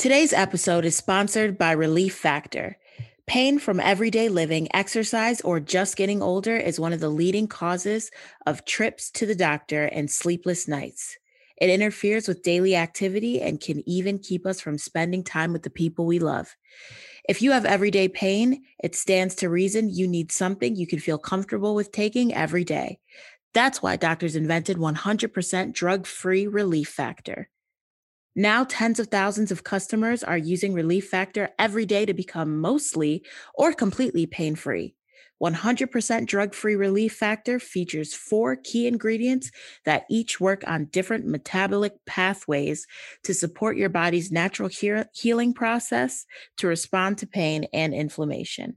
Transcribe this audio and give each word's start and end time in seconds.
Today's 0.00 0.32
episode 0.32 0.86
is 0.86 0.96
sponsored 0.96 1.58
by 1.58 1.72
Relief 1.72 2.14
Factor. 2.14 2.78
Pain 3.26 3.58
from 3.58 3.78
everyday 3.78 4.30
living, 4.30 4.66
exercise, 4.72 5.42
or 5.42 5.60
just 5.60 5.94
getting 5.94 6.22
older 6.22 6.56
is 6.56 6.80
one 6.80 6.94
of 6.94 7.00
the 7.00 7.10
leading 7.10 7.46
causes 7.46 8.10
of 8.46 8.64
trips 8.64 9.10
to 9.10 9.26
the 9.26 9.34
doctor 9.34 9.84
and 9.84 10.10
sleepless 10.10 10.66
nights. 10.66 11.18
It 11.58 11.68
interferes 11.68 12.26
with 12.26 12.42
daily 12.42 12.74
activity 12.76 13.42
and 13.42 13.60
can 13.60 13.86
even 13.86 14.18
keep 14.18 14.46
us 14.46 14.58
from 14.58 14.78
spending 14.78 15.22
time 15.22 15.52
with 15.52 15.64
the 15.64 15.68
people 15.68 16.06
we 16.06 16.18
love. 16.18 16.56
If 17.28 17.42
you 17.42 17.52
have 17.52 17.66
everyday 17.66 18.08
pain, 18.08 18.62
it 18.82 18.96
stands 18.96 19.34
to 19.34 19.50
reason 19.50 19.90
you 19.90 20.08
need 20.08 20.32
something 20.32 20.76
you 20.76 20.86
can 20.86 20.98
feel 20.98 21.18
comfortable 21.18 21.74
with 21.74 21.92
taking 21.92 22.32
every 22.32 22.64
day. 22.64 23.00
That's 23.52 23.82
why 23.82 23.96
doctors 23.96 24.34
invented 24.34 24.78
100% 24.78 25.74
drug 25.74 26.06
free 26.06 26.46
Relief 26.46 26.88
Factor. 26.88 27.50
Now, 28.36 28.64
tens 28.64 29.00
of 29.00 29.08
thousands 29.08 29.50
of 29.50 29.64
customers 29.64 30.22
are 30.22 30.38
using 30.38 30.72
Relief 30.72 31.08
Factor 31.08 31.50
every 31.58 31.84
day 31.84 32.06
to 32.06 32.14
become 32.14 32.60
mostly 32.60 33.24
or 33.54 33.72
completely 33.72 34.26
pain 34.26 34.54
free. 34.54 34.94
100% 35.38 36.26
drug 36.26 36.54
free 36.54 36.76
Relief 36.76 37.14
Factor 37.14 37.58
features 37.58 38.14
four 38.14 38.56
key 38.56 38.86
ingredients 38.86 39.50
that 39.84 40.04
each 40.10 40.38
work 40.38 40.62
on 40.66 40.84
different 40.86 41.24
metabolic 41.26 41.94
pathways 42.06 42.86
to 43.24 43.32
support 43.34 43.76
your 43.76 43.88
body's 43.88 44.30
natural 44.30 44.68
he- 44.68 45.02
healing 45.14 45.54
process 45.54 46.26
to 46.58 46.66
respond 46.66 47.18
to 47.18 47.26
pain 47.26 47.64
and 47.72 47.94
inflammation. 47.94 48.76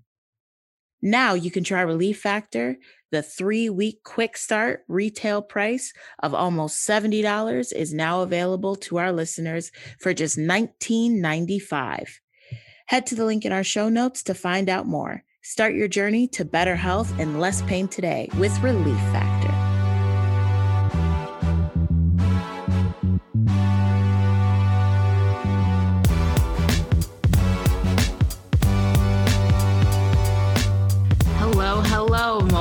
Now 1.05 1.33
you 1.33 1.51
can 1.51 1.65
try 1.65 1.81
Relief 1.81 2.21
Factor. 2.21 2.77
The 3.11 3.21
three 3.21 3.69
week 3.69 4.03
quick 4.05 4.37
start 4.37 4.85
retail 4.87 5.41
price 5.41 5.91
of 6.19 6.33
almost 6.33 6.87
$70 6.87 7.73
is 7.73 7.93
now 7.93 8.21
available 8.21 8.77
to 8.77 8.97
our 8.99 9.11
listeners 9.11 9.69
for 9.99 10.13
just 10.13 10.37
$19.95. 10.37 12.07
Head 12.87 13.05
to 13.07 13.15
the 13.15 13.25
link 13.25 13.43
in 13.43 13.51
our 13.51 13.65
show 13.65 13.89
notes 13.89 14.23
to 14.23 14.33
find 14.33 14.69
out 14.69 14.87
more. 14.87 15.23
Start 15.41 15.73
your 15.73 15.89
journey 15.89 16.25
to 16.29 16.45
better 16.45 16.77
health 16.77 17.13
and 17.19 17.37
less 17.41 17.61
pain 17.63 17.89
today 17.89 18.29
with 18.37 18.57
Relief 18.61 18.97
Factor. 19.11 19.62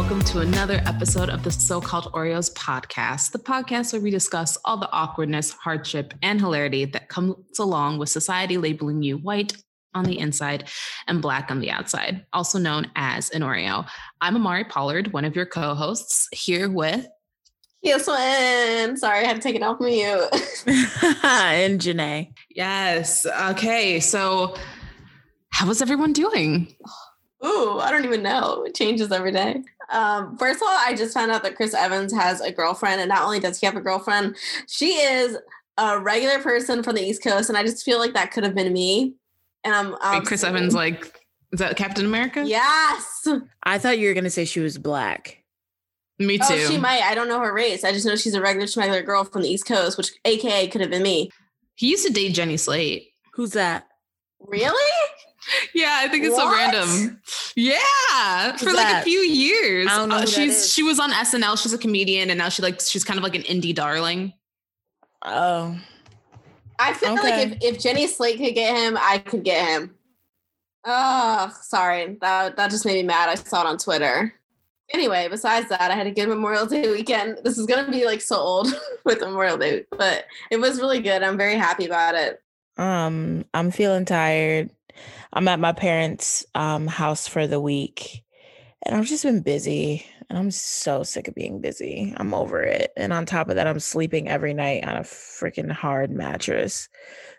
Welcome 0.03 0.21
to 0.21 0.41
another 0.41 0.83
episode 0.85 1.31
of 1.31 1.45
the 1.45 1.51
So 1.53 1.81
Called 1.81 2.07
Oreos 2.13 2.53
podcast, 2.55 3.31
the 3.31 3.39
podcast 3.39 3.93
where 3.93 4.03
we 4.03 4.11
discuss 4.11 4.59
all 4.65 4.77
the 4.77 4.91
awkwardness, 4.91 5.53
hardship, 5.53 6.13
and 6.23 6.41
hilarity 6.41 6.87
that 6.87 7.09
comes 7.09 7.61
along 7.61 7.99
with 7.99 8.09
society 8.09 8.59
labeling 8.59 9.05
you 9.05 9.19
white 9.19 9.53
on 9.95 10.05
the 10.05 10.19
inside 10.19 10.69
and 11.07 11.23
black 11.23 11.53
on 11.53 11.61
the 11.61 11.71
outside, 11.71 12.27
also 12.33 12.59
known 12.59 12.91
as 12.97 13.31
an 13.31 13.43
Oreo. 13.43 13.89
I'm 14.21 14.35
Amari 14.35 14.65
Pollard, 14.65 15.13
one 15.13 15.25
of 15.25 15.37
your 15.37 15.47
co 15.47 15.73
hosts, 15.73 16.29
here 16.33 16.69
with. 16.69 17.07
Yes, 17.81 18.09
one. 18.09 18.97
Sorry, 18.97 19.21
I 19.21 19.29
had 19.29 19.37
to 19.37 19.43
take 19.43 19.55
it 19.55 19.63
off 19.63 19.79
mute. 19.79 20.29
and 21.23 21.81
Janae. 21.81 22.33
Yes. 22.51 23.25
Okay. 23.25 24.01
So, 24.01 24.57
how 25.51 25.69
was 25.69 25.81
everyone 25.81 26.13
doing? 26.13 26.75
Ooh, 27.45 27.79
I 27.81 27.91
don't 27.91 28.05
even 28.05 28.23
know. 28.23 28.65
It 28.65 28.75
changes 28.75 29.11
every 29.11 29.33
day. 29.33 29.63
Um, 29.93 30.37
first 30.39 30.57
of 30.57 30.63
all, 30.63 30.77
I 30.79 30.95
just 30.95 31.15
found 31.15 31.31
out 31.31 31.43
that 31.43 31.55
Chris 31.57 31.75
Evans 31.75 32.13
has 32.13 32.41
a 32.41 32.51
girlfriend, 32.51 33.01
and 33.01 33.09
not 33.09 33.23
only 33.23 33.41
does 33.41 33.61
he 33.61 33.67
have 33.67 33.77
a 33.77 33.81
girlfriend, 33.81 34.37
she 34.69 34.95
is 34.95 35.37
a 35.79 35.99
regular 35.99 36.39
person 36.39 36.83
from 36.83 36.95
the 36.97 37.03
East 37.03 37.23
Coast, 37.23 37.49
and 37.49 37.59
I 37.59 37.63
just 37.63 37.85
feel 37.85 37.99
like 37.99 38.15
that 38.15 38.33
could 38.33 38.45
have 38.45 38.55
been 38.55 38.73
me. 38.73 39.15
And 39.65 39.75
I'm, 39.75 39.95
I'm 40.01 40.21
Wait, 40.21 40.27
Chris 40.27 40.45
Evans, 40.45 40.75
like, 40.75 41.21
is 41.53 41.59
that 41.59 41.77
Captain 41.77 42.07
America? 42.07 42.43
Yes. 42.47 43.27
I 43.63 43.79
thought 43.79 43.99
you 43.99 44.09
were 44.09 44.15
going 44.15 44.25
to 44.25 44.31
say 44.31 44.45
she 44.45 44.61
was 44.61 44.79
black. 44.79 45.43
Me 46.19 46.39
too. 46.39 46.45
Oh, 46.51 46.71
she 46.71 46.79
might. 46.79 47.03
I 47.03 47.15
don't 47.15 47.29
know 47.29 47.41
her 47.41 47.53
race. 47.53 47.85
I 47.85 47.93
just 47.93 48.07
know 48.07 48.17
she's 48.17 48.35
a 48.35 48.41
regular 48.41 48.67
regular 48.77 49.03
girl 49.03 49.25
from 49.25 49.43
the 49.43 49.49
East 49.49 49.67
Coast, 49.67 49.99
which 49.99 50.13
AKA 50.25 50.69
could 50.69 50.81
have 50.81 50.91
been 50.91 51.03
me. 51.03 51.31
he 51.75 51.89
used 51.91 52.07
to 52.07 52.13
date 52.13 52.35
Jenny 52.35 52.57
Slate. 52.57 53.09
Who's 53.35 53.53
that? 53.53 53.87
Really? 54.41 54.93
Yeah, 55.75 56.01
I 56.03 56.09
think 56.09 56.25
it's 56.25 56.35
What? 56.35 56.43
so 56.43 56.53
random. 56.53 57.21
Yeah, 57.57 58.57
for 58.57 58.67
Who's 58.67 58.75
like 58.77 59.01
a 59.01 59.03
few 59.03 59.19
years. 59.21 59.89
I 59.91 59.97
don't 59.97 60.09
know 60.09 60.17
Uh, 60.17 60.21
who 60.21 60.27
that 60.27 60.33
she's 60.35 60.57
is. 60.65 60.73
she 60.73 60.83
was 60.83 60.99
on 61.01 61.11
SNL. 61.13 61.61
She's 61.63 61.73
a 61.73 61.79
comedian, 61.79 62.31
and 62.31 62.39
now 62.39 62.49
she 62.49 62.63
like 62.63 62.81
she's 62.81 63.05
kind 63.05 63.19
of 63.19 63.23
like 63.25 63.35
an 63.35 63.43
indie 63.43 63.75
darling. 63.75 64.33
Oh, 65.25 65.79
I 66.79 66.93
feel 66.95 67.13
Okay. 67.13 67.23
like 67.23 67.63
if, 67.63 67.75
if 67.77 67.83
Jenny 67.83 68.07
Slate 68.07 68.39
could 68.39 68.55
get 68.55 68.77
him, 68.77 68.97
I 69.01 69.19
could 69.19 69.45
get 69.45 69.67
him. 69.69 69.95
Oh, 70.85 71.53
sorry. 71.63 72.17
That 72.21 72.57
that 72.57 72.71
just 72.71 72.85
made 72.85 72.95
me 72.95 73.03
mad. 73.05 73.29
I 73.29 73.35
saw 73.37 73.61
it 73.63 73.67
on 73.67 73.79
Twitter. 73.79 74.35
Anyway, 74.93 75.27
besides 75.31 75.69
that, 75.69 75.91
I 75.91 75.95
had 75.95 76.07
a 76.07 76.11
good 76.11 76.29
Memorial 76.29 76.67
Day 76.67 76.91
weekend. 76.91 77.39
This 77.45 77.57
is 77.57 77.67
gonna 77.67 77.91
be 77.91 78.05
like 78.05 78.21
so 78.21 78.37
old 78.37 78.69
with 79.05 79.21
Memorial 79.21 79.57
Day, 79.57 79.85
but 79.91 80.27
it 80.51 80.59
was 80.59 80.81
really 80.81 81.01
good. 81.01 81.23
I'm 81.23 81.37
very 81.39 81.57
happy 81.57 81.87
about 81.87 82.15
it. 82.15 82.43
um, 82.79 83.45
I'm 83.55 83.71
feeling 83.71 84.05
tired. 84.05 84.71
I'm 85.33 85.49
at 85.49 85.61
my 85.61 85.73
parents' 85.73 86.45
um 86.55 86.87
house 86.87 87.27
for 87.27 87.47
the 87.47 87.61
week, 87.61 88.23
and 88.85 88.97
I've 88.97 89.07
just 89.07 89.25
been 89.25 89.41
busy, 89.43 90.05
and 90.29 90.39
I'm 90.39 90.51
so 90.51 91.03
sick 91.03 91.29
of 91.29 91.35
being 91.35 91.61
busy. 91.61 92.15
I'm 92.17 92.35
over 92.35 92.63
it. 92.63 92.93
And 92.97 93.13
on 93.13 93.27
top 93.27 93.49
of 93.49 93.57
that, 93.57 93.67
I'm 93.67 93.81
sleeping 93.81 94.29
every 94.29 94.55
night 94.55 94.85
on 94.85 94.97
a 94.97 95.01
freaking 95.01 95.71
hard 95.71 96.11
mattress. 96.11 96.89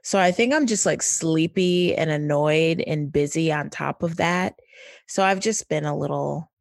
So 0.03 0.20
I 0.20 0.32
think 0.32 0.53
I'm 0.53 0.68
just 0.68 0.86
like 0.86 1.02
sleepy 1.02 1.96
and 1.96 2.12
annoyed 2.12 2.84
and 2.86 3.12
busy 3.12 3.52
on 3.52 3.70
top 3.70 4.03
of 4.03 4.18
that. 4.18 4.59
So 5.08 5.24
I've 5.24 5.40
just 5.40 5.70
been 5.70 5.86
a 5.86 5.98
little 5.98 6.52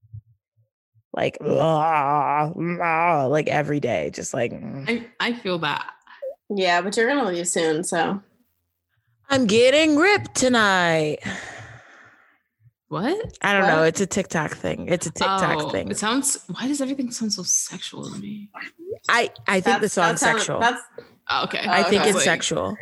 like 1.12 1.37
"Ah, 1.42 2.50
ah," 2.81 3.26
like 3.26 3.48
every 3.48 3.81
day, 3.81 4.10
just 4.12 4.32
like 4.32 4.53
mm. 4.53 4.88
I 4.88 5.06
I 5.21 5.32
feel 5.34 5.59
that. 5.59 5.92
Yeah, 6.48 6.81
but 6.81 6.97
you're 6.97 7.09
gonna 7.09 7.28
leave 7.28 7.48
soon, 7.48 7.84
so 7.84 8.22
I'm 9.31 9.47
getting 9.47 9.97
ripped 9.97 10.34
tonight. 10.34 11.19
What? 12.88 13.38
I 13.41 13.53
don't 13.55 13.66
know. 13.66 13.84
It's 13.84 14.00
a 14.03 14.06
TikTok 14.06 14.53
thing. 14.53 14.88
It's 14.88 15.06
a 15.06 15.10
TikTok 15.10 15.62
Oh, 15.62 15.71
thing. 15.71 15.91
It 15.91 15.97
sounds. 15.99 16.38
Why 16.49 16.69
does 16.69 16.81
everything 16.83 17.10
sound 17.10 17.33
so 17.33 17.43
sexual 17.43 18.10
to 18.10 18.19
me? 18.19 18.50
I 19.09 19.31
I 19.47 19.60
think 19.60 19.65
the 19.81 19.88
that's- 19.88 19.93
song's 19.94 20.21
that's 20.21 20.22
how- 20.33 20.37
sexual. 20.38 20.60
That's 20.60 20.83
Oh, 21.31 21.44
okay. 21.44 21.60
I 21.60 21.81
oh, 21.81 21.84
think 21.88 22.00
okay. 22.03 22.10
it's 22.10 22.16
like, 22.16 22.25
sexual. 22.25 22.77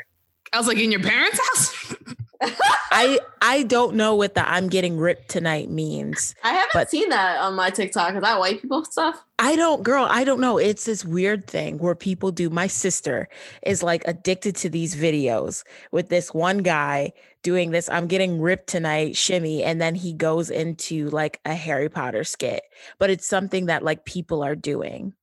I 0.53 0.59
was 0.59 0.67
like 0.67 0.79
in 0.79 0.91
your 0.91 1.03
parents' 1.03 1.39
house. 1.39 1.95
I 2.43 3.21
I 3.43 3.63
don't 3.65 3.95
know 3.95 4.15
what 4.15 4.35
the 4.35 4.49
I'm 4.49 4.69
getting 4.69 4.97
ripped 4.99 5.29
tonight 5.29 5.71
means. 5.71 6.35
I 6.43 6.53
haven't 6.53 6.71
But- 6.73 6.91
seen 6.91 7.09
that 7.11 7.39
on 7.39 7.55
my 7.55 7.71
TikTok. 7.71 8.15
Is 8.15 8.23
that 8.23 8.39
white 8.39 8.63
people 8.63 8.85
stuff? 8.85 9.23
I 9.39 9.57
don't, 9.57 9.83
girl, 9.83 10.07
I 10.09 10.25
don't 10.25 10.41
know. 10.41 10.59
It's 10.59 10.85
this 10.85 11.05
weird 11.05 11.47
thing 11.47 11.79
where 11.79 11.95
people 11.95 12.31
do. 12.31 12.51
My 12.51 12.67
sister 12.67 13.29
is 13.65 13.83
like 13.83 14.03
addicted 14.07 14.55
to 14.57 14.69
these 14.71 14.95
videos 14.95 15.65
with 15.93 16.09
this 16.09 16.35
one 16.35 16.59
guy 16.59 17.13
doing 17.43 17.71
this 17.71 17.89
I'm 17.89 18.07
getting 18.07 18.41
ripped 18.41 18.67
tonight 18.69 19.17
shimmy. 19.17 19.63
And 19.65 19.81
then 19.81 19.95
he 19.95 20.13
goes 20.13 20.51
into 20.51 21.09
like 21.11 21.41
a 21.47 21.55
Harry 21.55 21.89
Potter 21.89 22.25
skit, 22.25 22.63
but 22.99 23.09
it's 23.11 23.27
something 23.27 23.67
that 23.67 23.83
like 23.83 24.05
people 24.05 24.43
are 24.43 24.55
doing. 24.57 25.15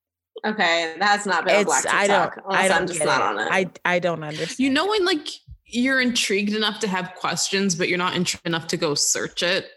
Okay, 0.46 0.96
that's 1.00 1.26
not 1.26 1.46
been 1.46 1.62
a 1.62 1.66
black 1.66 1.82
TikTok. 1.82 2.00
I 2.00 2.08
don't, 2.08 2.34
I 2.48 2.68
don't 2.68 2.78
I'm 2.82 2.88
just 2.88 3.00
get 3.00 3.06
not 3.06 3.22
it. 3.22 3.24
on 3.24 3.40
it. 3.40 3.72
I, 3.86 3.94
I 3.96 4.00
don't 4.00 4.24
understand. 4.24 4.60
You 4.60 4.70
know 4.70 4.88
when 4.88 5.04
like 5.04 5.28
you're 5.68 6.00
intrigued 6.02 6.54
enough 6.56 6.80
to 6.80 6.88
have 6.88 7.14
questions, 7.16 7.76
but 7.76 7.90
you're 7.90 7.98
not 7.98 8.16
intrigued 8.16 8.46
enough 8.46 8.68
to 8.68 8.78
go 8.78 8.96
search 8.96 9.44
it. 9.44 9.70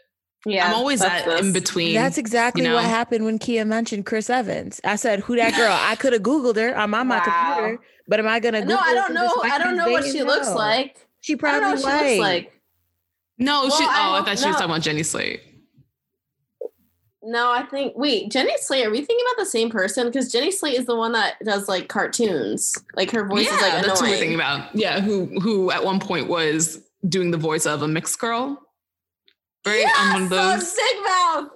yeah, 0.46 0.68
I'm 0.68 0.74
always 0.74 1.00
that's 1.00 1.26
at 1.26 1.40
in 1.44 1.52
between. 1.52 1.94
That's 1.94 2.16
exactly 2.18 2.64
you 2.64 2.72
what 2.72 2.84
happened 2.84 3.24
when 3.24 3.38
Kia 3.38 3.64
mentioned 3.64 4.06
Chris 4.06 4.30
Evans. 4.30 4.80
I 4.84 4.96
said, 4.96 5.20
"Who 5.20 5.36
that 5.36 5.54
girl?" 5.56 5.76
I 5.78 5.96
could 5.96 6.12
have 6.12 6.22
Googled 6.22 6.56
her. 6.56 6.74
I'm 6.76 6.94
on 6.94 7.06
my 7.08 7.18
Wow. 7.18 7.24
computer, 7.56 7.82
but 8.08 8.20
am 8.20 8.26
I 8.28 8.40
gonna? 8.40 8.60
Go 8.62 8.68
No, 8.68 8.78
I 8.78 8.94
don't 8.94 9.12
know. 9.14 9.42
I 9.42 9.58
don't 9.58 9.76
know 9.76 9.90
what 9.90 10.04
dating? 10.04 10.18
she 10.20 10.24
looks 10.24 10.48
like. 10.48 11.06
She 11.20 11.34
oh, 11.34 11.38
I 11.46 11.50
don't 11.52 11.60
probably 11.60 11.82
know 11.82 11.88
what 11.88 12.00
she 12.04 12.08
looks 12.08 12.20
like. 12.20 12.52
no, 13.38 13.62
Well, 13.62 13.70
she. 13.70 13.84
Oh, 13.84 13.88
I, 13.90 14.20
I 14.20 14.24
thought 14.24 14.38
she 14.38 14.46
was 14.46 14.56
talking 14.56 14.70
about 14.70 14.82
Jenny 14.82 15.02
Slate. 15.02 15.42
No, 17.22 17.50
I 17.50 17.64
think 17.64 17.92
wait, 17.96 18.30
Jenny 18.30 18.54
Slate. 18.58 18.86
Are 18.86 18.90
we 18.90 18.98
thinking 19.04 19.24
about 19.30 19.44
the 19.44 19.50
same 19.50 19.68
person? 19.70 20.06
Because 20.06 20.32
Jenny 20.32 20.50
Slate 20.50 20.78
is 20.78 20.86
the 20.86 20.96
one 20.96 21.12
that 21.12 21.34
does 21.44 21.68
like 21.68 21.88
cartoons. 21.88 22.74
Like 22.94 23.10
her 23.10 23.26
voice 23.26 23.44
yeah, 23.46 23.56
is 23.56 23.60
like 23.62 23.72
annoying. 23.72 23.86
that's 23.86 24.00
who 24.00 24.06
we're 24.08 24.16
thinking 24.16 24.34
about. 24.36 24.74
Yeah, 24.74 25.00
who 25.00 25.26
who 25.40 25.70
at 25.70 25.84
one 25.84 26.00
point 26.00 26.28
was 26.28 26.80
doing 27.08 27.30
the 27.30 27.36
voice 27.36 27.66
of 27.66 27.82
a 27.82 27.88
mixed 27.88 28.18
girl. 28.18 28.60
Right, 29.66 29.84
I'm 29.96 30.14
one 30.14 30.22
of 30.24 30.30
Yes, 30.32 30.60
those. 30.60 30.72
so 30.72 30.82
Big 30.82 31.02
Mouth. 31.04 31.50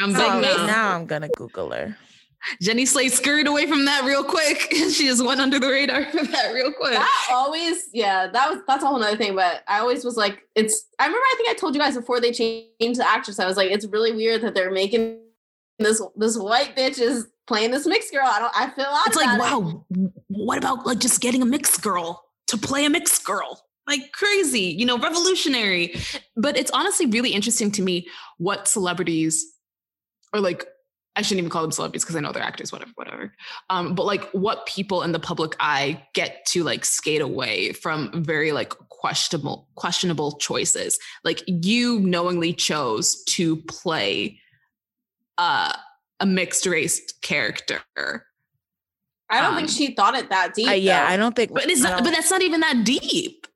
I'm 0.00 0.12
so 0.12 0.40
big 0.40 0.48
Big 0.48 0.56
now. 0.58 0.66
now 0.66 0.94
I'm 0.94 1.06
gonna 1.06 1.28
Google 1.36 1.70
her. 1.72 1.96
Jenny 2.60 2.86
Slate 2.86 3.12
scurried 3.12 3.46
away 3.46 3.66
from 3.66 3.84
that 3.84 4.04
real 4.04 4.24
quick. 4.24 4.68
she 4.70 5.06
just 5.06 5.24
went 5.24 5.40
under 5.40 5.58
the 5.58 5.68
radar 5.68 6.04
for 6.06 6.24
that 6.24 6.52
real 6.52 6.72
quick. 6.72 6.94
That 6.94 7.28
always, 7.30 7.88
yeah, 7.92 8.28
that 8.28 8.50
was 8.50 8.60
that's 8.66 8.84
a 8.84 8.86
whole 8.86 9.02
other 9.02 9.16
thing. 9.16 9.34
But 9.34 9.62
I 9.68 9.80
always 9.80 10.04
was 10.04 10.16
like, 10.16 10.42
it's. 10.54 10.86
I 10.98 11.04
remember, 11.04 11.24
I 11.24 11.34
think 11.36 11.48
I 11.50 11.54
told 11.54 11.74
you 11.74 11.80
guys 11.80 11.96
before 11.96 12.20
they 12.20 12.32
changed 12.32 13.00
the 13.00 13.08
actress. 13.08 13.38
I 13.38 13.46
was 13.46 13.56
like, 13.56 13.70
it's 13.70 13.86
really 13.86 14.12
weird 14.12 14.42
that 14.42 14.54
they're 14.54 14.70
making 14.70 15.20
this 15.78 16.02
this 16.16 16.36
white 16.38 16.76
bitch 16.76 17.00
is 17.00 17.26
playing 17.46 17.70
this 17.70 17.86
mixed 17.86 18.12
girl. 18.12 18.26
I 18.26 18.38
don't. 18.38 18.52
I 18.56 18.70
feel 18.70 18.86
odd 18.88 19.06
it's 19.06 19.16
like, 19.16 19.34
it. 19.34 19.40
wow, 19.40 19.84
what 20.28 20.58
about 20.58 20.86
like 20.86 20.98
just 20.98 21.20
getting 21.20 21.42
a 21.42 21.46
mixed 21.46 21.82
girl 21.82 22.24
to 22.48 22.56
play 22.56 22.84
a 22.84 22.90
mixed 22.90 23.24
girl? 23.24 23.62
like 23.88 24.12
crazy, 24.12 24.60
you 24.60 24.84
know, 24.84 24.98
revolutionary. 24.98 25.94
But 26.36 26.56
it's 26.56 26.70
honestly 26.72 27.06
really 27.06 27.30
interesting 27.30 27.72
to 27.72 27.82
me 27.82 28.06
what 28.36 28.68
celebrities 28.68 29.50
or 30.32 30.40
like 30.40 30.66
I 31.18 31.22
shouldn't 31.22 31.40
even 31.40 31.50
call 31.50 31.62
them 31.62 31.72
celebrities 31.72 32.04
because 32.04 32.14
I 32.14 32.20
know 32.20 32.30
they're 32.30 32.40
actors, 32.40 32.70
whatever, 32.70 32.92
whatever. 32.94 33.34
Um, 33.70 33.96
but 33.96 34.06
like 34.06 34.30
what 34.30 34.66
people 34.66 35.02
in 35.02 35.10
the 35.10 35.18
public 35.18 35.56
eye 35.58 36.06
get 36.14 36.46
to 36.50 36.62
like 36.62 36.84
skate 36.84 37.20
away 37.20 37.72
from 37.72 38.22
very 38.22 38.52
like 38.52 38.72
questionable, 38.88 39.66
questionable 39.74 40.36
choices. 40.38 40.96
Like 41.24 41.42
you 41.48 41.98
knowingly 41.98 42.52
chose 42.52 43.24
to 43.30 43.56
play 43.56 44.38
uh, 45.38 45.72
a 46.20 46.26
mixed 46.26 46.66
race 46.66 47.12
character. 47.20 47.80
I 49.28 49.40
don't 49.40 49.54
um, 49.54 49.56
think 49.56 49.70
she 49.70 49.96
thought 49.96 50.14
it 50.14 50.30
that 50.30 50.54
deep. 50.54 50.68
Uh, 50.68 50.72
yeah, 50.72 51.04
I 51.08 51.16
don't 51.16 51.34
think. 51.34 51.52
But 51.52 51.68
it's 51.68 51.80
not, 51.80 52.04
but 52.04 52.12
that's 52.12 52.30
not 52.30 52.42
even 52.42 52.60
that 52.60 52.84
deep. 52.84 53.48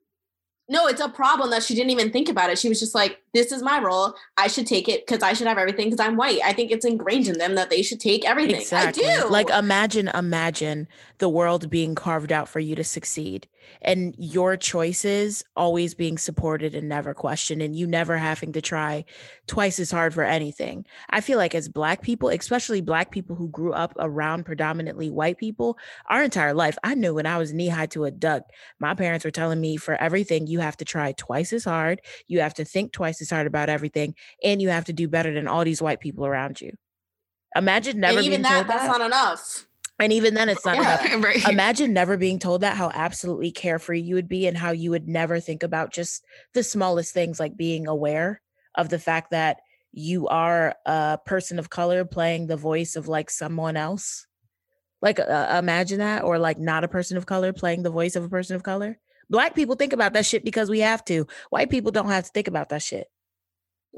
No, 0.68 0.88
it's 0.88 1.00
a 1.00 1.08
problem 1.08 1.50
that 1.50 1.62
she 1.62 1.76
didn't 1.76 1.90
even 1.90 2.10
think 2.10 2.28
about 2.28 2.50
it. 2.50 2.58
She 2.58 2.68
was 2.68 2.80
just 2.80 2.94
like, 2.94 3.21
this 3.34 3.52
is 3.52 3.62
my 3.62 3.80
role. 3.80 4.14
I 4.36 4.48
should 4.48 4.66
take 4.66 4.88
it 4.88 5.06
because 5.06 5.22
I 5.22 5.32
should 5.32 5.46
have 5.46 5.58
everything 5.58 5.90
because 5.90 6.04
I'm 6.04 6.16
white. 6.16 6.40
I 6.44 6.52
think 6.52 6.70
it's 6.70 6.84
ingrained 6.84 7.28
in 7.28 7.38
them 7.38 7.54
that 7.54 7.70
they 7.70 7.82
should 7.82 8.00
take 8.00 8.28
everything. 8.28 8.56
Exactly. 8.56 9.06
I 9.06 9.20
do. 9.20 9.28
Like 9.28 9.50
imagine, 9.50 10.08
imagine 10.08 10.88
the 11.18 11.28
world 11.28 11.70
being 11.70 11.94
carved 11.94 12.32
out 12.32 12.48
for 12.48 12.60
you 12.60 12.74
to 12.76 12.84
succeed 12.84 13.48
and 13.80 14.14
your 14.18 14.56
choices 14.56 15.44
always 15.56 15.94
being 15.94 16.18
supported 16.18 16.74
and 16.74 16.88
never 16.88 17.14
questioned 17.14 17.62
and 17.62 17.76
you 17.76 17.86
never 17.86 18.18
having 18.18 18.52
to 18.52 18.60
try 18.60 19.04
twice 19.46 19.78
as 19.78 19.90
hard 19.90 20.14
for 20.14 20.24
anything. 20.24 20.84
I 21.10 21.20
feel 21.20 21.38
like 21.38 21.54
as 21.54 21.68
black 21.68 22.02
people, 22.02 22.28
especially 22.28 22.80
black 22.80 23.10
people 23.10 23.36
who 23.36 23.48
grew 23.48 23.72
up 23.72 23.94
around 23.98 24.44
predominantly 24.44 25.10
white 25.10 25.38
people, 25.38 25.78
our 26.08 26.22
entire 26.22 26.54
life, 26.54 26.76
I 26.82 26.94
knew 26.94 27.14
when 27.14 27.26
I 27.26 27.38
was 27.38 27.52
knee 27.52 27.68
high 27.68 27.86
to 27.86 28.04
a 28.04 28.10
duck, 28.10 28.44
my 28.78 28.94
parents 28.94 29.24
were 29.24 29.30
telling 29.30 29.60
me 29.60 29.76
for 29.76 29.94
everything 29.94 30.46
you 30.46 30.60
have 30.60 30.76
to 30.78 30.84
try 30.84 31.12
twice 31.12 31.52
as 31.52 31.64
hard, 31.64 32.00
you 32.26 32.40
have 32.40 32.54
to 32.54 32.64
think 32.64 32.92
twice 32.92 33.20
as 33.22 33.30
hard 33.30 33.46
about 33.46 33.68
everything, 33.68 34.14
and 34.44 34.60
you 34.60 34.68
have 34.68 34.84
to 34.86 34.92
do 34.92 35.08
better 35.08 35.32
than 35.32 35.48
all 35.48 35.64
these 35.64 35.80
white 35.80 36.00
people 36.00 36.26
around 36.26 36.60
you. 36.60 36.72
Imagine 37.56 38.00
never 38.00 38.18
and 38.18 38.26
even 38.26 38.42
that, 38.42 38.66
that's 38.66 38.82
that. 38.82 38.98
not 38.98 39.00
enough. 39.00 39.66
And 39.98 40.12
even 40.12 40.34
then, 40.34 40.48
it's 40.48 40.64
not 40.64 40.76
yeah, 40.76 41.06
enough. 41.06 41.24
Right. 41.24 41.48
Imagine 41.48 41.92
never 41.92 42.16
being 42.16 42.38
told 42.38 42.62
that, 42.62 42.76
how 42.76 42.90
absolutely 42.92 43.52
carefree 43.52 44.00
you 44.00 44.14
would 44.16 44.28
be, 44.28 44.46
and 44.46 44.56
how 44.56 44.72
you 44.72 44.90
would 44.90 45.08
never 45.08 45.38
think 45.38 45.62
about 45.62 45.92
just 45.92 46.24
the 46.54 46.62
smallest 46.62 47.14
things 47.14 47.38
like 47.38 47.56
being 47.56 47.86
aware 47.86 48.40
of 48.74 48.88
the 48.88 48.98
fact 48.98 49.30
that 49.30 49.58
you 49.92 50.26
are 50.28 50.74
a 50.86 51.18
person 51.24 51.58
of 51.58 51.70
color 51.70 52.04
playing 52.04 52.46
the 52.46 52.56
voice 52.56 52.96
of 52.96 53.06
like 53.06 53.30
someone 53.30 53.76
else. 53.76 54.26
Like, 55.02 55.20
uh, 55.20 55.56
imagine 55.58 55.98
that, 55.98 56.24
or 56.24 56.38
like 56.38 56.58
not 56.58 56.84
a 56.84 56.88
person 56.88 57.16
of 57.16 57.26
color 57.26 57.52
playing 57.52 57.82
the 57.82 57.90
voice 57.90 58.16
of 58.16 58.24
a 58.24 58.28
person 58.28 58.56
of 58.56 58.62
color. 58.62 58.98
Black 59.32 59.56
people 59.56 59.74
think 59.74 59.92
about 59.92 60.12
that 60.12 60.26
shit 60.26 60.44
because 60.44 60.70
we 60.70 60.78
have 60.80 61.04
to. 61.06 61.26
White 61.50 61.70
people 61.70 61.90
don't 61.90 62.08
have 62.08 62.24
to 62.24 62.30
think 62.30 62.46
about 62.46 62.68
that 62.68 62.82
shit. 62.82 63.08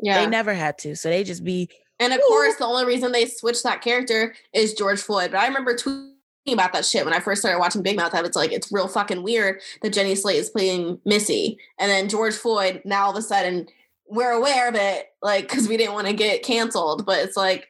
Yeah. 0.01 0.21
They 0.21 0.27
never 0.27 0.55
had 0.55 0.79
to. 0.79 0.97
So 0.97 1.11
they 1.11 1.25
just 1.25 1.45
be 1.45 1.69
and 2.01 2.13
of 2.13 2.21
Ooh. 2.21 2.29
course, 2.29 2.57
the 2.57 2.67
only 2.67 2.85
reason 2.85 3.13
they 3.13 3.27
switched 3.27 3.63
that 3.63 3.83
character 3.83 4.35
is 4.53 4.75
George 4.75 5.01
Floyd. 5.01 5.31
But 5.31 5.41
I 5.41 5.47
remember 5.47 5.75
tweeting 5.75 6.13
about 6.53 6.73
that 6.73 6.85
shit 6.85 7.05
when 7.05 7.15
I 7.15 7.21
first 7.21 7.41
started 7.41 7.59
watching 7.59 7.83
Big 7.83 7.97
Mouth. 7.97 8.15
I 8.15 8.23
was 8.23 8.35
like, 8.35 8.53
it's 8.53 8.73
real 8.73 8.89
fucking 8.89 9.23
weird 9.23 9.61
that 9.83 9.93
Jenny 9.93 10.15
Slate 10.15 10.39
is 10.39 10.51
playing 10.51 11.01
Missy. 11.05 11.59
And 11.79 11.91
then 11.91 12.09
George 12.09 12.35
Floyd, 12.35 12.83
now 12.85 13.05
all 13.05 13.11
of 13.11 13.17
a 13.17 13.23
sudden, 13.23 13.69
we're 14.07 14.33
aware 14.33 14.69
of 14.69 14.75
it, 14.75 15.07
like, 15.23 15.49
because 15.49 15.69
we 15.69 15.77
didn't 15.77 15.95
want 15.95 16.07
to 16.09 16.13
get 16.13 16.43
canceled. 16.43 17.07
But 17.07 17.21
it's 17.21 17.37
like, 17.37 17.69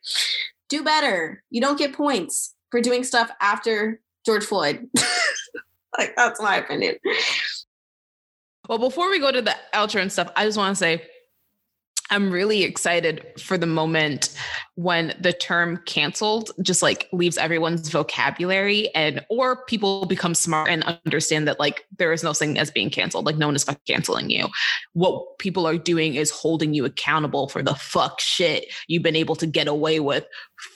do 0.69 0.82
better. 0.82 1.43
You 1.50 1.60
don't 1.60 1.78
get 1.78 1.94
points 1.94 2.55
for 2.70 2.81
doing 2.81 3.05
stuff 3.05 3.31
after 3.40 4.00
George 4.25 4.44
Floyd. 4.44 4.88
like, 5.99 6.17
that's 6.17 6.40
my 6.40 6.56
opinion. 6.56 6.96
Well, 8.69 8.78
before 8.78 9.11
we 9.11 9.19
go 9.20 9.31
to 9.31 9.43
the 9.43 9.55
outro 9.75 10.00
and 10.00 10.12
stuff, 10.12 10.31
I 10.37 10.44
just 10.44 10.56
want 10.56 10.76
to 10.76 10.78
say 10.78 11.02
I'm 12.11 12.31
really 12.31 12.64
excited 12.64 13.26
for 13.38 13.56
the 13.56 13.66
moment 13.66 14.37
when 14.75 15.14
the 15.19 15.32
term 15.32 15.81
canceled 15.87 16.50
just 16.62 16.82
like 16.82 17.08
leaves 17.12 17.38
everyone's 17.38 17.88
vocabulary 17.88 18.94
and 18.94 19.25
or 19.31 19.64
people 19.64 20.05
become 20.05 20.34
smart 20.34 20.69
and 20.69 20.84
understand 21.06 21.49
that 21.49 21.58
like 21.58 21.87
there 21.99 22.12
is 22.12 22.22
no 22.22 22.34
thing 22.34 22.58
as 22.58 22.70
being 22.70 22.90
canceled. 22.90 23.25
Like 23.25 23.37
no 23.37 23.46
one 23.46 23.56
is 23.56 23.64
fucking 23.64 23.81
canceling 23.87 24.28
you. 24.28 24.49
What 24.93 25.38
people 25.38 25.67
are 25.67 25.78
doing 25.78 26.14
is 26.14 26.31
holding 26.31 26.75
you 26.75 26.84
accountable 26.84 27.49
for 27.49 27.62
the 27.62 27.75
fuck 27.75 28.20
shit 28.20 28.67
you've 28.87 29.02
been 29.02 29.17
able 29.17 29.37
to 29.37 29.46
get 29.46 29.67
away 29.67 29.99
with 29.99 30.26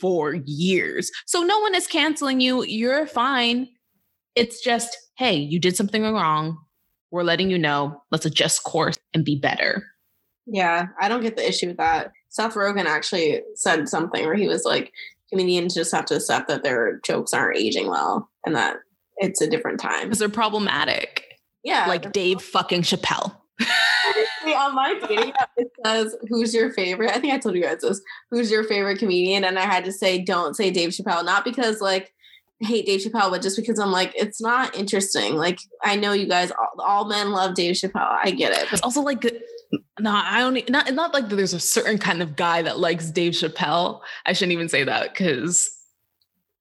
for 0.01 0.35
years. 0.47 1.11
So 1.27 1.43
no 1.43 1.59
one 1.61 1.75
is 1.75 1.87
canceling 1.87 2.41
you. 2.41 2.65
You're 2.65 3.07
fine. 3.07 3.69
It's 4.35 4.63
just, 4.63 4.97
hey, 5.19 5.37
you 5.37 5.61
did 5.61 5.77
something 5.77 6.03
wrong. 6.03 6.59
We're 7.11 7.23
letting 7.23 7.51
you 7.51 7.59
know. 7.59 8.03
Let's 8.11 8.27
adjust 8.27 8.65
course 8.65 8.97
and 9.15 9.25
be 9.25 9.37
better. 9.37 9.85
Yeah, 10.47 10.89
I 11.01 11.09
don't 11.09 11.23
get 11.23 11.37
the 11.37 11.47
issue 11.47 11.69
with 11.69 11.77
that. 11.77 12.13
Seth 12.29 12.55
Rogen 12.55 12.87
actually 12.87 13.43
said 13.55 13.89
something 13.89 14.25
where 14.25 14.35
he 14.35 14.49
was 14.49 14.65
like, 14.65 14.93
comedians 15.31 15.75
just 15.75 15.93
have 15.93 16.07
to 16.07 16.17
accept 16.17 16.49
that 16.49 16.63
their 16.63 17.01
jokes 17.05 17.33
aren't 17.33 17.59
aging 17.59 17.89
well 17.89 18.31
and 18.47 18.57
that 18.57 18.77
it's 19.19 19.41
a 19.41 19.49
different 19.49 19.81
time. 19.81 20.05
Because 20.05 20.19
they're 20.19 20.29
problematic. 20.29 21.25
Yeah. 21.65 21.87
Like 21.87 22.13
Dave 22.13 22.41
fucking 22.41 22.83
Chappelle. 22.83 23.35
on 24.57 24.75
my 24.75 24.99
dating 25.07 25.33
app, 25.33 25.51
it 25.57 25.69
says, 25.85 26.17
Who's 26.29 26.55
your 26.55 26.73
favorite? 26.73 27.11
I 27.11 27.21
think 27.21 27.35
I 27.35 27.39
told 27.39 27.57
you 27.57 27.63
guys 27.63 27.81
this. 27.83 28.01
Who's 28.31 28.51
your 28.51 28.65
favorite 28.65 28.99
comedian? 28.99 29.45
And 29.45 29.59
I 29.59 29.67
had 29.67 29.85
to 29.85 29.93
say, 29.93 30.23
Don't 30.23 30.55
say 30.55 30.71
Dave 30.71 30.91
Chappelle. 30.91 31.25
Not 31.25 31.45
because 31.45 31.81
like 31.81 32.15
hate 32.61 32.87
Dave 32.87 33.01
Chappelle, 33.01 33.31
but 33.31 33.43
just 33.43 33.57
because 33.57 33.79
I'm 33.79 33.93
like, 33.93 34.13
it's 34.17 34.41
not 34.41 34.77
interesting. 34.77 35.37
Like, 35.37 35.61
I 35.83 35.97
know 35.97 36.13
you 36.13 36.27
guys, 36.27 36.51
all, 36.51 36.85
all 36.85 37.05
men 37.05 37.31
love 37.31 37.55
Dave 37.55 37.77
Chappelle. 37.77 38.19
I 38.23 38.31
get 38.31 38.53
it. 38.53 38.67
But 38.71 38.83
also, 38.83 39.01
like, 39.03 39.23
no, 40.01 40.13
I 40.13 40.43
only 40.43 40.65
not 40.69 40.93
not 40.95 41.15
like 41.15 41.29
there's 41.29 41.55
a 41.55 41.61
certain 41.61 41.99
kind 41.99 42.23
of 42.23 42.37
guy 42.37 42.63
that 42.63 42.79
likes 42.79 43.11
Dave 43.11 43.33
Chappelle. 43.33 44.01
I 44.27 44.33
shouldn't 44.33 44.53
even 44.53 44.69
say 44.69 44.85
that 44.85 45.13
because 45.13 45.71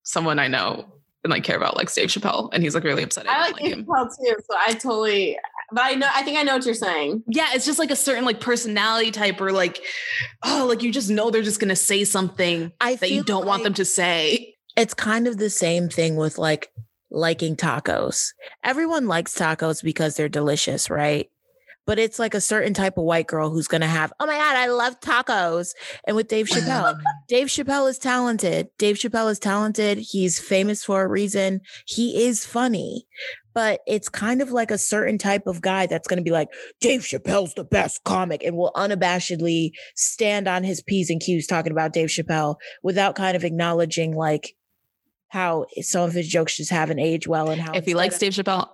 someone 0.04 0.40
I 0.40 0.48
know 0.48 0.86
and 1.24 1.32
like 1.32 1.44
care 1.44 1.58
about 1.58 1.78
likes 1.78 1.96
Dave 1.96 2.10
Chappelle, 2.10 2.50
and 2.54 2.64
he's 2.64 2.76
like 2.76 2.84
really 2.84 3.04
upset. 3.04 3.28
I, 3.28 3.38
I 3.38 3.42
like 3.52 3.58
Dave 3.58 3.74
him. 3.74 3.86
Chappelle 3.86 4.10
too, 4.10 4.36
so 4.50 4.58
I 4.58 4.74
totally. 4.74 5.38
But 5.72 5.84
I 5.84 5.96
know, 5.96 6.08
I 6.14 6.22
think 6.24 6.38
I 6.38 6.44
know 6.44 6.56
what 6.56 6.66
you're 6.66 6.74
saying. 6.74 7.24
Yeah, 7.28 7.48
it's 7.54 7.66
just 7.66 7.80
like 7.80 7.92
a 7.92 7.96
certain 7.96 8.24
like 8.24 8.40
personality 8.40 9.12
type, 9.12 9.42
or 9.42 9.52
like, 9.52 9.82
oh, 10.44 10.66
like 10.68 10.84
you 10.84 10.92
just 10.92 11.10
know 11.10 11.30
they're 11.30 11.42
just 11.42 11.60
gonna 11.60 11.76
say 11.76 12.04
something 12.04 12.72
I 12.80 12.96
that 12.96 13.12
you 13.12 13.24
don't 13.24 13.42
like 13.42 13.48
want 13.48 13.64
them 13.64 13.74
to 13.76 13.86
say. 13.86 14.57
It's 14.78 14.94
kind 14.94 15.28
of 15.28 15.38
the 15.38 15.50
same 15.50 15.90
thing 15.90 16.16
with 16.16 16.38
like 16.38 16.72
liking 17.12 17.58
tacos. 17.58 18.28
Everyone 18.64 19.08
likes 19.08 19.36
tacos 19.36 19.84
because 19.84 20.16
they're 20.16 20.30
delicious, 20.30 20.90
right? 20.90 21.30
but 21.88 21.98
it's 21.98 22.20
like 22.20 22.36
a 22.36 22.42
certain 22.42 22.74
type 22.74 22.98
of 22.98 23.06
white 23.06 23.28
girl 23.28 23.50
who's 23.50 23.70
going 23.70 23.82
to 23.82 23.88
have, 23.88 24.12
oh 24.20 24.28
my 24.28 24.36
God, 24.38 24.56
I 24.58 24.68
love 24.68 25.00
tacos. 25.00 25.72
And 26.06 26.16
with 26.16 26.28
Dave 26.28 26.48
Chappelle, 26.48 27.00
Dave 27.30 27.48
Chappelle 27.48 27.90
is 27.90 27.98
talented. 27.98 28.68
Dave 28.78 28.98
Chappelle 28.98 29.32
is 29.32 29.40
talented. 29.40 29.98
He's 29.98 30.38
famous 30.38 30.84
for 30.84 31.02
a 31.02 31.08
reason. 31.08 31.62
He 31.88 32.26
is 32.26 32.46
funny, 32.46 33.08
but 33.54 33.80
it's 33.88 34.10
kind 34.10 34.42
of 34.42 34.52
like 34.52 34.70
a 34.70 34.78
certain 34.78 35.18
type 35.18 35.48
of 35.48 35.62
guy 35.62 35.88
that's 35.88 36.10
going 36.10 36.18
to 36.18 36.24
be 36.24 36.32
like, 36.32 36.50
Dave 36.82 37.02
Chappelle's 37.02 37.54
the 37.54 37.64
best 37.64 38.04
comic 38.04 38.44
and 38.44 38.58
will 38.58 38.74
unabashedly 38.76 39.72
stand 39.96 40.50
on 40.50 40.66
his 40.66 40.84
P's 40.84 41.10
and 41.10 41.22
Q's 41.22 41.48
talking 41.48 41.72
about 41.72 41.94
Dave 41.94 42.10
Chappelle 42.10 42.58
without 42.84 43.16
kind 43.16 43.38
of 43.38 43.46
acknowledging 43.46 44.14
like, 44.14 44.57
how 45.30 45.66
some 45.82 46.04
of 46.04 46.14
his 46.14 46.28
jokes 46.28 46.58
just 46.58 46.72
haven't 46.72 47.00
aged 47.00 47.28
well 47.28 47.50
and 47.50 47.62
how 47.62 47.74
if 47.74 47.86
he 47.86 47.94
likes 47.94 48.18
Dave 48.18 48.34
Chappelle, 48.34 48.70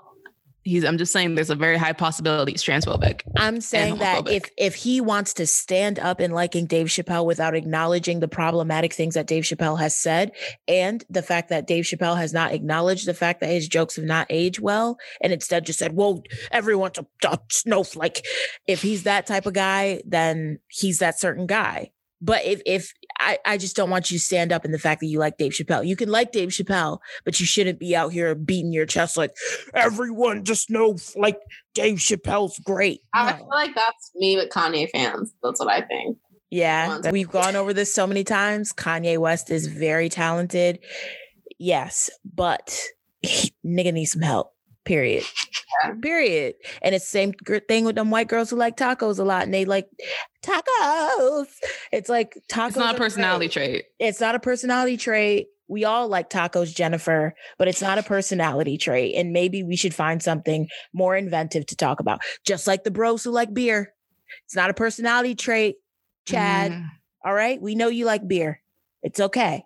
he's 0.63 0.85
i'm 0.85 0.97
just 0.97 1.11
saying 1.11 1.35
there's 1.35 1.49
a 1.49 1.55
very 1.55 1.77
high 1.77 1.93
possibility 1.93 2.53
he's 2.53 2.63
transphobic 2.63 3.21
i'm 3.35 3.59
saying 3.59 3.97
that 3.97 4.27
if 4.29 4.49
if 4.57 4.75
he 4.75 5.01
wants 5.01 5.33
to 5.33 5.45
stand 5.45 5.99
up 5.99 6.21
in 6.21 6.31
liking 6.31 6.65
dave 6.65 6.87
chappelle 6.87 7.25
without 7.25 7.55
acknowledging 7.55 8.19
the 8.19 8.27
problematic 8.27 8.93
things 8.93 9.13
that 9.13 9.27
dave 9.27 9.43
chappelle 9.43 9.77
has 9.77 9.95
said 9.95 10.31
and 10.67 11.03
the 11.09 11.21
fact 11.21 11.49
that 11.49 11.67
dave 11.67 11.83
chappelle 11.83 12.17
has 12.17 12.33
not 12.33 12.53
acknowledged 12.53 13.05
the 13.05 13.13
fact 13.13 13.41
that 13.41 13.49
his 13.49 13.67
jokes 13.67 13.95
have 13.97 14.05
not 14.05 14.25
aged 14.29 14.59
well 14.59 14.97
and 15.21 15.33
instead 15.33 15.65
just 15.65 15.79
said 15.79 15.93
well 15.95 16.23
everyone's 16.51 16.97
a, 16.97 17.05
a 17.27 17.39
snowflake. 17.49 18.25
If 18.67 18.81
he's 18.81 19.03
that 19.03 19.25
type 19.25 19.45
of 19.45 19.53
guy 19.53 20.01
then 20.05 20.59
he's 20.67 20.99
that 20.99 21.19
certain 21.19 21.47
guy. 21.47 21.91
But 22.21 22.45
if 22.45 22.61
if 22.65 22.93
I, 23.23 23.37
I 23.45 23.57
just 23.57 23.75
don't 23.75 23.89
want 23.89 24.11
you 24.11 24.17
to 24.17 24.23
stand 24.23 24.51
up 24.51 24.65
in 24.65 24.71
the 24.71 24.79
fact 24.79 24.99
that 25.01 25.07
you 25.07 25.17
like 25.17 25.37
Dave 25.37 25.53
Chappelle. 25.53 25.85
You 25.85 25.95
can 25.95 26.09
like 26.09 26.31
Dave 26.31 26.49
Chappelle, 26.49 26.99
but 27.23 27.39
you 27.39 27.45
shouldn't 27.45 27.79
be 27.79 27.95
out 27.95 28.11
here 28.11 28.35
beating 28.35 28.73
your 28.73 28.85
chest 28.85 29.15
like 29.15 29.31
everyone 29.73 30.43
just 30.43 30.69
know 30.69 30.97
like 31.15 31.39
Dave 31.73 31.97
Chappelle's 31.97 32.59
great. 32.59 33.01
No. 33.15 33.21
I 33.21 33.37
feel 33.37 33.47
like 33.47 33.75
that's 33.75 34.11
me 34.15 34.35
with 34.35 34.49
Kanye 34.49 34.89
fans. 34.89 35.33
That's 35.41 35.59
what 35.59 35.69
I 35.69 35.81
think. 35.81 36.17
Yeah, 36.49 37.09
we've 37.09 37.31
gone 37.31 37.55
over 37.55 37.73
this 37.73 37.91
so 37.91 38.05
many 38.05 38.23
times. 38.23 38.73
Kanye 38.73 39.17
West 39.17 39.49
is 39.49 39.65
very 39.65 40.07
talented. 40.07 40.79
Yes, 41.57 42.11
but 42.23 42.79
nigga 43.65 43.91
needs 43.91 44.11
some 44.11 44.21
help. 44.21 44.52
Period. 44.85 45.23
Yeah. 45.83 45.93
Period. 46.01 46.55
And 46.81 46.93
it's 46.93 47.05
the 47.05 47.09
same 47.09 47.33
thing 47.67 47.85
with 47.85 47.95
them 47.95 48.11
white 48.11 48.27
girls 48.27 48.49
who 48.49 48.57
like 48.57 48.75
tacos 48.77 49.17
a 49.19 49.23
lot 49.23 49.43
and 49.43 49.53
they 49.53 49.65
like 49.65 49.87
tacos. 50.43 51.47
It's 51.91 52.09
like 52.09 52.37
tacos. 52.51 52.67
It's 52.67 52.77
not 52.77 52.95
a 52.95 52.97
personality 52.97 53.47
trait. 53.47 53.85
It's 53.99 54.19
not 54.19 54.35
a 54.35 54.39
personality 54.39 54.97
trait. 54.97 55.47
we 55.67 55.85
all 55.85 56.07
like 56.07 56.29
tacos, 56.29 56.75
Jennifer, 56.75 57.33
but 57.57 57.67
it's 57.67 57.81
not 57.81 57.97
a 57.97 58.03
personality 58.03 58.77
trait. 58.77 59.15
And 59.15 59.31
maybe 59.31 59.63
we 59.63 59.75
should 59.75 59.95
find 59.95 60.21
something 60.21 60.67
more 60.93 61.15
inventive 61.15 61.65
to 61.67 61.75
talk 61.75 61.99
about. 61.99 62.21
Just 62.45 62.67
like 62.67 62.83
the 62.83 62.91
bros 62.91 63.23
who 63.23 63.31
like 63.31 63.53
beer. 63.53 63.93
It's 64.45 64.55
not 64.55 64.69
a 64.69 64.73
personality 64.73 65.35
trait, 65.35 65.77
Chad. 66.27 66.71
Mm. 66.71 66.87
All 67.25 67.33
right. 67.33 67.61
We 67.61 67.75
know 67.75 67.87
you 67.87 68.05
like 68.05 68.27
beer. 68.27 68.61
It's 69.01 69.19
okay. 69.19 69.63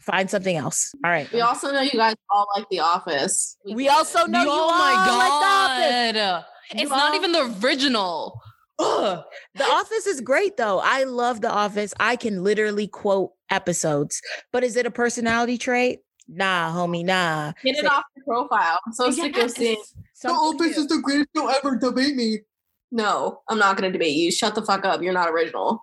Find 0.00 0.28
something 0.28 0.56
else. 0.56 0.92
All 1.04 1.10
right. 1.10 1.30
We 1.32 1.40
also 1.40 1.72
know 1.72 1.80
you 1.80 1.92
guys 1.92 2.14
all 2.30 2.46
like 2.56 2.68
The 2.70 2.80
Office. 2.80 3.56
We, 3.64 3.74
we 3.74 3.88
also 3.88 4.26
know 4.26 4.42
you, 4.42 4.48
oh 4.50 4.52
all 4.52 4.70
my 4.72 4.92
God. 4.92 5.18
like 5.18 6.14
The 6.14 6.20
Office. 6.20 6.44
It's 6.70 6.82
you 6.82 6.88
not 6.88 7.10
all- 7.10 7.14
even 7.14 7.32
the 7.32 7.58
original. 7.64 8.40
Ugh. 8.78 9.22
The 9.54 9.64
Office 9.64 10.06
is 10.06 10.20
great 10.20 10.56
though. 10.56 10.80
I 10.82 11.04
love 11.04 11.40
The 11.40 11.50
Office. 11.50 11.94
I 12.00 12.16
can 12.16 12.42
literally 12.42 12.88
quote 12.88 13.30
episodes. 13.50 14.20
But 14.52 14.64
is 14.64 14.76
it 14.76 14.84
a 14.84 14.90
personality 14.90 15.58
trait? 15.58 16.00
Nah, 16.26 16.72
homie, 16.72 17.04
nah. 17.04 17.52
Get 17.62 17.76
it 17.76 17.86
off 17.86 18.04
your 18.16 18.24
profile. 18.24 18.80
I'm 18.86 18.92
so 18.92 19.06
yes. 19.06 19.16
sick 19.16 19.36
of 19.36 19.50
seeing 19.50 19.82
The 20.22 20.30
Office 20.30 20.76
is 20.76 20.86
the 20.88 20.98
greatest 20.98 21.28
show 21.36 21.48
ever. 21.48 21.76
Debate 21.76 22.16
me. 22.16 22.40
No, 22.90 23.40
I'm 23.48 23.58
not 23.58 23.76
gonna 23.76 23.92
debate 23.92 24.16
you. 24.16 24.32
Shut 24.32 24.54
the 24.54 24.62
fuck 24.62 24.84
up. 24.84 25.02
You're 25.02 25.12
not 25.12 25.28
original. 25.28 25.82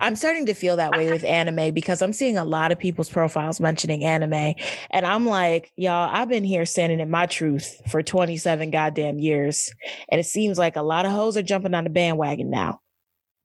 I'm 0.00 0.16
starting 0.16 0.46
to 0.46 0.54
feel 0.54 0.76
that 0.76 0.92
way 0.92 1.10
with 1.10 1.24
anime 1.24 1.72
because 1.72 2.02
I'm 2.02 2.12
seeing 2.12 2.36
a 2.36 2.44
lot 2.44 2.72
of 2.72 2.78
people's 2.78 3.08
profiles 3.08 3.60
mentioning 3.60 4.04
anime. 4.04 4.54
And 4.90 5.06
I'm 5.06 5.26
like, 5.26 5.72
y'all, 5.76 6.10
I've 6.12 6.28
been 6.28 6.44
here 6.44 6.66
standing 6.66 7.00
in 7.00 7.10
my 7.10 7.26
truth 7.26 7.80
for 7.90 8.02
27 8.02 8.70
goddamn 8.70 9.18
years. 9.18 9.72
And 10.10 10.20
it 10.20 10.24
seems 10.24 10.58
like 10.58 10.76
a 10.76 10.82
lot 10.82 11.06
of 11.06 11.12
hoes 11.12 11.36
are 11.36 11.42
jumping 11.42 11.74
on 11.74 11.84
the 11.84 11.90
bandwagon 11.90 12.50
now. 12.50 12.80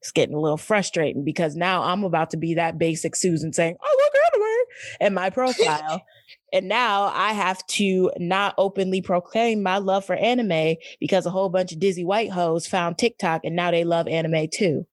It's 0.02 0.12
getting 0.12 0.36
a 0.36 0.40
little 0.40 0.58
frustrating 0.58 1.24
because 1.24 1.56
now 1.56 1.84
I'm 1.84 2.04
about 2.04 2.30
to 2.32 2.38
be 2.38 2.54
that 2.56 2.78
basic 2.78 3.16
Susan 3.16 3.52
saying, 3.52 3.78
oh, 3.84 3.98
look 3.98 4.14
anime 4.34 5.08
in 5.08 5.14
my 5.14 5.30
profile. 5.30 6.02
and 6.54 6.68
now 6.68 7.06
I 7.06 7.34
have 7.34 7.66
to 7.68 8.12
not 8.18 8.54
openly 8.58 9.02
proclaim 9.02 9.64
my 9.64 9.80
love 9.80 10.06
for 10.06 10.16
anime 10.16 10.76
because 11.00 11.26
a 11.26 11.32
whole 11.32 11.50
bunch 11.50 11.72
of 11.72 11.80
dizzy 11.80 12.06
white 12.06 12.32
hoes 12.32 12.68
found 12.68 12.98
TikTok 12.98 13.42
and 13.44 13.56
now 13.56 13.72
they 13.72 13.84
love 13.84 14.08
anime 14.08 14.48
too. 14.52 14.86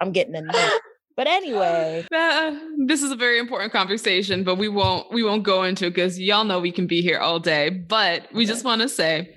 I'm 0.00 0.12
getting 0.12 0.34
annoyed. 0.34 0.54
But 1.16 1.26
anyway, 1.26 2.06
uh, 2.14 2.54
this 2.86 3.02
is 3.02 3.10
a 3.10 3.16
very 3.16 3.40
important 3.40 3.72
conversation, 3.72 4.44
but 4.44 4.54
we 4.54 4.68
won't 4.68 5.12
we 5.12 5.24
won't 5.24 5.42
go 5.42 5.64
into 5.64 5.86
it 5.86 5.90
because 5.90 6.16
y'all 6.16 6.44
know 6.44 6.60
we 6.60 6.70
can 6.70 6.86
be 6.86 7.02
here 7.02 7.18
all 7.18 7.40
day. 7.40 7.70
But 7.70 8.28
we 8.32 8.44
okay. 8.44 8.52
just 8.52 8.64
want 8.64 8.82
to 8.82 8.88
say 8.88 9.36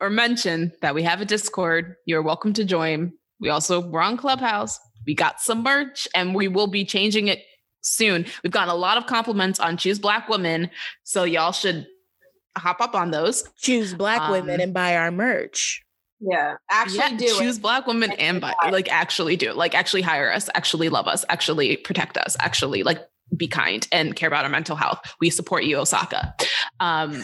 or 0.00 0.10
mention 0.10 0.72
that 0.80 0.94
we 0.94 1.02
have 1.02 1.20
a 1.20 1.24
Discord. 1.24 1.96
You're 2.06 2.22
welcome 2.22 2.52
to 2.52 2.64
join. 2.64 3.12
We 3.40 3.48
also 3.48 3.80
we're 3.80 4.00
on 4.00 4.16
Clubhouse. 4.16 4.78
We 5.08 5.14
got 5.16 5.40
some 5.40 5.64
merch, 5.64 6.06
and 6.14 6.36
we 6.36 6.46
will 6.46 6.68
be 6.68 6.84
changing 6.84 7.26
it 7.26 7.42
soon. 7.80 8.24
We've 8.44 8.52
gotten 8.52 8.72
a 8.72 8.76
lot 8.76 8.96
of 8.96 9.06
compliments 9.06 9.58
on 9.58 9.76
Choose 9.76 9.98
Black 9.98 10.28
Women, 10.28 10.70
so 11.02 11.24
y'all 11.24 11.50
should 11.50 11.86
hop 12.56 12.80
up 12.80 12.94
on 12.94 13.10
those. 13.10 13.42
Choose 13.60 13.92
Black 13.94 14.20
um, 14.20 14.30
Women 14.30 14.60
and 14.60 14.72
buy 14.72 14.96
our 14.96 15.10
merch. 15.10 15.82
Yeah, 16.20 16.56
actually 16.70 16.98
yeah, 16.98 17.16
do 17.16 17.38
choose 17.38 17.58
it. 17.58 17.62
black 17.62 17.86
women 17.86 18.12
and 18.12 18.40
buy, 18.40 18.54
like 18.70 18.90
actually 18.90 19.36
do 19.36 19.50
it. 19.50 19.56
Like 19.56 19.74
actually 19.74 20.02
hire 20.02 20.32
us, 20.32 20.48
actually 20.54 20.88
love 20.88 21.06
us, 21.06 21.24
actually 21.28 21.76
protect 21.76 22.16
us, 22.16 22.36
actually 22.40 22.82
like 22.82 23.06
be 23.36 23.46
kind 23.46 23.86
and 23.92 24.16
care 24.16 24.26
about 24.26 24.44
our 24.44 24.50
mental 24.50 24.76
health. 24.76 25.00
We 25.20 25.30
support 25.30 25.64
you, 25.64 25.78
Osaka. 25.78 26.34
Um, 26.80 27.20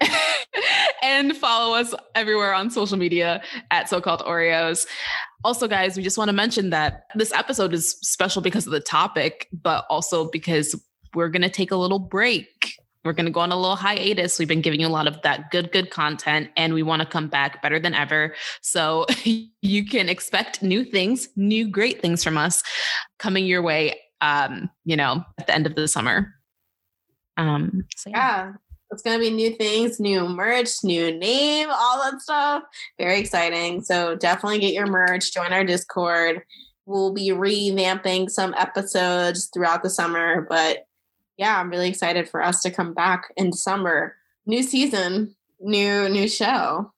and 1.02 1.36
follow 1.36 1.74
us 1.74 1.94
everywhere 2.14 2.52
on 2.52 2.70
social 2.70 2.98
media 2.98 3.42
at 3.70 3.88
so-called 3.88 4.20
Oreos. 4.20 4.86
Also, 5.44 5.68
guys, 5.68 5.96
we 5.96 6.02
just 6.02 6.18
want 6.18 6.28
to 6.28 6.32
mention 6.32 6.70
that 6.70 7.06
this 7.14 7.32
episode 7.32 7.72
is 7.72 7.92
special 8.02 8.42
because 8.42 8.66
of 8.66 8.72
the 8.72 8.80
topic, 8.80 9.48
but 9.52 9.86
also 9.88 10.28
because 10.30 10.74
we're 11.14 11.28
going 11.28 11.42
to 11.42 11.50
take 11.50 11.70
a 11.70 11.76
little 11.76 11.98
break 11.98 12.75
we're 13.06 13.12
going 13.12 13.26
to 13.26 13.32
go 13.32 13.40
on 13.40 13.52
a 13.52 13.56
little 13.56 13.76
hiatus. 13.76 14.38
We've 14.38 14.48
been 14.48 14.60
giving 14.60 14.80
you 14.80 14.86
a 14.86 14.88
lot 14.88 15.06
of 15.06 15.20
that 15.22 15.50
good, 15.50 15.72
good 15.72 15.90
content, 15.90 16.50
and 16.56 16.74
we 16.74 16.82
want 16.82 17.02
to 17.02 17.06
come 17.06 17.28
back 17.28 17.62
better 17.62 17.78
than 17.78 17.94
ever. 17.94 18.34
So 18.60 19.06
you 19.62 19.86
can 19.86 20.08
expect 20.08 20.62
new 20.62 20.84
things, 20.84 21.28
new 21.36 21.68
great 21.68 22.02
things 22.02 22.22
from 22.22 22.36
us 22.36 22.62
coming 23.18 23.46
your 23.46 23.62
way, 23.62 23.98
um, 24.20 24.70
you 24.84 24.96
know, 24.96 25.24
at 25.38 25.46
the 25.46 25.54
end 25.54 25.66
of 25.66 25.74
the 25.74 25.88
summer. 25.88 26.34
Um, 27.36 27.84
so 27.96 28.10
yeah. 28.10 28.16
yeah. 28.16 28.52
It's 28.92 29.02
going 29.02 29.18
to 29.18 29.20
be 29.20 29.34
new 29.34 29.56
things, 29.56 29.98
new 29.98 30.28
merch, 30.28 30.68
new 30.84 31.16
name, 31.18 31.68
all 31.70 32.02
that 32.04 32.20
stuff. 32.20 32.62
Very 32.98 33.18
exciting. 33.18 33.82
So 33.82 34.14
definitely 34.14 34.60
get 34.60 34.74
your 34.74 34.86
merch, 34.86 35.32
join 35.34 35.52
our 35.52 35.64
Discord. 35.64 36.42
We'll 36.86 37.12
be 37.12 37.30
revamping 37.30 38.30
some 38.30 38.54
episodes 38.56 39.50
throughout 39.52 39.82
the 39.82 39.90
summer, 39.90 40.46
but 40.48 40.85
yeah, 41.36 41.60
I'm 41.60 41.70
really 41.70 41.88
excited 41.88 42.28
for 42.28 42.42
us 42.42 42.62
to 42.62 42.70
come 42.70 42.94
back 42.94 43.32
in 43.36 43.52
summer. 43.52 44.14
New 44.46 44.62
season, 44.62 45.34
new 45.60 46.08
new 46.08 46.28
show, 46.28 46.92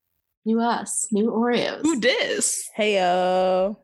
new 0.45 0.61
us, 0.61 1.09
new 1.11 1.31
Oreos. 1.31 1.83
Who 1.83 2.01
dis? 2.01 2.69
Hey 2.75 2.97
yo. 2.97 3.79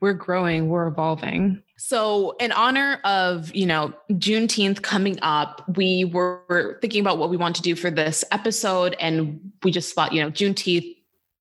We're 0.00 0.14
growing, 0.14 0.68
we're 0.68 0.86
evolving. 0.88 1.62
So, 1.76 2.34
in 2.40 2.50
honor 2.52 3.00
of, 3.04 3.54
you 3.54 3.66
know, 3.66 3.92
Juneteenth 4.12 4.82
coming 4.82 5.18
up, 5.22 5.62
we 5.76 6.04
were 6.04 6.78
thinking 6.80 7.00
about 7.00 7.18
what 7.18 7.30
we 7.30 7.36
want 7.36 7.54
to 7.56 7.62
do 7.62 7.76
for 7.76 7.90
this 7.90 8.24
episode. 8.32 8.96
And 8.98 9.52
we 9.62 9.70
just 9.70 9.94
thought, 9.94 10.12
you 10.12 10.20
know, 10.20 10.30
Juneteenth 10.30 10.96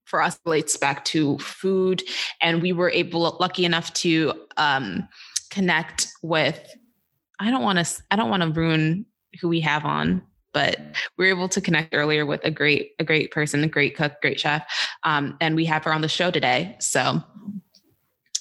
for 0.05 0.21
us 0.21 0.39
relates 0.45 0.77
back 0.77 1.03
to 1.05 1.37
food. 1.39 2.03
And 2.41 2.61
we 2.61 2.71
were 2.71 2.91
able, 2.91 3.37
lucky 3.39 3.65
enough 3.65 3.91
to 3.95 4.33
um, 4.57 5.07
connect 5.49 6.07
with 6.21 6.76
I 7.39 7.51
don't 7.51 7.63
want 7.63 7.79
to 7.79 8.03
I 8.11 8.15
don't 8.15 8.29
want 8.29 8.43
to 8.43 8.49
ruin 8.49 9.05
who 9.41 9.47
we 9.47 9.61
have 9.61 9.85
on, 9.85 10.21
but 10.53 10.79
we 11.17 11.27
are 11.27 11.29
able 11.29 11.49
to 11.49 11.61
connect 11.61 11.93
earlier 11.93 12.25
with 12.25 12.43
a 12.43 12.51
great 12.51 12.91
a 12.99 13.03
great 13.03 13.31
person, 13.31 13.63
a 13.63 13.67
great 13.67 13.95
cook, 13.95 14.13
great 14.21 14.39
chef, 14.39 14.63
um, 15.03 15.37
and 15.41 15.55
we 15.55 15.65
have 15.65 15.83
her 15.83 15.93
on 15.93 16.01
the 16.01 16.07
show 16.07 16.31
today. 16.31 16.75
So 16.79 17.21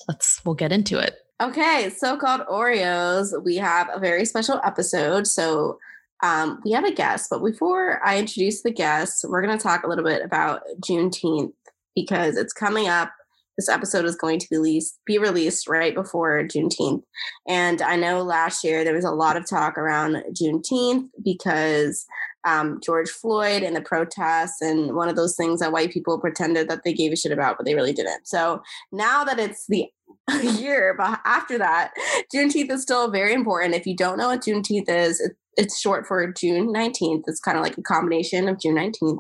let's 0.09 0.45
we'll 0.45 0.55
get 0.55 0.73
into 0.73 0.99
it. 0.99 1.19
Okay, 1.41 1.91
so-called 1.95 2.47
Oreos, 2.51 3.45
we 3.45 3.57
have 3.57 3.91
a 3.93 3.99
very 3.99 4.25
special 4.25 4.59
episode. 4.65 5.27
So 5.27 5.79
um, 6.23 6.63
we 6.65 6.73
have 6.73 6.85
a 6.85 6.95
guest, 6.95 7.29
but 7.29 7.45
before 7.45 8.01
I 8.03 8.19
introduce 8.19 8.63
the 8.63 8.71
guest, 8.71 9.23
we're 9.29 9.43
going 9.43 9.57
to 9.57 9.63
talk 9.63 9.85
a 9.85 9.87
little 9.87 10.05
bit 10.05 10.25
about 10.25 10.63
Juneteenth 10.81 11.53
because 11.95 12.39
it's 12.39 12.55
coming 12.55 12.89
up 12.89 13.13
this 13.57 13.69
episode 13.69 14.05
is 14.05 14.17
going 14.17 14.39
to 14.39 14.47
be 14.51 14.57
released, 14.57 14.99
be 15.07 15.19
released 15.19 15.69
right 15.69 15.95
before 15.95 16.43
Juneteenth. 16.43 17.03
And 17.49 17.83
I 17.83 17.97
know 17.97 18.23
last 18.23 18.65
year 18.65 18.85
there 18.85 18.95
was 18.95 19.05
a 19.05 19.11
lot 19.11 19.37
of 19.37 19.49
talk 19.49 19.79
around 19.79 20.23
Juneteenth 20.33 21.09
because 21.25 22.07
um, 22.45 22.81
George 22.85 23.11
Floyd 23.11 23.63
and 23.63 23.75
the 23.75 23.81
protests, 23.81 24.61
and 24.61 24.95
one 24.95 25.09
of 25.09 25.17
those 25.17 25.37
things 25.37 25.61
that 25.61 25.73
white 25.73 25.91
people 25.91 26.21
pretended 26.21 26.69
that 26.69 26.83
they 26.85 26.93
gave 26.93 27.13
a 27.13 27.17
shit 27.17 27.33
about, 27.33 27.57
but 27.57 27.67
they 27.67 27.75
really 27.75 27.93
didn't. 27.93 28.29
So 28.29 28.63
now 28.93 29.25
that 29.25 29.39
it's 29.41 29.67
the 29.69 29.91
year 30.43 30.95
but 30.97 31.21
after 31.25 31.59
that, 31.59 31.93
Juneteenth 32.35 32.71
is 32.71 32.83
still 32.83 33.11
very 33.11 33.33
important. 33.33 33.75
If 33.75 33.87
you 33.87 33.97
don't 33.97 34.19
know 34.19 34.29
what 34.29 34.43
Juneteenth 34.43 34.89
is, 34.89 35.21
it, 35.21 35.33
it's 35.57 35.81
short 35.81 36.07
for 36.07 36.33
June 36.33 36.73
19th. 36.73 37.23
It's 37.27 37.41
kind 37.41 37.57
of 37.57 37.63
like 37.63 37.79
a 37.79 37.83
combination 37.83 38.49
of 38.49 38.61
June 38.61 38.77
19th. 38.77 39.19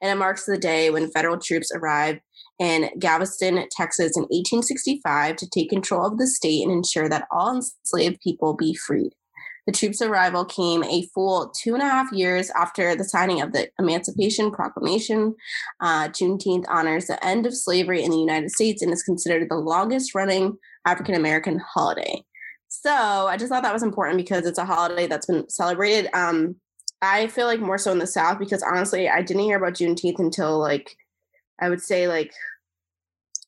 And 0.00 0.10
it 0.10 0.16
marks 0.16 0.46
the 0.46 0.56
day 0.56 0.90
when 0.90 1.10
federal 1.10 1.38
troops 1.38 1.70
arrived 1.74 2.20
in 2.58 2.90
Galveston, 2.98 3.66
Texas 3.70 4.16
in 4.16 4.22
1865 4.24 5.36
to 5.36 5.48
take 5.48 5.70
control 5.70 6.06
of 6.06 6.18
the 6.18 6.26
state 6.26 6.62
and 6.62 6.72
ensure 6.72 7.08
that 7.08 7.26
all 7.30 7.54
enslaved 7.54 8.20
people 8.20 8.54
be 8.54 8.74
freed. 8.74 9.12
The 9.66 9.72
troops' 9.72 10.02
arrival 10.02 10.44
came 10.44 10.84
a 10.84 11.06
full 11.14 11.50
two 11.50 11.72
and 11.72 11.82
a 11.82 11.86
half 11.86 12.12
years 12.12 12.50
after 12.50 12.94
the 12.94 13.04
signing 13.04 13.40
of 13.40 13.52
the 13.52 13.70
Emancipation 13.78 14.50
Proclamation. 14.50 15.34
Uh, 15.80 16.08
Juneteenth 16.08 16.66
honors 16.68 17.06
the 17.06 17.24
end 17.24 17.46
of 17.46 17.56
slavery 17.56 18.02
in 18.02 18.10
the 18.10 18.18
United 18.18 18.50
States 18.50 18.82
and 18.82 18.92
is 18.92 19.02
considered 19.02 19.48
the 19.48 19.56
longest 19.56 20.14
running 20.14 20.58
African 20.86 21.14
American 21.14 21.58
holiday. 21.58 22.22
So 22.68 22.90
I 22.90 23.36
just 23.38 23.50
thought 23.50 23.62
that 23.62 23.72
was 23.72 23.82
important 23.82 24.18
because 24.18 24.44
it's 24.44 24.58
a 24.58 24.66
holiday 24.66 25.06
that's 25.06 25.26
been 25.26 25.48
celebrated. 25.48 26.10
Um, 26.12 26.56
I 27.00 27.28
feel 27.28 27.46
like 27.46 27.60
more 27.60 27.78
so 27.78 27.92
in 27.92 27.98
the 27.98 28.06
South 28.06 28.38
because 28.38 28.62
honestly, 28.62 29.08
I 29.08 29.22
didn't 29.22 29.44
hear 29.44 29.56
about 29.56 29.74
Juneteenth 29.74 30.18
until 30.18 30.58
like 30.58 30.96
I 31.60 31.68
would 31.68 31.82
say 31.82 32.08
like 32.08 32.32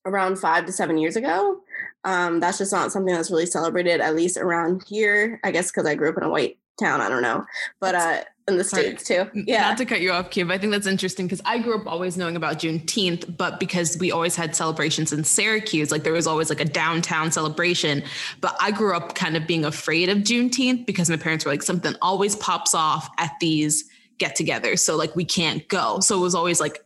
around 0.05 0.39
five 0.39 0.67
to 0.67 0.73
seven 0.73 0.99
years 0.99 1.17
ago. 1.17 1.61
Um, 2.05 2.39
that's 2.41 2.59
just 2.59 2.73
not 2.73 2.93
something 2.93 3.15
that's 3.15 3.31
really 3.31 3.47
celebrated, 3.47 4.01
at 4.01 4.15
least 4.15 4.37
around 4.37 4.85
here. 4.87 5.41
I 5.43 5.51
guess 5.51 5.71
because 5.71 5.87
I 5.87 5.95
grew 5.95 6.09
up 6.09 6.17
in 6.17 6.23
a 6.23 6.31
white 6.31 6.59
town. 6.79 7.01
I 7.01 7.09
don't 7.09 7.23
know, 7.23 7.45
but 7.81 7.95
uh, 7.95 8.21
in 8.49 8.59
the 8.59 8.65
states 8.65 9.05
too. 9.05 9.29
Yeah. 9.35 9.63
Not 9.63 9.79
to 9.79 9.85
cut 9.85 10.01
you 10.01 10.13
off, 10.13 10.31
Kim. 10.31 10.51
I 10.53 10.59
think 10.59 10.73
that's 10.73 10.87
interesting 10.87 11.27
because 11.27 11.43
I 11.45 11.59
grew 11.59 11.81
up 11.81 11.87
always 11.87 12.17
knowing 12.17 12.37
about 12.37 12.59
Juneteenth, 12.59 13.37
but 13.37 13.59
because 13.59 13.99
we 13.99 14.13
always 14.13 14.37
had 14.37 14.55
celebrations 14.55 15.13
in 15.13 15.25
Syracuse, 15.25 15.91
like 15.91 16.05
there 16.05 16.13
was 16.13 16.29
always 16.29 16.49
like 16.49 16.61
a 16.61 16.65
downtown 16.65 17.33
celebration. 17.33 18.05
But 18.41 18.57
I 18.61 18.71
grew 18.71 18.95
up 18.95 19.17
kind 19.17 19.37
of 19.37 19.47
being 19.47 19.65
afraid 19.65 20.09
of 20.09 20.19
Juneteenth 20.19 20.87
because 20.87 21.11
my 21.11 21.17
parents 21.17 21.45
were 21.45 21.51
like, 21.51 21.63
something 21.63 21.95
always 22.01 22.37
pops 22.37 22.75
off 22.75 23.09
at 23.19 23.33
these 23.41 23.91
get-togethers, 24.19 24.79
so 24.79 24.97
like 24.97 25.15
we 25.17 25.25
can't 25.25 25.67
go. 25.69 26.01
So 26.01 26.17
it 26.17 26.23
was 26.23 26.35
always 26.35 26.61
like 26.61 26.85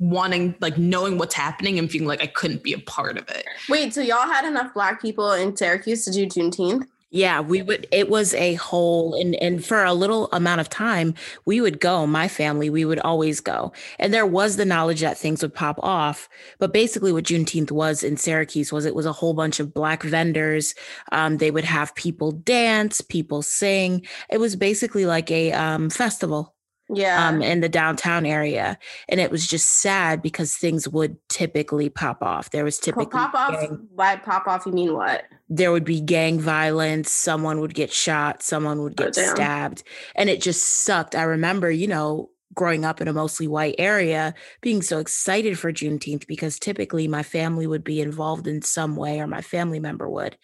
wanting 0.00 0.54
like 0.60 0.78
knowing 0.78 1.18
what's 1.18 1.34
happening 1.34 1.78
and 1.78 1.90
feeling 1.90 2.08
like 2.08 2.22
I 2.22 2.26
couldn't 2.26 2.64
be 2.64 2.72
a 2.72 2.78
part 2.78 3.16
of 3.18 3.28
it. 3.28 3.44
Wait, 3.68 3.94
so 3.94 4.00
y'all 4.00 4.26
had 4.26 4.44
enough 4.44 4.74
black 4.74 5.00
people 5.00 5.30
in 5.32 5.54
Syracuse 5.54 6.04
to 6.06 6.10
do 6.10 6.26
Juneteenth? 6.26 6.86
Yeah, 7.12 7.40
we 7.40 7.60
would 7.62 7.88
it 7.90 8.08
was 8.08 8.34
a 8.34 8.54
whole 8.54 9.14
and 9.14 9.34
and 9.36 9.64
for 9.64 9.84
a 9.84 9.92
little 9.92 10.28
amount 10.32 10.60
of 10.60 10.70
time 10.70 11.14
we 11.44 11.60
would 11.60 11.80
go, 11.80 12.06
my 12.06 12.28
family, 12.28 12.70
we 12.70 12.84
would 12.84 13.00
always 13.00 13.40
go. 13.40 13.72
And 13.98 14.14
there 14.14 14.26
was 14.26 14.56
the 14.56 14.64
knowledge 14.64 15.00
that 15.00 15.18
things 15.18 15.42
would 15.42 15.52
pop 15.52 15.78
off. 15.82 16.28
But 16.60 16.72
basically 16.72 17.12
what 17.12 17.24
Juneteenth 17.24 17.72
was 17.72 18.04
in 18.04 18.16
Syracuse 18.16 18.72
was 18.72 18.86
it 18.86 18.94
was 18.94 19.06
a 19.06 19.12
whole 19.12 19.34
bunch 19.34 19.58
of 19.58 19.74
black 19.74 20.04
vendors. 20.04 20.74
Um, 21.10 21.38
they 21.38 21.50
would 21.50 21.64
have 21.64 21.94
people 21.96 22.30
dance, 22.30 23.00
people 23.00 23.42
sing. 23.42 24.06
It 24.30 24.38
was 24.38 24.54
basically 24.54 25.04
like 25.04 25.32
a 25.32 25.52
um, 25.52 25.90
festival 25.90 26.54
Yeah. 26.92 27.28
um, 27.28 27.42
in 27.42 27.60
the 27.60 27.68
downtown 27.68 28.26
area. 28.26 28.78
And 29.08 29.20
it 29.20 29.30
was 29.30 29.46
just 29.46 29.68
sad 29.80 30.22
because 30.22 30.56
things 30.56 30.88
would 30.88 31.16
typically 31.28 31.88
pop 31.88 32.22
off. 32.22 32.50
There 32.50 32.64
was 32.64 32.78
typically 32.78 33.06
pop 33.06 33.34
off. 33.34 33.52
gang- 33.60 33.88
By 33.94 34.16
pop 34.16 34.46
off, 34.46 34.66
you 34.66 34.72
mean 34.72 34.94
what? 34.94 35.24
there 35.52 35.72
would 35.72 35.84
be 35.84 36.00
gang 36.00 36.38
violence, 36.38 37.10
someone 37.10 37.58
would 37.60 37.74
get 37.74 37.92
shot, 37.92 38.40
someone 38.42 38.82
would 38.82 38.92
Oh, 39.00 39.04
get 39.06 39.14
damn. 39.14 39.34
stabbed. 39.34 39.82
And 40.14 40.30
it 40.30 40.40
just 40.40 40.62
sucked. 40.84 41.16
I 41.16 41.22
remember, 41.24 41.70
you 41.72 41.88
know, 41.88 42.30
growing 42.54 42.84
up 42.84 43.00
in 43.00 43.08
a 43.08 43.12
mostly 43.12 43.46
white 43.48 43.74
area, 43.78 44.34
being 44.60 44.80
so 44.82 44.98
excited 44.98 45.58
for 45.58 45.72
Juneteenth 45.72 46.26
because 46.28 46.58
typically 46.58 47.08
my 47.08 47.22
family 47.24 47.66
would 47.66 47.82
be 47.84 48.00
involved 48.00 48.46
in 48.46 48.62
some 48.62 48.94
way 48.96 49.20
or 49.20 49.26
my 49.26 49.40
family 49.40 49.80
member 49.80 50.08
would. 50.08 50.36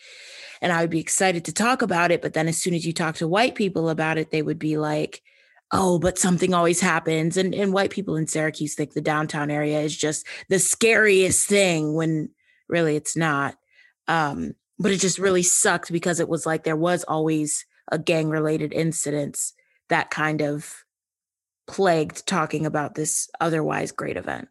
And 0.63 0.73
I 0.73 0.81
would 0.81 0.91
be 0.91 1.01
excited 1.01 1.45
to 1.45 1.53
talk 1.53 1.83
about 1.83 2.11
it. 2.11 2.23
But 2.23 2.33
then 2.33 2.49
as 2.49 2.57
soon 2.59 2.75
as 2.75 2.85
you 2.87 2.93
talk 2.93 3.17
to 3.17 3.29
white 3.29 3.55
people 3.57 3.89
about 3.89 4.19
it, 4.19 4.31
they 4.31 4.43
would 4.43 4.59
be 4.59 4.77
like, 4.77 5.23
oh, 5.73 5.99
but 5.99 6.19
something 6.19 6.55
always 6.55 6.81
happens. 6.81 7.37
And, 7.37 7.55
and 7.55 7.73
white 7.73 7.91
people 7.91 8.17
in 8.17 8.27
Syracuse 8.27 8.75
think 8.75 8.93
the 8.93 9.01
downtown 9.01 9.51
area 9.51 9.81
is 9.81 9.97
just 9.97 10.27
the 10.49 10.59
scariest 10.59 11.49
thing 11.49 11.95
when 11.95 12.31
really 12.69 12.97
it's 12.97 13.17
not. 13.17 13.57
Um, 14.09 14.55
but 14.79 14.93
it 14.93 15.01
just 15.01 15.19
really 15.19 15.43
sucked 15.43 15.91
because 15.91 16.21
it 16.21 16.29
was 16.29 16.47
like 16.47 16.65
there 16.65 16.77
was 16.77 17.03
always 17.05 17.65
a 17.91 17.99
gang 17.99 18.29
related 18.29 18.73
incidents 18.73 19.55
that 19.89 20.11
kind 20.11 20.43
of 20.43 20.85
plagued 21.67 22.27
talking 22.27 22.67
about 22.67 22.95
this 22.95 23.29
otherwise 23.41 23.91
great 23.91 24.17
event. 24.17 24.49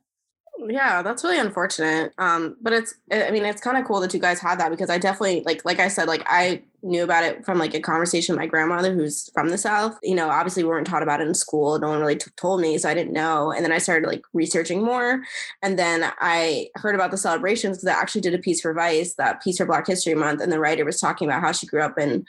Yeah, 0.67 1.03
that's 1.03 1.23
really 1.23 1.37
unfortunate. 1.37 2.13
Um, 2.17 2.57
but 2.59 2.73
it's 2.73 2.95
I 3.11 3.29
mean, 3.29 3.45
it's 3.45 3.61
kind 3.61 3.77
of 3.77 3.85
cool 3.85 3.99
that 3.99 4.13
you 4.13 4.19
guys 4.19 4.39
had 4.39 4.59
that 4.59 4.71
because 4.71 4.89
I 4.89 4.97
definitely 4.97 5.43
like 5.45 5.63
like 5.63 5.79
I 5.79 5.87
said, 5.89 6.07
like 6.07 6.23
I 6.25 6.63
knew 6.81 7.03
about 7.03 7.23
it 7.23 7.45
from 7.45 7.59
like 7.59 7.73
a 7.75 7.79
conversation 7.79 8.33
with 8.33 8.39
my 8.39 8.47
grandmother 8.47 8.93
who's 8.93 9.29
from 9.33 9.49
the 9.49 9.57
South. 9.59 9.99
You 10.01 10.15
know, 10.15 10.29
obviously 10.29 10.63
we 10.63 10.69
weren't 10.69 10.87
taught 10.87 11.03
about 11.03 11.21
it 11.21 11.27
in 11.27 11.35
school. 11.35 11.77
No 11.77 11.89
one 11.89 11.99
really 11.99 12.15
t- 12.15 12.31
told 12.37 12.61
me, 12.61 12.77
so 12.79 12.89
I 12.89 12.95
didn't 12.95 13.13
know. 13.13 13.51
And 13.51 13.63
then 13.63 13.71
I 13.71 13.77
started 13.77 14.07
like 14.07 14.23
researching 14.33 14.83
more. 14.83 15.21
And 15.61 15.77
then 15.77 16.11
I 16.19 16.69
heard 16.75 16.95
about 16.95 17.11
the 17.11 17.17
celebrations 17.17 17.77
because 17.77 17.89
I 17.95 17.99
actually 17.99 18.21
did 18.21 18.33
a 18.33 18.39
piece 18.39 18.61
for 18.61 18.73
Vice, 18.73 19.13
that 19.15 19.43
piece 19.43 19.57
for 19.57 19.65
Black 19.67 19.85
History 19.85 20.15
Month, 20.15 20.41
and 20.41 20.51
the 20.51 20.59
writer 20.59 20.85
was 20.85 20.99
talking 20.99 21.27
about 21.27 21.41
how 21.41 21.51
she 21.51 21.67
grew 21.67 21.81
up 21.81 21.99
in 21.99 22.25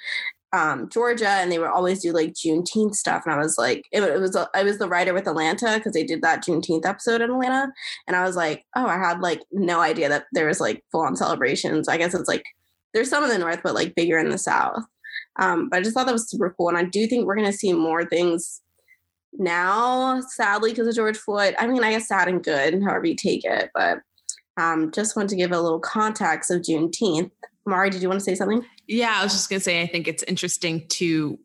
um, 0.56 0.88
Georgia, 0.88 1.28
and 1.28 1.52
they 1.52 1.58
would 1.58 1.68
always 1.68 2.00
do 2.00 2.12
like 2.12 2.32
Juneteenth 2.32 2.94
stuff. 2.94 3.24
And 3.26 3.34
I 3.34 3.38
was 3.38 3.58
like, 3.58 3.84
it, 3.92 4.02
it 4.02 4.18
was 4.18 4.34
I 4.54 4.62
was 4.62 4.78
the 4.78 4.88
writer 4.88 5.12
with 5.12 5.28
Atlanta 5.28 5.74
because 5.76 5.92
they 5.92 6.02
did 6.02 6.22
that 6.22 6.42
Juneteenth 6.42 6.86
episode 6.86 7.20
in 7.20 7.30
Atlanta, 7.30 7.72
and 8.06 8.16
I 8.16 8.22
was 8.22 8.36
like, 8.36 8.64
oh, 8.74 8.86
I 8.86 8.96
had 8.96 9.20
like 9.20 9.42
no 9.52 9.80
idea 9.80 10.08
that 10.08 10.24
there 10.32 10.46
was 10.46 10.58
like 10.60 10.82
full 10.90 11.02
on 11.02 11.14
celebrations. 11.14 11.88
I 11.88 11.98
guess 11.98 12.14
it's 12.14 12.28
like 12.28 12.44
there's 12.94 13.10
some 13.10 13.22
in 13.22 13.28
the 13.28 13.38
north, 13.38 13.60
but 13.62 13.74
like 13.74 13.94
bigger 13.94 14.18
in 14.18 14.30
the 14.30 14.38
south. 14.38 14.82
Um, 15.38 15.68
but 15.68 15.78
I 15.78 15.82
just 15.82 15.94
thought 15.94 16.06
that 16.06 16.12
was 16.12 16.30
super 16.30 16.54
cool, 16.56 16.70
and 16.70 16.78
I 16.78 16.84
do 16.84 17.06
think 17.06 17.26
we're 17.26 17.36
gonna 17.36 17.52
see 17.52 17.74
more 17.74 18.06
things 18.06 18.62
now. 19.34 20.22
Sadly, 20.22 20.70
because 20.70 20.88
of 20.88 20.94
George 20.94 21.18
Floyd. 21.18 21.54
I 21.58 21.66
mean, 21.66 21.84
I 21.84 21.90
guess 21.90 22.08
sad 22.08 22.28
and 22.28 22.42
good, 22.42 22.82
however 22.82 23.04
you 23.04 23.14
take 23.14 23.44
it. 23.44 23.70
But 23.74 23.98
um, 24.56 24.90
just 24.90 25.16
want 25.16 25.28
to 25.28 25.36
give 25.36 25.52
a 25.52 25.60
little 25.60 25.80
context 25.80 26.50
of 26.50 26.62
Juneteenth. 26.62 27.30
Mari, 27.66 27.90
did 27.90 28.00
you 28.00 28.08
want 28.08 28.20
to 28.20 28.24
say 28.24 28.34
something? 28.34 28.64
Yeah, 28.86 29.14
I 29.18 29.22
was 29.22 29.32
just 29.32 29.50
gonna 29.50 29.60
say 29.60 29.82
I 29.82 29.86
think 29.86 30.08
it's 30.08 30.22
interesting 30.24 30.86
to 30.88 31.38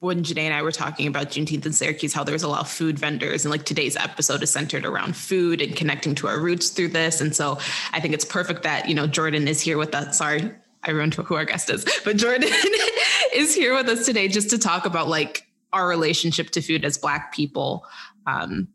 when 0.00 0.22
Janae 0.22 0.44
and 0.44 0.54
I 0.54 0.62
were 0.62 0.72
talking 0.72 1.06
about 1.06 1.28
Juneteenth 1.28 1.66
in 1.66 1.72
Syracuse, 1.72 2.14
how 2.14 2.24
there 2.24 2.32
was 2.32 2.42
a 2.42 2.48
lot 2.48 2.60
of 2.60 2.68
food 2.68 2.98
vendors, 2.98 3.44
and 3.44 3.50
like 3.50 3.64
today's 3.64 3.96
episode 3.96 4.42
is 4.42 4.50
centered 4.50 4.86
around 4.86 5.14
food 5.14 5.60
and 5.60 5.76
connecting 5.76 6.14
to 6.16 6.26
our 6.26 6.40
roots 6.40 6.70
through 6.70 6.88
this. 6.88 7.20
And 7.20 7.36
so 7.36 7.58
I 7.92 8.00
think 8.00 8.14
it's 8.14 8.24
perfect 8.24 8.62
that 8.62 8.88
you 8.88 8.94
know 8.94 9.06
Jordan 9.06 9.46
is 9.46 9.60
here 9.60 9.78
with 9.78 9.94
us. 9.94 10.18
Sorry, 10.18 10.50
I 10.84 10.90
ruined 10.90 11.14
who 11.14 11.34
our 11.34 11.44
guest 11.44 11.70
is, 11.70 11.84
but 12.04 12.16
Jordan 12.16 12.48
is 13.34 13.54
here 13.54 13.74
with 13.74 13.88
us 13.88 14.06
today 14.06 14.28
just 14.28 14.50
to 14.50 14.58
talk 14.58 14.86
about 14.86 15.08
like 15.08 15.46
our 15.72 15.86
relationship 15.86 16.50
to 16.50 16.62
food 16.62 16.84
as 16.84 16.98
Black 16.98 17.32
people. 17.32 17.86
Um, 18.26 18.68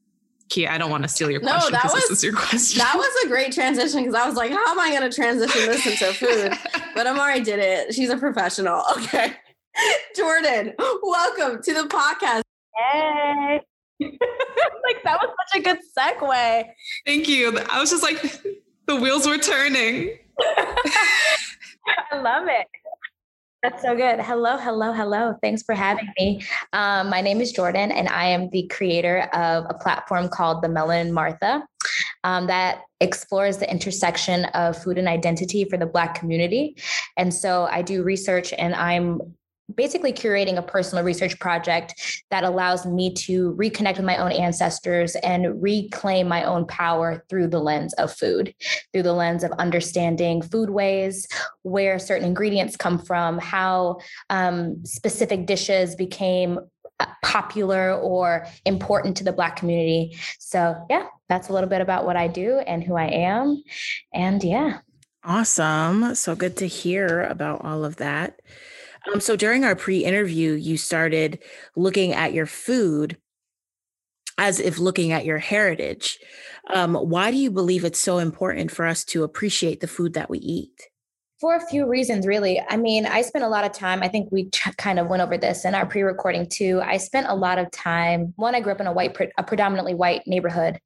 Kia, 0.50 0.70
I 0.70 0.78
don't 0.78 0.92
want 0.92 1.04
to 1.04 1.10
steal 1.10 1.32
your 1.32 1.42
No, 1.42 1.52
question 1.54 1.72
that 1.74 1.82
because 1.84 1.94
this 1.96 2.10
was- 2.10 2.18
is 2.20 2.24
your 2.24 2.34
question. 2.34 2.78
That 2.80 2.96
was 2.96 3.26
a 3.26 3.28
great 3.28 3.52
transition 3.52 4.02
because 4.02 4.14
I 4.16 4.28
was 4.28 4.36
like, 4.36 4.52
how 4.52 4.72
am 4.72 4.80
I 4.80 4.90
going 4.90 5.10
to 5.10 5.16
transition 5.16 5.66
this 5.66 5.86
into 5.86 6.14
food? 6.14 6.54
But 6.96 7.08
Amari 7.08 7.42
did 7.42 7.60
it. 7.60 7.94
She's 7.94 8.10
a 8.10 8.18
professional. 8.18 8.82
Okay. 8.98 9.34
Jordan, 10.16 10.74
welcome 11.04 11.62
to 11.62 11.74
the 11.74 11.82
podcast. 11.90 12.42
Hey. 12.78 13.60
like 14.00 15.04
that 15.04 15.20
was 15.22 15.30
such 15.52 15.60
a 15.60 15.64
good 15.64 15.80
segue. 15.98 16.66
Thank 17.06 17.28
you. 17.28 17.60
I 17.70 17.82
was 17.82 17.90
just 17.90 18.02
like, 18.04 18.22
the 18.88 18.96
wheels 18.96 19.28
were 19.28 19.38
turning. 19.38 20.18
I 20.40 22.16
love 22.16 22.48
it. 22.48 22.68
That's 23.66 23.82
so 23.82 23.96
good. 23.96 24.20
Hello, 24.20 24.58
hello, 24.58 24.94
hello. 24.94 25.34
Thanks 25.42 25.64
for 25.64 25.74
having 25.74 26.08
me. 26.20 26.44
Um, 26.72 27.10
my 27.10 27.20
name 27.20 27.42
is 27.42 27.52
Jordan, 27.52 27.92
and 27.92 28.08
I 28.08 28.26
am 28.26 28.48
the 28.52 28.68
creator 28.68 29.22
of 29.34 29.66
a 29.68 29.74
platform 29.74 30.30
called 30.30 30.62
The 30.62 30.68
Melanin 30.68 31.10
Martha 31.10 31.64
um, 32.24 32.46
that 32.46 32.82
explores 33.02 33.58
the 33.58 33.68
intersection 33.68 34.46
of 34.54 34.78
food 34.78 35.00
and 35.00 35.08
identity 35.08 35.66
for 35.66 35.78
the 35.78 35.88
Black 35.88 36.14
community. 36.14 36.78
And 37.18 37.34
so 37.34 37.64
I 37.64 37.82
do 37.82 38.04
research, 38.04 38.54
and 38.56 38.76
I'm 38.76 39.20
basically 39.74 40.14
curating 40.14 40.58
a 40.58 40.62
personal 40.62 41.04
research 41.04 41.40
project 41.40 42.24
that 42.30 42.44
allows 42.44 42.86
me 42.86 43.14
to 43.14 43.54
reconnect 43.56 43.98
with 43.98 44.06
my 44.06 44.18
own 44.18 44.32
ancestors 44.32 45.16
and 45.18 45.62
reclaim 45.62 46.28
my 46.28 46.44
own 46.44 46.66
power 46.68 47.24
through 47.30 47.48
the 47.48 47.60
lens 47.60 47.94
of 47.94 48.14
food, 48.14 48.54
through 48.94 49.04
the 49.04 49.14
lens 49.14 49.44
of 49.44 49.52
understanding 49.54 50.42
foodways, 50.42 51.26
where 51.64 51.98
certain 51.98 52.28
ingredients 52.28 52.78
come 52.78 53.00
from, 53.00 53.40
how 53.40 53.98
um, 54.30 54.86
specific 54.86 55.46
dishes 55.48 55.96
became 55.96 56.60
uh, 57.00 57.06
popular 57.24 57.94
or 57.94 58.48
important 58.66 59.18
to 59.18 59.24
the 59.24 59.34
Black 59.34 59.56
community. 59.56 60.16
So, 60.40 60.86
yeah, 60.90 61.08
that's 61.28 61.50
a 61.50 61.54
little 61.54 61.70
bit 61.70 61.82
about 61.82 62.06
what 62.06 62.16
I 62.16 62.28
do 62.28 62.60
and 62.60 62.84
who 62.84 62.96
I 62.96 63.08
am. 63.08 63.64
And 64.14 64.44
yeah. 64.44 64.80
Awesome. 65.24 66.14
So 66.14 66.36
good 66.36 66.58
to 66.58 66.68
hear 66.68 67.24
about 67.24 67.66
all 67.66 67.84
of 67.84 67.96
that. 67.96 68.40
Um, 69.14 69.20
so 69.20 69.36
during 69.36 69.64
our 69.64 69.76
pre-interview, 69.76 70.54
you 70.54 70.78
started 70.78 71.40
looking 71.76 72.14
at 72.14 72.34
your 72.34 72.46
food 72.46 73.18
as 74.38 74.60
if 74.60 74.80
looking 74.80 75.12
at 75.12 75.26
your 75.26 75.38
heritage. 75.38 76.20
Um, 76.74 76.96
why 76.96 77.32
do 77.32 77.38
you 77.38 77.52
believe 77.52 77.86
it's 77.86 78.00
so 78.00 78.18
important 78.18 78.72
for 78.72 78.86
us 78.86 79.04
to 79.06 79.24
appreciate 79.24 79.80
the 79.80 79.88
food 79.88 80.14
that 80.14 80.30
we 80.30 80.40
eat? 80.40 80.90
For 81.40 81.56
a 81.56 81.68
few 81.68 81.86
reasons, 81.88 82.26
really. 82.26 82.62
I 82.70 82.78
mean, 82.78 83.06
I 83.06 83.22
spent 83.22 83.44
a 83.44 83.50
lot 83.50 83.66
of 83.66 83.74
time, 83.74 84.02
I 84.02 84.08
think 84.08 84.32
we 84.32 84.50
kind 84.78 85.00
of 85.00 85.08
went 85.08 85.22
over 85.22 85.38
this 85.38 85.66
in 85.66 85.76
our 85.76 85.86
pre 85.86 86.02
recording 86.02 86.48
too. 86.48 86.82
I 86.84 86.98
spent 86.98 87.28
a 87.28 87.36
lot 87.36 87.60
of 87.60 87.70
time, 87.72 88.34
one, 88.38 88.56
I 88.56 88.62
grew 88.62 88.72
up 88.72 88.80
in 88.80 88.88
a 88.88 88.94
white, 88.94 89.16
a 89.38 89.44
predominantly 89.44 89.94
white 89.94 90.26
neighborhood, 90.26 90.80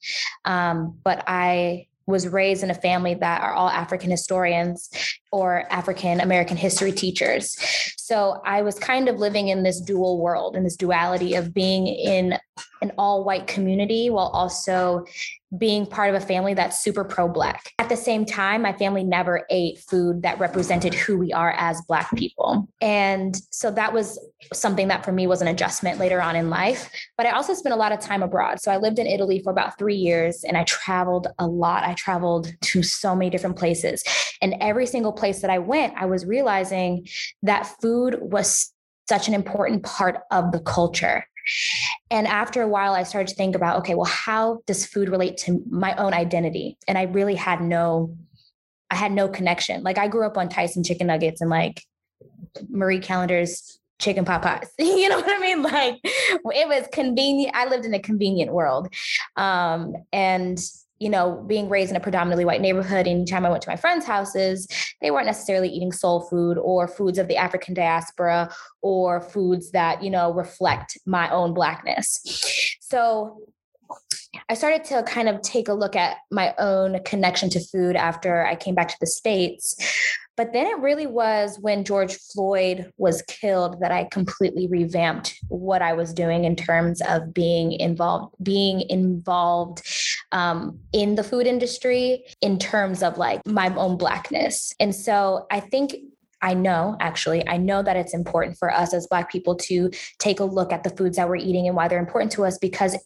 um, 0.46 0.98
but 1.04 1.24
I 1.28 1.86
was 2.10 2.28
raised 2.28 2.64
in 2.64 2.72
a 2.72 2.76
family 2.76 3.14
that 3.14 3.42
are 3.42 3.54
all 3.54 3.70
African 3.70 4.12
historians 4.12 4.90
or 5.32 5.66
African 5.72 6.20
American 6.20 6.58
history 6.58 6.92
teachers. 6.92 7.58
So 7.98 8.42
I 8.46 8.64
was 8.64 8.78
kind 8.80 9.08
of 9.08 9.18
living 9.18 9.50
in 9.50 9.64
this 9.64 9.80
dual 9.80 10.20
world, 10.20 10.56
in 10.56 10.64
this 10.64 10.76
duality 10.76 11.36
of 11.36 11.54
being 11.54 11.88
in 11.88 12.38
an 12.82 12.92
all 12.98 13.24
white 13.24 13.48
community 13.48 14.10
while 14.10 14.28
also 14.28 15.06
being 15.58 15.86
part 15.86 16.14
of 16.14 16.22
a 16.22 16.26
family 16.26 16.54
that's 16.54 16.84
super 16.84 17.04
pro 17.04 17.28
black. 17.28 17.74
At 17.80 17.90
the 17.90 17.98
same 17.98 18.26
time, 18.26 18.62
my 18.62 18.74
family 18.74 19.04
never 19.04 19.46
ate 19.50 19.80
food 19.80 20.22
that 20.22 20.40
represented 20.40 20.94
who 20.94 21.18
we 21.18 21.34
are 21.34 21.52
as 21.58 21.82
black 21.88 22.16
people. 22.16 22.68
And 22.82 23.36
so 23.50 23.72
that 23.72 23.92
was 23.92 24.20
something 24.54 24.88
that 24.90 25.04
for 25.04 25.12
me 25.12 25.26
was 25.26 25.42
an 25.42 25.48
adjustment 25.48 26.00
later 26.00 26.22
on 26.22 26.36
in 26.36 26.50
life. 26.50 26.92
But 27.18 27.26
I 27.26 27.32
also 27.32 27.54
spent 27.54 27.74
a 27.74 27.78
lot 27.78 27.92
of 27.92 28.00
time 28.00 28.22
abroad. 28.22 28.62
So 28.62 28.72
I 28.72 28.78
lived 28.78 29.00
in 29.00 29.08
Italy 29.08 29.42
for 29.44 29.52
about 29.52 29.78
three 29.80 29.96
years 29.96 30.44
and 30.44 30.56
I 30.56 30.64
traveled 30.66 31.28
a 31.40 31.48
lot. 31.48 31.84
I 31.84 31.94
traveled 31.96 32.54
to 32.62 32.84
so 32.84 33.16
many 33.16 33.32
different 33.32 33.58
places. 33.58 34.04
And 34.42 34.56
every 34.62 34.86
single 34.86 35.14
place 35.14 35.42
that 35.42 35.50
I 35.50 35.58
went, 35.58 35.96
I 35.98 36.06
was 36.06 36.26
realizing 36.26 37.08
that 37.42 37.68
food 37.82 38.20
was 38.22 38.72
such 39.10 39.28
an 39.28 39.34
important 39.34 39.82
part 39.84 40.18
of 40.30 40.52
the 40.52 40.60
culture. 40.60 41.26
And 42.12 42.28
after 42.28 42.62
a 42.62 42.68
while, 42.68 42.94
I 42.94 43.04
started 43.04 43.30
to 43.30 43.36
think 43.36 43.56
about, 43.56 43.78
okay, 43.80 43.96
well, 43.96 44.06
how 44.06 44.60
does 44.66 44.86
food 44.86 45.10
relate 45.10 45.38
to 45.38 45.64
my 45.70 45.96
own 45.96 46.14
identity? 46.14 46.78
And 46.88 46.98
I 46.98 47.04
really 47.04 47.36
had 47.36 47.62
no, 47.62 48.16
I 48.90 48.96
had 48.96 49.12
no 49.12 49.28
connection. 49.28 49.84
Like 49.84 49.98
I 49.98 50.08
grew 50.08 50.26
up 50.26 50.38
on 50.38 50.50
Tyson 50.50 50.84
chicken 50.84 51.08
nuggets 51.08 51.42
and 51.42 51.50
like 51.50 51.84
Marie 52.70 53.00
Callender's 53.00 53.80
chicken 54.00 54.26
pot 54.26 54.42
pies. 54.42 54.70
you 54.80 55.10
know 55.10 55.18
what 55.18 55.30
I 55.30 55.40
mean? 55.40 55.62
Like 55.62 56.00
it 56.04 56.68
was 56.68 56.88
convenient. 56.92 57.56
I 57.56 57.68
lived 57.68 57.86
in 57.86 57.94
a 57.94 58.00
convenient 58.00 58.52
world. 58.52 58.88
Um, 59.36 59.94
and 60.12 60.60
you 61.00 61.10
know, 61.10 61.44
being 61.48 61.70
raised 61.70 61.92
in 61.92 61.98
a 61.98 62.02
predominantly 62.02 62.46
white 62.46 62.62
neighborhood, 62.62 63.08
anytime 63.08 63.46
I 63.46 63.50
went 63.50 63.64
to 63.64 63.70
my 63.70 63.76
friends' 63.76 64.06
houses, 64.06 64.68
they 65.02 65.12
weren't 65.12 65.26
necessarily 65.26 65.70
eating 65.70 65.92
soul 65.92 66.22
food 66.22 66.58
or 66.58 66.88
foods 66.88 67.18
of 67.18 67.28
the 67.28 67.38
African 67.38 67.74
diaspora 67.74 68.54
or 68.82 69.22
foods 69.22 69.72
that, 69.72 70.04
you 70.04 70.10
know, 70.10 70.34
reflect 70.34 70.98
my 71.06 71.30
own 71.30 71.54
blackness. 71.54 72.22
So 72.82 73.40
I 74.50 74.54
started 74.54 74.84
to 74.86 75.04
kind 75.04 75.30
of 75.30 75.42
take 75.42 75.68
a 75.68 75.74
look 75.74 75.96
at 75.96 76.18
my 76.32 76.54
own 76.58 77.02
connection 77.04 77.50
to 77.52 77.60
food 77.60 77.96
after 77.96 78.46
I 78.46 78.56
came 78.56 78.76
back 78.76 78.90
to 78.90 78.98
the 79.00 79.08
States. 79.08 79.76
But 80.38 80.54
then 80.54 80.68
it 80.68 80.80
really 80.80 81.06
was 81.06 81.60
when 81.60 81.84
George 81.84 82.16
Floyd 82.16 82.94
was 82.96 83.22
killed 83.24 83.82
that 83.82 83.92
I 83.92 84.06
completely 84.06 84.68
revamped 84.68 85.38
what 85.50 85.82
I 85.82 85.92
was 85.92 86.14
doing 86.14 86.46
in 86.46 86.56
terms 86.56 87.02
of 87.02 87.34
being 87.34 87.74
involved, 87.74 88.36
being 88.42 88.90
involved 88.90 89.82
um, 90.32 90.80
in 90.94 91.16
the 91.16 91.24
food 91.24 91.48
industry 91.48 92.26
in 92.42 92.60
terms 92.60 93.04
of 93.04 93.18
like 93.18 93.42
my 93.46 93.74
own 93.76 93.98
blackness. 93.98 94.74
And 94.80 94.94
so 94.94 95.46
I 95.52 95.60
think 95.60 95.96
I 96.42 96.54
know 96.54 96.96
actually, 97.00 97.48
I 97.48 97.58
know 97.58 97.84
that 97.84 97.98
it's 97.98 98.14
important 98.14 98.58
for 98.58 98.74
us 98.74 98.94
as 98.94 99.08
Black 99.08 99.32
people 99.32 99.56
to 99.56 99.92
take 100.20 100.40
a 100.40 100.46
look 100.46 100.72
at 100.72 100.84
the 100.84 100.90
foods 100.92 101.18
that 101.18 101.28
we're 101.28 101.36
eating 101.36 101.68
and 101.68 101.76
why 101.76 101.88
they're 101.88 102.00
important 102.00 102.32
to 102.34 102.46
us 102.46 102.58
because 102.58 102.98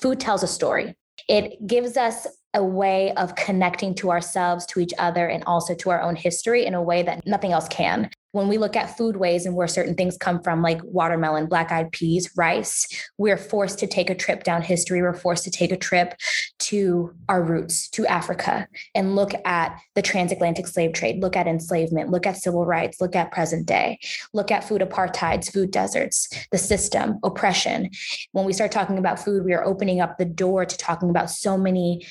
food 0.00 0.20
tells 0.20 0.42
a 0.42 0.46
story. 0.46 0.94
It 1.28 1.66
gives 1.66 1.96
us 1.96 2.26
a 2.54 2.64
way 2.64 3.12
of 3.14 3.34
connecting 3.34 3.94
to 3.96 4.10
ourselves, 4.10 4.64
to 4.66 4.80
each 4.80 4.94
other, 4.98 5.28
and 5.28 5.44
also 5.44 5.74
to 5.74 5.90
our 5.90 6.00
own 6.00 6.16
history 6.16 6.64
in 6.64 6.72
a 6.72 6.82
way 6.82 7.02
that 7.02 7.26
nothing 7.26 7.52
else 7.52 7.68
can 7.68 8.08
when 8.32 8.48
we 8.48 8.58
look 8.58 8.76
at 8.76 8.96
foodways 8.96 9.46
and 9.46 9.54
where 9.54 9.68
certain 9.68 9.94
things 9.94 10.16
come 10.16 10.42
from, 10.42 10.62
like 10.62 10.80
watermelon, 10.84 11.46
black 11.46 11.72
eyed 11.72 11.90
peas, 11.92 12.30
rice, 12.36 12.86
we're 13.16 13.36
forced 13.36 13.78
to 13.78 13.86
take 13.86 14.10
a 14.10 14.14
trip 14.14 14.44
down 14.44 14.62
history. 14.62 15.00
We're 15.00 15.14
forced 15.14 15.44
to 15.44 15.50
take 15.50 15.72
a 15.72 15.76
trip 15.76 16.14
to 16.60 17.14
our 17.28 17.42
roots, 17.42 17.88
to 17.90 18.06
Africa, 18.06 18.68
and 18.94 19.16
look 19.16 19.32
at 19.46 19.78
the 19.94 20.02
transatlantic 20.02 20.66
slave 20.66 20.92
trade, 20.92 21.22
look 21.22 21.36
at 21.36 21.46
enslavement, 21.46 22.10
look 22.10 22.26
at 22.26 22.36
civil 22.36 22.66
rights, 22.66 23.00
look 23.00 23.16
at 23.16 23.32
present 23.32 23.66
day, 23.66 23.98
look 24.34 24.50
at 24.50 24.64
food 24.64 24.82
apartheids, 24.82 25.50
food 25.50 25.70
deserts, 25.70 26.28
the 26.52 26.58
system, 26.58 27.18
oppression. 27.22 27.90
When 28.32 28.44
we 28.44 28.52
start 28.52 28.72
talking 28.72 28.98
about 28.98 29.18
food, 29.18 29.44
we 29.44 29.54
are 29.54 29.64
opening 29.64 30.00
up 30.00 30.18
the 30.18 30.24
door 30.24 30.66
to 30.66 30.76
talking 30.76 31.10
about 31.10 31.30
so 31.30 31.56
many, 31.56 32.06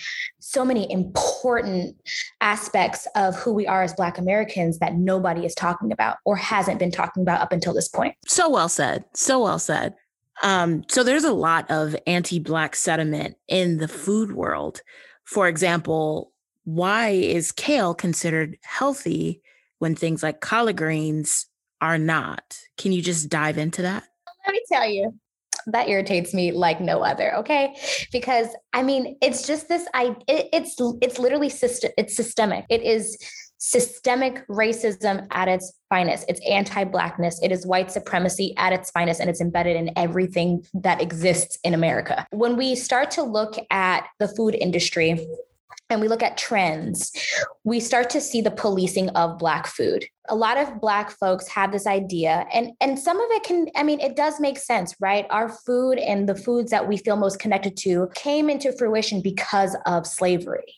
so 0.47 0.63
many 0.63 0.89
important 0.89 1.97
aspects 2.39 3.05
of 3.15 3.35
who 3.35 3.53
we 3.53 3.67
are 3.67 3.83
as 3.83 3.93
Black 3.93 4.17
Americans 4.17 4.79
that 4.79 4.95
nobody 4.95 5.45
is 5.45 5.53
talking 5.53 5.91
about 5.91 6.19
or 6.23 6.37
hasn't 6.37 6.79
been 6.79 6.89
talking 6.89 7.21
about 7.21 7.41
up 7.41 7.51
until 7.51 7.73
this 7.73 7.89
point. 7.89 8.15
So 8.25 8.49
well 8.49 8.69
said. 8.69 9.03
So 9.13 9.43
well 9.43 9.59
said. 9.59 9.93
Um, 10.41 10.85
so 10.87 11.03
there's 11.03 11.25
a 11.25 11.33
lot 11.33 11.69
of 11.69 11.97
anti-black 12.07 12.77
sentiment 12.77 13.35
in 13.49 13.79
the 13.79 13.89
food 13.89 14.31
world. 14.31 14.79
For 15.25 15.49
example, 15.49 16.31
why 16.63 17.09
is 17.09 17.51
kale 17.51 17.93
considered 17.93 18.57
healthy 18.63 19.41
when 19.79 19.95
things 19.95 20.23
like 20.23 20.39
collard 20.39 20.77
greens 20.77 21.47
are 21.81 21.97
not? 21.97 22.57
Can 22.77 22.93
you 22.93 23.01
just 23.01 23.27
dive 23.27 23.57
into 23.57 23.81
that? 23.81 24.05
Let 24.45 24.53
me 24.53 24.61
tell 24.71 24.89
you, 24.89 25.13
that 25.67 25.87
irritates 25.87 26.33
me 26.33 26.51
like 26.51 26.81
no 26.81 27.01
other 27.01 27.35
okay 27.35 27.75
because 28.11 28.47
i 28.73 28.81
mean 28.81 29.17
it's 29.21 29.45
just 29.45 29.67
this 29.67 29.87
i 29.93 30.15
it, 30.27 30.47
it's 30.51 30.75
it's 31.01 31.19
literally 31.19 31.49
system 31.49 31.91
it's 31.97 32.15
systemic 32.15 32.65
it 32.69 32.81
is 32.81 33.17
systemic 33.59 34.47
racism 34.47 35.27
at 35.31 35.47
its 35.47 35.73
finest. 35.89 36.25
It's 36.27 36.41
anti 36.47 36.83
Blackness. 36.83 37.39
It 37.41 37.51
is 37.51 37.65
white 37.65 37.91
supremacy 37.91 38.53
at 38.57 38.73
its 38.73 38.91
finest, 38.91 39.19
and 39.19 39.29
it's 39.29 39.41
embedded 39.41 39.75
in 39.75 39.91
everything 39.95 40.65
that 40.73 41.01
exists 41.01 41.57
in 41.63 41.73
America. 41.73 42.25
When 42.31 42.57
we 42.57 42.75
start 42.75 43.11
to 43.11 43.23
look 43.23 43.55
at 43.69 44.07
the 44.19 44.27
food 44.27 44.55
industry, 44.55 45.27
and 45.89 46.01
we 46.01 46.07
look 46.07 46.23
at 46.23 46.37
trends, 46.37 47.11
we 47.63 47.79
start 47.79 48.09
to 48.11 48.21
see 48.21 48.41
the 48.41 48.51
policing 48.51 49.09
of 49.09 49.37
Black 49.37 49.67
food. 49.67 50.05
A 50.29 50.35
lot 50.35 50.57
of 50.57 50.81
Black 50.81 51.11
folks 51.11 51.47
have 51.47 51.71
this 51.71 51.87
idea, 51.87 52.45
and, 52.53 52.71
and 52.81 52.99
some 52.99 53.19
of 53.19 53.27
it 53.31 53.43
can, 53.43 53.67
I 53.75 53.83
mean, 53.83 53.99
it 53.99 54.15
does 54.15 54.39
make 54.39 54.57
sense, 54.57 54.95
right? 54.99 55.25
Our 55.29 55.49
food 55.49 55.97
and 55.99 56.27
the 56.27 56.35
foods 56.35 56.71
that 56.71 56.87
we 56.87 56.97
feel 56.97 57.15
most 57.15 57.39
connected 57.39 57.77
to 57.77 58.09
came 58.15 58.49
into 58.49 58.71
fruition 58.73 59.21
because 59.21 59.75
of 59.85 60.05
slavery 60.05 60.75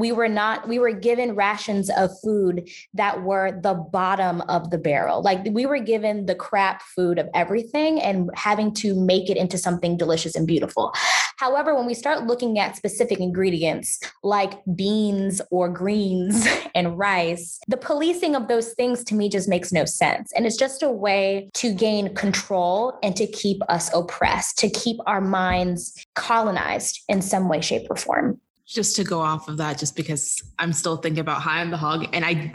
we 0.00 0.12
were 0.12 0.28
not 0.28 0.66
we 0.66 0.78
were 0.78 0.92
given 0.92 1.34
rations 1.34 1.90
of 1.90 2.10
food 2.24 2.68
that 2.94 3.22
were 3.22 3.52
the 3.60 3.74
bottom 3.74 4.40
of 4.42 4.70
the 4.70 4.78
barrel. 4.78 5.22
Like 5.22 5.44
we 5.50 5.66
were 5.66 5.78
given 5.78 6.24
the 6.24 6.34
crap 6.34 6.82
food 6.82 7.18
of 7.18 7.28
everything 7.34 8.00
and 8.00 8.30
having 8.34 8.72
to 8.76 8.98
make 8.98 9.28
it 9.28 9.36
into 9.36 9.58
something 9.58 9.98
delicious 9.98 10.34
and 10.34 10.46
beautiful. 10.46 10.92
However 11.36 11.74
when 11.74 11.86
we 11.86 11.94
start 11.94 12.26
looking 12.26 12.58
at 12.58 12.76
specific 12.76 13.20
ingredients 13.20 14.00
like 14.22 14.54
beans 14.74 15.42
or 15.50 15.68
greens 15.68 16.46
and 16.74 16.98
rice 16.98 17.60
the 17.68 17.76
policing 17.76 18.34
of 18.34 18.48
those 18.48 18.72
things 18.72 19.04
to 19.04 19.14
me 19.14 19.28
just 19.28 19.48
makes 19.48 19.70
no 19.70 19.84
sense. 19.84 20.32
And 20.32 20.46
it's 20.46 20.56
just 20.56 20.82
a 20.82 20.90
way 20.90 21.50
to 21.54 21.74
gain 21.74 22.14
control 22.14 22.98
and 23.02 23.14
to 23.16 23.26
keep 23.26 23.60
us 23.68 23.92
oppressed 23.94 24.58
to 24.58 24.70
keep 24.70 24.96
our 25.06 25.20
minds 25.20 25.94
colonized 26.14 27.02
in 27.08 27.20
some 27.20 27.50
way 27.50 27.60
shape 27.60 27.86
or 27.90 27.96
form 27.96 28.40
just 28.70 28.96
to 28.96 29.04
go 29.04 29.20
off 29.20 29.48
of 29.48 29.56
that, 29.56 29.78
just 29.78 29.96
because 29.96 30.42
I'm 30.58 30.72
still 30.72 30.96
thinking 30.96 31.20
about 31.20 31.42
High 31.42 31.60
on 31.60 31.70
the 31.70 31.76
Hog, 31.76 32.06
and 32.12 32.24
I 32.24 32.52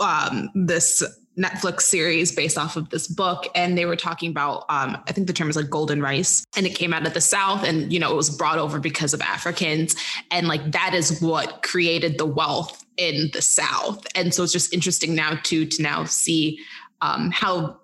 um 0.00 0.50
this 0.54 1.02
Netflix 1.36 1.82
series 1.82 2.34
based 2.34 2.58
off 2.58 2.76
of 2.76 2.90
this 2.90 3.06
book, 3.06 3.46
and 3.54 3.76
they 3.76 3.84
were 3.84 3.96
talking 3.96 4.30
about 4.30 4.64
um, 4.68 4.96
I 5.06 5.12
think 5.12 5.26
the 5.26 5.32
term 5.32 5.48
is 5.48 5.56
like 5.56 5.70
golden 5.70 6.00
rice, 6.00 6.44
and 6.56 6.66
it 6.66 6.74
came 6.74 6.92
out 6.92 7.06
of 7.06 7.14
the 7.14 7.20
South, 7.20 7.64
and 7.64 7.92
you 7.92 7.98
know 7.98 8.12
it 8.12 8.16
was 8.16 8.30
brought 8.30 8.58
over 8.58 8.78
because 8.78 9.14
of 9.14 9.20
Africans, 9.20 9.96
and 10.30 10.48
like 10.48 10.72
that 10.72 10.94
is 10.94 11.20
what 11.20 11.62
created 11.62 12.18
the 12.18 12.26
wealth 12.26 12.84
in 12.96 13.30
the 13.32 13.42
South, 13.42 14.06
and 14.14 14.32
so 14.32 14.42
it's 14.42 14.52
just 14.52 14.72
interesting 14.72 15.14
now 15.14 15.38
too 15.42 15.66
to 15.66 15.82
now 15.82 16.04
see 16.04 16.60
um, 17.00 17.30
how 17.30 17.78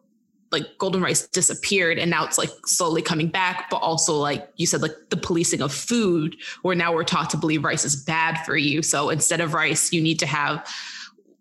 like 0.55 0.79
golden 0.79 1.03
rice 1.03 1.27
disappeared 1.29 1.99
and 1.99 2.11
now 2.11 2.25
it's 2.25 2.39
like 2.39 2.51
slowly 2.65 3.03
coming 3.03 3.29
back 3.29 3.69
but 3.71 3.79
also 3.79 4.15
like 4.15 4.49
you 4.57 4.67
said 4.67 4.81
like 4.81 4.95
the 5.11 5.17
policing 5.17 5.61
of 5.61 5.73
food 5.73 6.37
where 6.63 6.75
now 6.75 6.95
we're 6.95 7.05
taught 7.05 7.29
to 7.29 7.37
believe 7.37 7.65
rice 7.65 7.85
is 7.85 7.97
bad 7.97 8.37
for 8.45 8.57
you. 8.57 8.81
So 8.81 9.11
instead 9.11 9.41
of 9.41 9.53
rice 9.53 9.93
you 9.93 10.01
need 10.01 10.19
to 10.21 10.27
have 10.27 10.67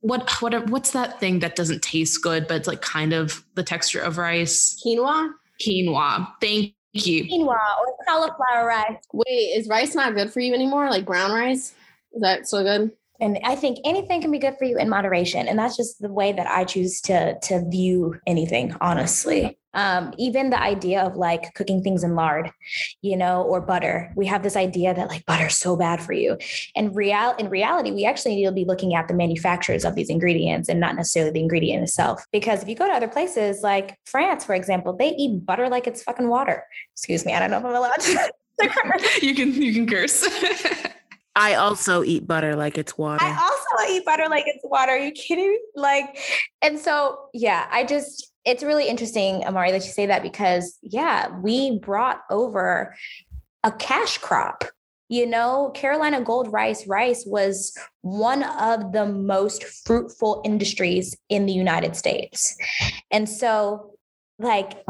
what 0.02 0.30
what 0.41 0.69
what's 0.69 0.91
that 0.91 1.19
thing 1.19 1.39
that 1.39 1.56
doesn't 1.56 1.82
taste 1.82 2.21
good 2.21 2.47
but 2.47 2.56
it's 2.58 2.67
like 2.67 2.82
kind 2.82 3.13
of 3.13 3.45
the 3.56 3.63
texture 3.63 4.02
of 4.02 4.17
rice? 4.17 4.82
Quinoa? 4.86 5.32
Quinoa. 5.62 6.28
Thank 6.41 6.73
you. 6.93 7.23
Quinoa 7.26 7.47
or 7.47 7.95
cauliflower 8.08 8.67
rice. 8.67 8.97
Wait 9.13 9.54
is 9.56 9.67
rice 9.69 9.95
not 9.95 10.15
good 10.15 10.34
for 10.34 10.39
you 10.39 10.54
anymore? 10.54 10.89
Like 10.89 11.06
brown 11.06 11.32
rice? 11.32 11.76
Is 12.13 12.21
that 12.21 12.47
so 12.47 12.63
good 12.63 12.91
and 13.23 13.39
i 13.43 13.55
think 13.55 13.79
anything 13.86 14.21
can 14.21 14.31
be 14.31 14.38
good 14.38 14.55
for 14.57 14.65
you 14.65 14.77
in 14.77 14.89
moderation. 14.89 15.47
And 15.47 15.57
that's 15.57 15.77
just 15.77 16.01
the 16.01 16.12
way 16.12 16.31
that 16.33 16.47
i 16.47 16.63
choose 16.63 17.01
to 17.01 17.39
to 17.39 17.67
view 17.69 18.19
anything 18.27 18.75
honestly. 18.81 19.57
Um, 19.75 20.13
even 20.19 20.51
the 20.51 20.62
idea 20.62 21.01
of 21.01 21.15
like 21.15 21.55
cooking 21.55 21.81
things 21.81 22.03
in 22.03 22.13
lard 22.13 22.51
you 23.01 23.17
know 23.17 23.41
or 23.41 23.59
butter. 23.59 24.12
We 24.15 24.27
have 24.27 24.43
this 24.43 24.55
idea 24.55 24.93
that 24.93 25.09
like 25.09 25.25
butter 25.25 25.47
is 25.47 25.57
so 25.57 25.75
bad 25.75 25.99
for 25.99 26.13
you. 26.13 26.38
And 26.75 26.95
real 26.95 27.33
in 27.39 27.49
reality 27.49 27.91
we 27.91 28.05
actually 28.05 28.36
need 28.36 28.45
to 28.45 28.51
be 28.51 28.65
looking 28.65 28.93
at 28.93 29.07
the 29.07 29.15
manufacturers 29.15 29.86
of 29.86 29.95
these 29.95 30.09
ingredients 30.09 30.69
and 30.69 30.79
not 30.79 30.95
necessarily 30.95 31.31
the 31.31 31.39
ingredient 31.39 31.83
itself. 31.83 32.23
Because 32.31 32.62
if 32.62 32.69
you 32.69 32.75
go 32.75 32.88
to 32.88 32.93
other 32.93 33.07
places 33.07 33.63
like 33.63 33.97
france 34.05 34.43
for 34.45 34.53
example 34.53 34.93
they 34.93 35.09
eat 35.15 35.45
butter 35.45 35.69
like 35.69 35.88
it's 35.88 36.03
fucking 36.03 36.27
water. 36.27 36.63
Excuse 36.93 37.25
me 37.25 37.33
i 37.33 37.39
don't 37.39 37.51
know 37.51 37.59
if 37.59 37.65
i'm 37.65 37.75
allowed 37.75 37.99
to 37.99 38.31
you 39.21 39.33
can 39.36 39.53
you 39.53 39.73
can 39.73 39.88
curse 39.88 40.21
I 41.35 41.55
also 41.55 42.03
eat 42.03 42.27
butter 42.27 42.55
like 42.55 42.77
it's 42.77 42.97
water. 42.97 43.23
I 43.23 43.31
also 43.31 43.91
eat 43.91 44.05
butter 44.05 44.27
like 44.29 44.45
it's 44.47 44.63
water. 44.63 44.91
Are 44.91 44.97
you 44.97 45.11
kidding? 45.11 45.59
Like, 45.75 46.17
and 46.61 46.77
so 46.79 47.29
yeah, 47.33 47.67
I 47.71 47.85
just 47.85 48.31
it's 48.45 48.63
really 48.63 48.87
interesting, 48.87 49.43
Amari, 49.45 49.71
that 49.71 49.83
you 49.83 49.91
say 49.91 50.05
that 50.05 50.21
because 50.21 50.77
yeah, 50.81 51.29
we 51.39 51.79
brought 51.79 52.21
over 52.29 52.95
a 53.63 53.71
cash 53.71 54.17
crop. 54.17 54.63
You 55.09 55.27
know, 55.27 55.71
Carolina 55.75 56.21
Gold 56.21 56.51
Rice 56.51 56.87
rice 56.87 57.23
was 57.25 57.77
one 58.01 58.43
of 58.43 58.93
the 58.93 59.05
most 59.05 59.63
fruitful 59.63 60.41
industries 60.43 61.15
in 61.29 61.45
the 61.45 61.53
United 61.53 61.95
States. 61.95 62.55
And 63.11 63.29
so 63.29 63.93
like 64.39 64.83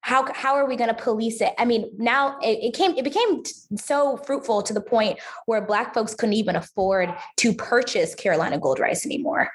how 0.00 0.32
how 0.32 0.54
are 0.54 0.66
we 0.66 0.76
going 0.76 0.88
to 0.88 1.02
police 1.02 1.40
it? 1.40 1.52
I 1.58 1.64
mean 1.64 1.90
now 1.98 2.38
it, 2.40 2.58
it, 2.62 2.74
came 2.74 2.96
it 2.96 3.04
became 3.04 3.42
so 3.76 4.16
fruitful 4.18 4.62
to 4.62 4.72
the 4.72 4.80
point 4.80 5.18
where 5.46 5.60
black 5.60 5.94
folks 5.94 6.14
couldn't 6.14 6.34
even 6.34 6.56
afford 6.56 7.14
to 7.38 7.52
purchase 7.52 8.14
carolina 8.14 8.58
gold 8.58 8.78
rice 8.78 9.04
anymore. 9.04 9.50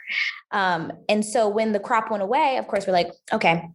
Um, 0.51 0.91
and 1.09 1.25
so 1.25 1.47
when 1.47 1.71
the 1.71 1.79
crop 1.79 2.11
went 2.11 2.23
away 2.23 2.57
of 2.57 2.67
course 2.67 2.85
we're 2.85 2.93
like 2.93 3.11
okay 3.31 3.69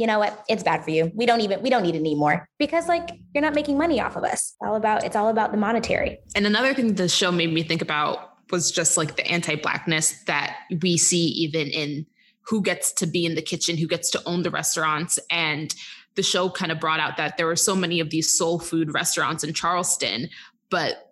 you 0.00 0.06
know 0.06 0.18
what? 0.18 0.44
It's 0.48 0.62
bad 0.62 0.82
for 0.82 0.90
you. 0.90 1.12
We 1.14 1.26
don't 1.26 1.42
even 1.42 1.60
we 1.60 1.68
don't 1.68 1.82
need 1.82 1.94
it 1.94 1.98
anymore 1.98 2.48
because 2.58 2.88
like 2.88 3.10
you're 3.34 3.42
not 3.42 3.54
making 3.54 3.76
money 3.76 4.00
off 4.00 4.16
of 4.16 4.24
us. 4.24 4.32
It's 4.32 4.56
all 4.62 4.76
about 4.76 5.04
it's 5.04 5.14
all 5.14 5.28
about 5.28 5.52
the 5.52 5.58
monetary. 5.58 6.18
And 6.34 6.46
another 6.46 6.72
thing 6.72 6.94
the 6.94 7.06
show 7.06 7.30
made 7.30 7.52
me 7.52 7.62
think 7.62 7.82
about 7.82 8.30
was 8.50 8.70
just 8.70 8.96
like 8.96 9.16
the 9.16 9.26
anti-blackness 9.26 10.24
that 10.24 10.56
we 10.80 10.96
see 10.96 11.26
even 11.26 11.68
in 11.68 12.06
who 12.46 12.62
gets 12.62 12.92
to 12.92 13.06
be 13.06 13.26
in 13.26 13.34
the 13.34 13.42
kitchen 13.42 13.76
who 13.76 13.86
gets 13.86 14.10
to 14.10 14.22
own 14.24 14.42
the 14.42 14.50
restaurants 14.50 15.18
and 15.30 15.74
the 16.14 16.22
show 16.22 16.50
kind 16.50 16.72
of 16.72 16.80
brought 16.80 17.00
out 17.00 17.16
that 17.16 17.36
there 17.36 17.46
were 17.46 17.56
so 17.56 17.74
many 17.74 18.00
of 18.00 18.10
these 18.10 18.36
soul 18.36 18.58
food 18.58 18.92
restaurants 18.92 19.44
in 19.44 19.54
Charleston, 19.54 20.28
but 20.70 21.10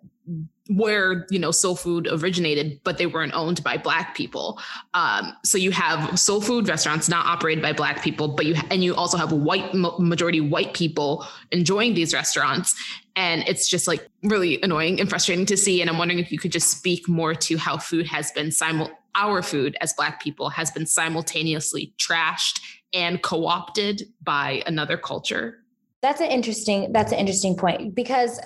where 0.69 1.25
you 1.31 1.39
know 1.39 1.49
soul 1.49 1.75
food 1.75 2.07
originated 2.11 2.79
but 2.83 2.99
they 2.99 3.07
weren't 3.07 3.33
owned 3.33 3.63
by 3.63 3.75
black 3.75 4.15
people. 4.15 4.59
Um, 4.93 5.33
so 5.43 5.57
you 5.57 5.71
have 5.71 6.19
soul 6.19 6.41
food 6.41 6.67
restaurants 6.67 7.09
not 7.09 7.25
operated 7.25 7.61
by 7.61 7.73
black 7.73 8.03
people 8.03 8.27
but 8.27 8.45
you 8.45 8.55
and 8.69 8.83
you 8.83 8.95
also 8.95 9.17
have 9.17 9.31
white 9.31 9.73
majority 9.73 10.41
white 10.41 10.75
people 10.75 11.25
enjoying 11.51 11.95
these 11.95 12.13
restaurants. 12.13 12.75
And 13.15 13.43
it's 13.47 13.67
just 13.67 13.87
like 13.87 14.07
really 14.23 14.61
annoying 14.61 14.99
and 14.99 15.09
frustrating 15.09 15.47
to 15.47 15.57
see. 15.57 15.81
And 15.81 15.89
i'm 15.89 15.97
wondering 15.97 16.19
if 16.19 16.31
you 16.31 16.37
could 16.37 16.51
just 16.51 16.69
speak 16.69 17.09
more 17.09 17.33
to 17.33 17.57
how 17.57 17.77
food 17.77 18.05
has 18.05 18.31
been 18.31 18.51
simul 18.51 18.91
our 19.15 19.41
food 19.41 19.75
as 19.81 19.91
black 19.93 20.21
people 20.21 20.49
has 20.49 20.69
been 20.69 20.85
simultaneously 20.85 21.93
trashed 21.97 22.61
and 22.93 23.21
co-opted 23.21 24.03
by 24.23 24.63
another 24.65 24.97
culture 24.97 25.63
that's 26.01 26.21
an 26.21 26.27
interesting 26.27 26.91
that's 26.91 27.11
an 27.11 27.17
interesting 27.17 27.55
point 27.55 27.93
because 27.95 28.39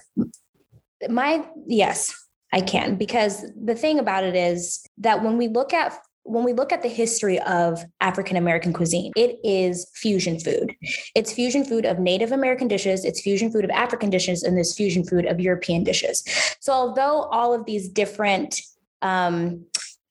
my 1.10 1.46
yes 1.68 2.14
i 2.52 2.62
can 2.62 2.96
because 2.96 3.46
the 3.64 3.76
thing 3.76 4.00
about 4.00 4.24
it 4.24 4.36
is 4.36 4.86
that 4.98 5.24
when 5.24 5.38
we 5.38 5.48
look 5.48 5.74
at 5.74 5.98
when 6.26 6.44
we 6.44 6.54
look 6.54 6.72
at 6.72 6.82
the 6.82 6.90
history 6.90 7.40
of 7.42 7.84
African 8.00 8.38
American 8.38 8.72
cuisine, 8.72 9.12
it 9.16 9.40
is 9.44 9.90
fusion 9.94 10.40
food. 10.40 10.74
It's 11.16 11.34
fusion 11.34 11.66
food 11.66 11.86
of 11.86 12.00
Native 12.00 12.32
American 12.32 12.68
dishes, 12.68 13.04
it's 13.04 13.22
fusion 13.22 13.52
food 13.52 13.66
of 13.66 13.70
African 13.72 14.10
dishes, 14.10 14.44
and 14.44 14.58
this 14.58 14.74
fusion 14.74 15.04
food 15.04 15.26
of 15.26 15.42
European 15.42 15.84
dishes. 15.84 16.24
So, 16.62 16.72
although 16.72 17.24
all 17.24 17.54
of 17.54 17.66
these 17.66 17.90
different 17.90 18.62
um, 19.02 19.66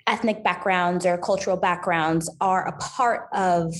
ethnic 0.06 0.44
backgrounds 0.44 1.06
or 1.06 1.16
cultural 1.16 1.56
backgrounds 1.56 2.30
are 2.40 2.68
a 2.68 2.76
part 2.76 3.28
of 3.32 3.74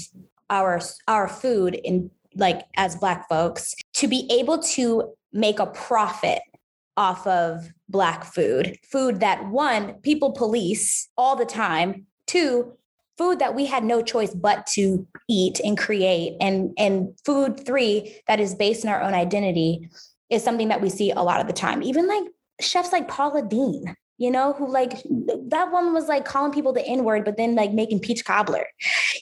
our 0.53 0.81
our 1.09 1.27
food 1.27 1.75
in 1.75 2.11
like 2.37 2.62
as 2.77 2.95
black 2.97 3.29
folks 3.29 3.75
to 3.95 4.07
be 4.07 4.29
able 4.31 4.59
to 4.59 5.12
make 5.33 5.59
a 5.59 5.67
profit 5.67 6.41
off 6.97 7.27
of 7.27 7.73
black 7.88 8.25
food 8.25 8.79
food 8.88 9.21
that 9.21 9.49
one 9.49 9.95
people 10.03 10.31
police 10.31 11.09
all 11.17 11.35
the 11.35 11.45
time 11.45 12.07
two 12.27 12.73
food 13.19 13.38
that 13.38 13.55
we 13.55 13.67
had 13.67 13.83
no 13.83 14.03
choice 14.03 14.35
but 14.35 14.67
to 14.67 15.07
eat 15.29 15.61
and 15.65 15.77
create 15.77 16.37
and 16.41 16.73
and 16.79 17.09
food 17.25 17.65
three 17.67 18.21
that 18.29 18.38
is 18.38 18.55
based 18.55 18.85
in 18.85 18.91
our 18.91 19.03
own 19.03 19.15
identity 19.15 19.88
is 20.33 20.43
something 20.43 20.69
that 20.69 20.81
we 20.81 20.88
see 20.88 21.11
a 21.11 21.21
lot 21.21 21.41
of 21.41 21.47
the 21.47 21.53
time. 21.53 21.83
Even 21.83 22.09
like 22.09 22.25
chefs 22.61 22.93
like 22.93 23.07
paula 23.07 23.43
deen 23.43 23.95
you 24.23 24.31
know, 24.31 24.53
who 24.53 24.71
like 24.71 25.03
that 25.49 25.73
one 25.73 25.93
was 25.93 26.07
like 26.07 26.25
calling 26.25 26.53
people 26.53 26.73
the 26.73 26.87
N 26.87 27.03
word, 27.03 27.25
but 27.25 27.37
then 27.37 27.57
like 27.57 27.73
making 27.73 27.99
peach 27.99 28.25
cobbler, 28.25 28.67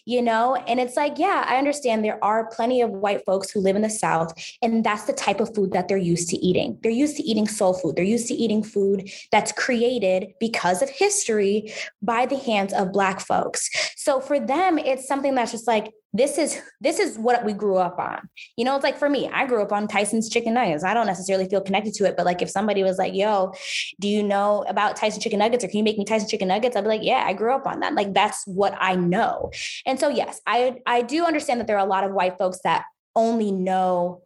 you 0.05 0.21
know? 0.21 0.57
And 0.57 0.79
it's 0.79 0.95
like, 0.95 1.19
yeah, 1.19 1.47
I 1.49 1.57
understand 1.57 2.05
there 2.05 2.23
are 2.23 2.51
plenty 2.51 2.83
of 2.83 2.91
white 2.91 3.25
folks 3.25 3.51
who 3.51 3.61
live 3.61 3.77
in 3.77 3.83
the 3.83 3.89
South, 3.89 4.35
and 4.61 4.85
that's 4.85 5.05
the 5.05 5.15
type 5.15 5.41
of 5.41 5.55
food 5.55 5.73
that 5.73 5.89
they're 5.89 5.97
used 5.97 6.29
to 6.29 6.37
eating. 6.37 6.79
They're 6.83 6.93
used 6.93 7.17
to 7.17 7.23
eating 7.23 7.49
soul 7.49 7.73
food, 7.73 7.97
they're 7.97 8.05
used 8.05 8.29
to 8.29 8.35
eating 8.35 8.63
food 8.63 9.11
that's 9.33 9.53
created 9.53 10.35
because 10.39 10.83
of 10.83 10.91
history 10.91 11.73
by 12.03 12.27
the 12.27 12.37
hands 12.37 12.75
of 12.75 12.93
Black 12.93 13.21
folks. 13.21 13.71
So 14.03 14.19
for 14.19 14.41
them, 14.41 14.79
it's 14.79 15.07
something 15.07 15.35
that's 15.35 15.53
just 15.53 15.67
like, 15.67 15.93
this 16.15 16.39
is 16.39 16.59
this 16.81 16.99
is 16.99 17.19
what 17.19 17.45
we 17.45 17.53
grew 17.53 17.77
up 17.77 17.99
on. 17.99 18.31
You 18.57 18.65
know, 18.65 18.75
it's 18.75 18.83
like 18.83 18.97
for 18.97 19.11
me, 19.11 19.29
I 19.31 19.47
grew 19.47 19.61
up 19.61 19.73
on 19.73 19.87
Tyson's 19.89 20.31
chicken 20.31 20.55
nuggets. 20.55 20.83
I 20.83 20.95
don't 20.95 21.07
necessarily 21.07 21.47
feel 21.47 21.61
connected 21.61 21.93
to 21.95 22.07
it, 22.07 22.17
but 22.17 22.25
like 22.25 22.41
if 22.41 22.49
somebody 22.49 22.83
was 22.83 22.97
like, 22.97 23.15
"Yo, 23.15 23.53
do 24.01 24.09
you 24.09 24.23
know 24.23 24.65
about 24.67 24.97
Tyson 24.97 25.21
chicken 25.21 25.39
nuggets 25.39 25.63
or 25.63 25.69
can 25.69 25.77
you 25.77 25.85
make 25.85 25.99
me 25.99 26.07
Tyson 26.07 26.31
chicken 26.31 26.49
nuggets?" 26.49 26.77
I'd 26.77 26.81
be 26.81 26.89
like, 26.89 27.05
"Yeah, 27.05 27.25
I 27.27 27.35
grew 27.35 27.55
up 27.55 27.67
on 27.67 27.81
that." 27.81 27.93
Like 27.93 28.15
that's 28.15 28.43
what 28.47 28.75
I 28.81 28.97
know. 28.97 29.51
And 29.85 30.01
so 30.01 30.09
yes, 30.09 30.41
I 30.47 30.79
I 30.87 31.03
do 31.03 31.27
understand 31.27 31.61
that 31.61 31.67
there 31.67 31.77
are 31.77 31.87
a 31.87 31.91
lot 31.91 32.03
of 32.03 32.13
white 32.13 32.39
folks 32.39 32.61
that 32.65 32.87
only 33.15 33.53
know 33.53 34.23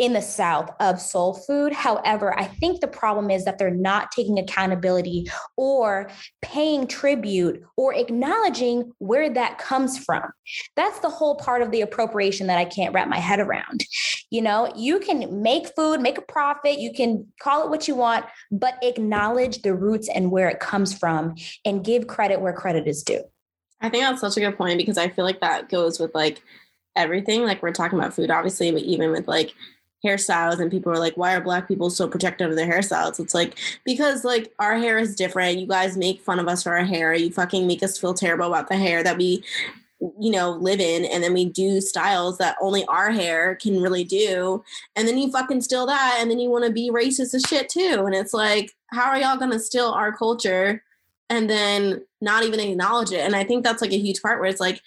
in 0.00 0.14
the 0.14 0.22
South 0.22 0.70
of 0.80 0.98
soul 0.98 1.34
food. 1.34 1.74
However, 1.74 2.36
I 2.38 2.44
think 2.44 2.80
the 2.80 2.88
problem 2.88 3.30
is 3.30 3.44
that 3.44 3.58
they're 3.58 3.70
not 3.70 4.10
taking 4.10 4.38
accountability 4.38 5.26
or 5.58 6.10
paying 6.40 6.86
tribute 6.86 7.62
or 7.76 7.92
acknowledging 7.94 8.92
where 8.96 9.28
that 9.28 9.58
comes 9.58 10.02
from. 10.02 10.22
That's 10.74 11.00
the 11.00 11.10
whole 11.10 11.36
part 11.36 11.60
of 11.60 11.70
the 11.70 11.82
appropriation 11.82 12.46
that 12.46 12.56
I 12.56 12.64
can't 12.64 12.94
wrap 12.94 13.08
my 13.08 13.18
head 13.18 13.40
around. 13.40 13.84
You 14.30 14.40
know, 14.40 14.72
you 14.74 15.00
can 15.00 15.42
make 15.42 15.66
food, 15.76 16.00
make 16.00 16.16
a 16.16 16.22
profit, 16.22 16.78
you 16.78 16.94
can 16.94 17.26
call 17.38 17.62
it 17.62 17.68
what 17.68 17.86
you 17.86 17.94
want, 17.94 18.24
but 18.50 18.78
acknowledge 18.82 19.60
the 19.60 19.74
roots 19.74 20.08
and 20.08 20.30
where 20.30 20.48
it 20.48 20.60
comes 20.60 20.96
from 20.96 21.34
and 21.66 21.84
give 21.84 22.06
credit 22.06 22.40
where 22.40 22.54
credit 22.54 22.88
is 22.88 23.02
due. 23.02 23.22
I 23.82 23.90
think 23.90 24.04
that's 24.04 24.22
such 24.22 24.38
a 24.38 24.40
good 24.40 24.56
point 24.56 24.78
because 24.78 24.96
I 24.96 25.10
feel 25.10 25.26
like 25.26 25.40
that 25.40 25.68
goes 25.68 26.00
with 26.00 26.14
like 26.14 26.40
everything. 26.96 27.44
Like 27.44 27.62
we're 27.62 27.72
talking 27.72 27.98
about 27.98 28.14
food, 28.14 28.30
obviously, 28.30 28.70
but 28.72 28.82
even 28.82 29.10
with 29.10 29.28
like 29.28 29.52
hairstyles 30.04 30.58
and 30.58 30.70
people 30.70 30.90
are 30.90 30.98
like 30.98 31.16
why 31.16 31.34
are 31.34 31.40
black 31.40 31.68
people 31.68 31.90
so 31.90 32.08
protective 32.08 32.50
of 32.50 32.56
their 32.56 32.68
hairstyles? 32.68 33.20
It's 33.20 33.34
like 33.34 33.58
because 33.84 34.24
like 34.24 34.52
our 34.58 34.78
hair 34.78 34.98
is 34.98 35.14
different. 35.14 35.58
You 35.58 35.66
guys 35.66 35.96
make 35.96 36.20
fun 36.20 36.38
of 36.38 36.48
us 36.48 36.62
for 36.62 36.76
our 36.76 36.84
hair. 36.84 37.14
You 37.14 37.30
fucking 37.30 37.66
make 37.66 37.82
us 37.82 37.98
feel 37.98 38.14
terrible 38.14 38.46
about 38.46 38.68
the 38.68 38.76
hair 38.76 39.02
that 39.02 39.16
we 39.16 39.42
you 40.18 40.30
know 40.30 40.52
live 40.52 40.80
in 40.80 41.04
and 41.04 41.22
then 41.22 41.34
we 41.34 41.44
do 41.44 41.78
styles 41.78 42.38
that 42.38 42.56
only 42.62 42.84
our 42.86 43.10
hair 43.10 43.56
can 43.56 43.82
really 43.82 44.04
do. 44.04 44.64
And 44.96 45.06
then 45.06 45.18
you 45.18 45.30
fucking 45.30 45.60
steal 45.60 45.86
that 45.86 46.18
and 46.20 46.30
then 46.30 46.38
you 46.38 46.50
want 46.50 46.64
to 46.64 46.72
be 46.72 46.90
racist 46.90 47.34
as 47.34 47.42
shit 47.42 47.68
too. 47.68 48.04
And 48.06 48.14
it's 48.14 48.32
like 48.32 48.72
how 48.88 49.10
are 49.10 49.18
y'all 49.18 49.38
gonna 49.38 49.58
steal 49.58 49.88
our 49.88 50.12
culture 50.16 50.82
and 51.28 51.48
then 51.48 52.02
not 52.20 52.44
even 52.44 52.60
acknowledge 52.60 53.12
it? 53.12 53.20
And 53.20 53.36
i 53.36 53.44
think 53.44 53.64
that's 53.64 53.82
like 53.82 53.92
a 53.92 53.98
huge 53.98 54.22
part 54.22 54.40
where 54.40 54.48
it's 54.48 54.60
like 54.60 54.80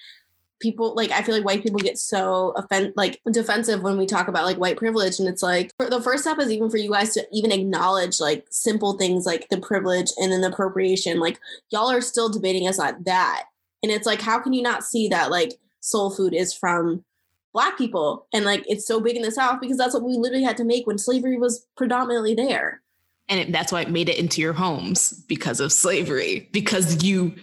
people 0.64 0.96
like 0.96 1.12
I 1.12 1.22
feel 1.22 1.36
like 1.36 1.44
white 1.44 1.62
people 1.62 1.80
get 1.80 2.00
so 2.00 2.54
offend 2.56 2.94
like 2.96 3.22
defensive 3.30 3.84
when 3.84 3.98
we 3.98 4.08
talk 4.08 4.30
about 4.30 4.46
like 4.46 4.58
white 4.58 4.78
privilege. 4.78 5.20
And 5.20 5.28
it's 5.28 5.44
like 5.44 5.72
the 5.78 6.02
first 6.02 6.24
step 6.24 6.40
is 6.40 6.50
even 6.50 6.72
for 6.72 6.78
you 6.78 6.90
guys 6.90 7.14
to 7.14 7.28
even 7.32 7.52
acknowledge 7.52 8.20
like 8.20 8.48
simple 8.50 8.94
things 8.94 9.26
like 9.26 9.50
the 9.50 9.60
privilege 9.60 10.12
and 10.18 10.32
then 10.32 10.42
the 10.42 10.48
appropriation. 10.48 11.20
Like 11.20 11.40
y'all 11.70 11.92
are 11.92 12.02
still 12.02 12.30
debating 12.30 12.68
us 12.68 12.80
on 12.80 13.04
that. 13.04 13.44
And 13.84 13.92
it's 13.92 14.08
like 14.08 14.22
how 14.22 14.40
can 14.40 14.54
you 14.54 14.64
not 14.64 14.84
see 14.84 15.10
that 15.10 15.30
like 15.30 15.60
soul 15.82 16.10
food 16.10 16.34
is 16.34 16.54
from 16.54 17.04
black 17.52 17.78
people? 17.78 18.28
And 18.34 18.46
like 18.46 18.64
it's 18.68 18.88
so 18.88 19.02
big 19.02 19.18
in 19.18 19.22
the 19.22 19.32
south 19.32 19.60
because 19.60 19.78
that's 19.78 19.94
what 19.94 20.04
we 20.04 20.14
literally 20.14 20.46
had 20.46 20.58
to 20.58 20.64
make 20.64 20.88
when 20.88 20.98
slavery 20.98 21.38
was 21.38 21.68
predominantly 21.76 22.34
there. 22.34 22.82
And 23.30 23.40
it, 23.40 23.52
that's 23.52 23.72
why 23.72 23.82
it 23.82 23.90
made 23.90 24.10
it 24.10 24.18
into 24.18 24.42
your 24.42 24.54
homes 24.54 25.12
because 25.28 25.60
of 25.60 25.72
slavery 25.72 26.50
because 26.52 27.04
you 27.04 27.36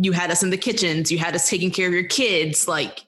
you 0.00 0.12
had 0.12 0.30
us 0.30 0.42
in 0.42 0.50
the 0.50 0.56
kitchens, 0.56 1.12
you 1.12 1.18
had 1.18 1.34
us 1.34 1.48
taking 1.48 1.70
care 1.70 1.86
of 1.86 1.92
your 1.92 2.04
kids, 2.04 2.66
like 2.66 3.04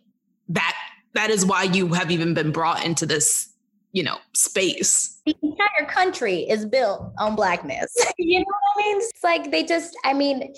that 0.49 0.77
that 1.15 1.31
is 1.31 1.45
why 1.45 1.65
you 1.65 1.89
have 1.89 2.11
even 2.11 2.35
been 2.35 2.53
brought 2.53 2.85
into 2.85 3.07
this, 3.07 3.53
you 3.93 4.03
know, 4.03 4.19
space. 4.35 5.21
The 5.27 5.35
entire 5.43 5.87
country 5.89 6.49
is 6.49 6.65
built 6.65 7.13
on 7.19 7.35
blackness. 7.35 7.95
you 8.19 8.39
know 8.39 8.45
what 8.47 8.85
I 8.85 8.89
mean? 8.89 8.97
It's 8.99 9.25
like 9.25 9.51
they 9.51 9.65
just, 9.65 9.97
I 10.05 10.15
mean, 10.15 10.55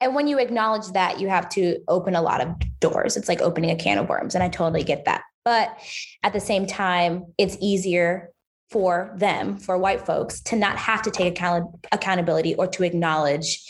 and 0.00 0.14
when 0.14 0.26
you 0.26 0.38
acknowledge 0.38 0.88
that, 0.92 1.20
you 1.20 1.28
have 1.28 1.48
to 1.50 1.78
open 1.88 2.14
a 2.14 2.22
lot 2.22 2.40
of 2.40 2.54
doors. 2.80 3.16
It's 3.16 3.28
like 3.28 3.40
opening 3.40 3.70
a 3.70 3.76
can 3.76 3.98
of 3.98 4.08
worms. 4.08 4.34
And 4.34 4.42
I 4.42 4.48
totally 4.48 4.82
get 4.82 5.04
that. 5.04 5.22
But 5.44 5.76
at 6.22 6.32
the 6.32 6.40
same 6.40 6.66
time, 6.66 7.26
it's 7.38 7.56
easier 7.60 8.30
for 8.70 9.14
them, 9.16 9.58
for 9.58 9.76
white 9.76 10.04
folks, 10.04 10.40
to 10.40 10.56
not 10.56 10.76
have 10.76 11.02
to 11.02 11.10
take 11.10 11.34
account- 11.34 11.86
accountability 11.92 12.54
or 12.54 12.66
to 12.68 12.82
acknowledge 12.82 13.62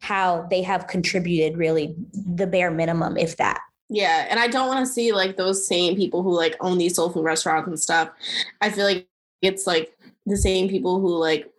how 0.00 0.46
they 0.50 0.62
have 0.62 0.86
contributed 0.86 1.56
really 1.56 1.94
the 2.12 2.46
bare 2.46 2.70
minimum, 2.70 3.16
if 3.16 3.36
that. 3.36 3.60
Yeah, 3.90 4.26
and 4.28 4.38
I 4.38 4.48
don't 4.48 4.68
want 4.68 4.86
to 4.86 4.92
see 4.92 5.12
like 5.12 5.36
those 5.36 5.66
same 5.66 5.96
people 5.96 6.22
who 6.22 6.34
like 6.34 6.56
own 6.60 6.78
these 6.78 6.96
soul 6.96 7.10
food 7.10 7.24
restaurants 7.24 7.68
and 7.68 7.80
stuff. 7.80 8.10
I 8.60 8.70
feel 8.70 8.84
like 8.84 9.08
it's 9.40 9.66
like 9.66 9.96
the 10.26 10.36
same 10.36 10.68
people 10.68 11.00
who 11.00 11.16
like 11.16 11.50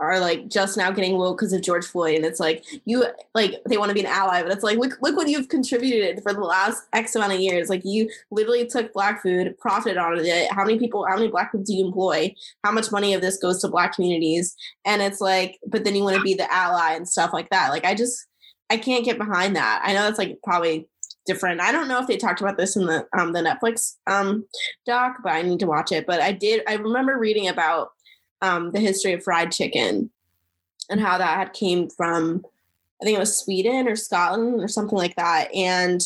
are 0.00 0.20
like 0.20 0.48
just 0.48 0.76
now 0.76 0.90
getting 0.90 1.16
woke 1.16 1.38
because 1.38 1.52
of 1.52 1.62
George 1.62 1.86
Floyd, 1.86 2.16
and 2.16 2.24
it's 2.24 2.40
like 2.40 2.64
you 2.84 3.04
like 3.34 3.54
they 3.68 3.76
want 3.76 3.90
to 3.90 3.94
be 3.94 4.00
an 4.00 4.06
ally, 4.06 4.42
but 4.42 4.52
it's 4.52 4.62
like 4.62 4.78
look 4.78 4.98
look 5.00 5.16
what 5.16 5.28
you've 5.28 5.48
contributed 5.48 6.22
for 6.22 6.32
the 6.32 6.40
last 6.40 6.84
X 6.92 7.14
amount 7.14 7.32
of 7.32 7.40
years. 7.40 7.68
Like 7.68 7.82
you 7.84 8.08
literally 8.30 8.66
took 8.66 8.92
black 8.92 9.22
food, 9.22 9.58
profited 9.58 9.98
on 9.98 10.18
it. 10.18 10.52
How 10.52 10.64
many 10.64 10.78
people? 10.78 11.06
How 11.06 11.16
many 11.16 11.28
black 11.28 11.52
people 11.52 11.64
do 11.64 11.74
you 11.74 11.86
employ? 11.86 12.34
How 12.64 12.72
much 12.72 12.92
money 12.92 13.14
of 13.14 13.20
this 13.20 13.38
goes 13.38 13.60
to 13.62 13.68
black 13.68 13.94
communities? 13.94 14.54
And 14.84 15.02
it's 15.02 15.20
like, 15.20 15.58
but 15.66 15.84
then 15.84 15.94
you 15.94 16.04
want 16.04 16.16
to 16.16 16.22
be 16.22 16.34
the 16.34 16.52
ally 16.52 16.94
and 16.94 17.08
stuff 17.08 17.32
like 17.32 17.50
that. 17.50 17.70
Like 17.70 17.84
I 17.84 17.94
just 17.94 18.26
I 18.70 18.76
can't 18.76 19.04
get 19.04 19.18
behind 19.18 19.56
that. 19.56 19.82
I 19.84 19.92
know 19.92 20.02
that's 20.02 20.18
like 20.18 20.38
probably 20.44 20.88
different. 21.26 21.60
I 21.60 21.72
don't 21.72 21.88
know 21.88 22.00
if 22.00 22.06
they 22.06 22.16
talked 22.16 22.40
about 22.40 22.56
this 22.56 22.74
in 22.76 22.86
the 22.86 23.06
um 23.16 23.32
the 23.32 23.40
Netflix 23.40 23.96
um 24.06 24.44
doc, 24.86 25.18
but 25.22 25.32
I 25.32 25.42
need 25.42 25.60
to 25.60 25.66
watch 25.66 25.92
it. 25.92 26.06
But 26.06 26.20
I 26.20 26.32
did. 26.32 26.62
I 26.68 26.74
remember 26.74 27.18
reading 27.18 27.48
about 27.48 27.90
um, 28.42 28.72
the 28.72 28.80
history 28.80 29.12
of 29.12 29.22
fried 29.22 29.52
chicken 29.52 30.10
and 30.90 31.00
how 31.00 31.18
that 31.18 31.38
had 31.38 31.52
came 31.52 31.88
from 31.88 32.44
I 33.00 33.04
think 33.04 33.16
it 33.16 33.20
was 33.20 33.38
Sweden 33.38 33.86
or 33.86 33.94
Scotland 33.94 34.60
or 34.60 34.68
something 34.68 34.98
like 34.98 35.16
that. 35.16 35.54
And 35.54 36.00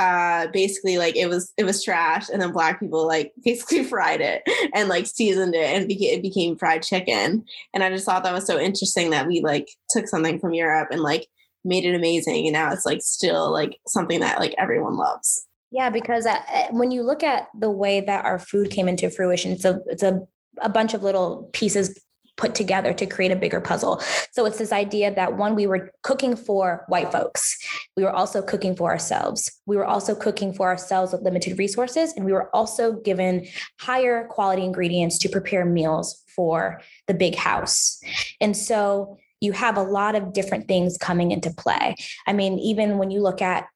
uh 0.00 0.48
basically 0.48 0.98
like 0.98 1.14
it 1.14 1.28
was 1.28 1.52
it 1.56 1.62
was 1.62 1.84
trash 1.84 2.28
and 2.28 2.42
then 2.42 2.50
black 2.50 2.80
people 2.80 3.06
like 3.06 3.32
basically 3.44 3.84
fried 3.84 4.20
it 4.20 4.42
and 4.74 4.88
like 4.88 5.06
seasoned 5.06 5.54
it 5.54 5.64
and 5.66 5.84
it 5.84 5.86
became, 5.86 6.18
it 6.18 6.22
became 6.22 6.56
fried 6.56 6.82
chicken. 6.82 7.44
And 7.72 7.84
i 7.84 7.90
just 7.90 8.04
thought 8.04 8.24
that 8.24 8.32
was 8.32 8.46
so 8.46 8.58
interesting 8.58 9.10
that 9.10 9.28
we 9.28 9.40
like 9.40 9.68
took 9.90 10.08
something 10.08 10.40
from 10.40 10.52
europe 10.52 10.88
and 10.90 11.00
like 11.00 11.28
made 11.64 11.84
it 11.84 11.94
amazing. 11.94 12.46
And 12.46 12.52
now 12.52 12.72
it's 12.72 12.84
like 12.84 13.02
still 13.02 13.50
like 13.50 13.78
something 13.86 14.20
that 14.20 14.38
like 14.38 14.54
everyone 14.58 14.96
loves. 14.96 15.46
Yeah 15.70 15.90
because 15.90 16.26
uh, 16.26 16.40
when 16.70 16.90
you 16.90 17.02
look 17.02 17.22
at 17.22 17.48
the 17.58 17.70
way 17.70 18.00
that 18.00 18.24
our 18.24 18.38
food 18.38 18.70
came 18.70 18.86
into 18.86 19.10
fruition 19.10 19.52
it's 19.52 19.64
a 19.64 19.80
it's 19.86 20.02
a 20.04 20.20
a 20.60 20.68
bunch 20.68 20.94
of 20.94 21.02
little 21.02 21.50
pieces 21.52 22.00
put 22.36 22.54
together 22.54 22.92
to 22.92 23.06
create 23.06 23.30
a 23.30 23.36
bigger 23.36 23.60
puzzle. 23.60 24.00
So 24.32 24.44
it's 24.44 24.58
this 24.58 24.72
idea 24.72 25.14
that 25.14 25.36
one, 25.36 25.54
we 25.54 25.66
were 25.66 25.92
cooking 26.02 26.34
for 26.34 26.84
white 26.88 27.12
folks. 27.12 27.56
We 27.96 28.02
were 28.02 28.10
also 28.10 28.42
cooking 28.42 28.74
for 28.74 28.90
ourselves. 28.90 29.60
We 29.66 29.76
were 29.76 29.84
also 29.84 30.14
cooking 30.14 30.52
for 30.52 30.66
ourselves 30.66 31.12
with 31.12 31.22
limited 31.22 31.58
resources. 31.58 32.12
And 32.16 32.24
we 32.24 32.32
were 32.32 32.54
also 32.54 32.94
given 32.94 33.46
higher 33.80 34.26
quality 34.26 34.64
ingredients 34.64 35.18
to 35.20 35.28
prepare 35.28 35.64
meals 35.64 36.22
for 36.34 36.80
the 37.06 37.14
big 37.14 37.36
house. 37.36 38.00
And 38.40 38.56
so 38.56 39.16
you 39.40 39.52
have 39.52 39.76
a 39.76 39.82
lot 39.82 40.16
of 40.16 40.32
different 40.32 40.66
things 40.66 40.98
coming 40.98 41.30
into 41.30 41.50
play. 41.50 41.94
I 42.26 42.32
mean, 42.32 42.58
even 42.58 42.98
when 42.98 43.12
you 43.12 43.20
look 43.20 43.42
at 43.42 43.66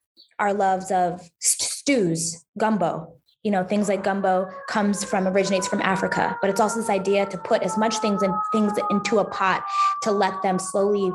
our 0.41 0.53
loves 0.53 0.91
of 0.91 1.21
stews, 1.39 2.45
gumbo, 2.57 3.18
you 3.45 3.51
know 3.51 3.63
things 3.63 3.89
like 3.89 4.03
gumbo 4.03 4.49
comes 4.69 5.05
from 5.05 5.27
originates 5.29 5.69
from 5.69 5.81
africa 5.83 6.37
but 6.41 6.51
it's 6.51 6.61
also 6.61 6.81
this 6.81 6.91
idea 6.91 7.25
to 7.27 7.39
put 7.39 7.63
as 7.63 7.79
much 7.79 7.99
things 7.99 8.23
and 8.23 8.35
things 8.53 8.73
into 8.91 9.19
a 9.19 9.25
pot 9.25 9.65
to 10.03 10.11
let 10.11 10.43
them 10.43 10.59
slowly 10.59 11.13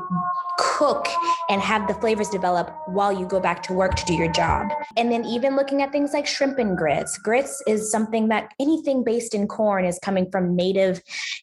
cook 0.58 1.06
and 1.48 1.60
have 1.60 1.86
the 1.88 1.94
flavors 1.94 2.28
develop 2.28 2.74
while 2.86 3.12
you 3.12 3.26
go 3.26 3.40
back 3.40 3.62
to 3.64 3.72
work 3.72 3.94
to 3.94 4.04
do 4.04 4.14
your 4.14 4.30
job. 4.30 4.68
And 4.96 5.10
then 5.10 5.24
even 5.24 5.56
looking 5.56 5.82
at 5.82 5.92
things 5.92 6.12
like 6.12 6.26
shrimp 6.26 6.58
and 6.58 6.76
grits. 6.76 7.18
Grits 7.18 7.62
is 7.66 7.90
something 7.90 8.28
that 8.28 8.52
anything 8.60 9.04
based 9.04 9.34
in 9.34 9.48
corn 9.48 9.84
is 9.84 9.98
coming 10.02 10.30
from 10.30 10.56
native 10.56 11.02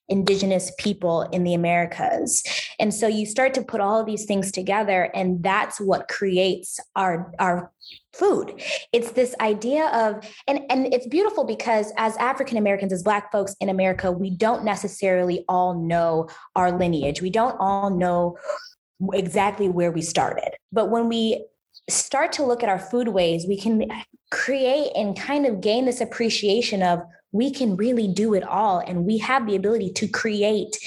indigenous 0.09 0.71
people 0.77 1.21
in 1.31 1.43
the 1.43 1.53
americas. 1.53 2.43
And 2.79 2.93
so 2.93 3.07
you 3.07 3.25
start 3.25 3.53
to 3.55 3.63
put 3.63 3.81
all 3.81 3.99
of 3.99 4.05
these 4.05 4.25
things 4.25 4.51
together 4.51 5.09
and 5.13 5.43
that's 5.43 5.79
what 5.79 6.07
creates 6.07 6.79
our 6.95 7.33
our 7.39 7.71
food. 8.13 8.61
It's 8.91 9.11
this 9.11 9.35
idea 9.39 9.87
of 9.87 10.25
and 10.47 10.61
and 10.69 10.93
it's 10.93 11.07
beautiful 11.07 11.45
because 11.45 11.93
as 11.97 12.15
african 12.17 12.57
americans 12.57 12.91
as 12.91 13.03
black 13.03 13.31
folks 13.31 13.55
in 13.61 13.69
america 13.69 14.11
we 14.11 14.29
don't 14.29 14.63
necessarily 14.65 15.45
all 15.47 15.73
know 15.73 16.27
our 16.55 16.77
lineage. 16.77 17.21
We 17.21 17.29
don't 17.29 17.55
all 17.59 17.89
know 17.89 18.37
exactly 19.13 19.69
where 19.69 19.91
we 19.91 20.01
started. 20.01 20.51
But 20.71 20.89
when 20.89 21.09
we 21.09 21.45
start 21.89 22.31
to 22.33 22.43
look 22.43 22.63
at 22.63 22.69
our 22.69 22.77
foodways 22.77 23.47
we 23.47 23.57
can 23.57 23.89
create 24.29 24.91
and 24.95 25.17
kind 25.19 25.45
of 25.45 25.61
gain 25.61 25.85
this 25.85 25.99
appreciation 25.99 26.83
of 26.83 27.01
we 27.31 27.51
can 27.51 27.75
really 27.77 28.07
do 28.07 28.33
it 28.33 28.43
all. 28.43 28.79
And 28.79 29.05
we 29.05 29.17
have 29.19 29.47
the 29.47 29.55
ability 29.55 29.93
to 29.93 30.07
create 30.07 30.77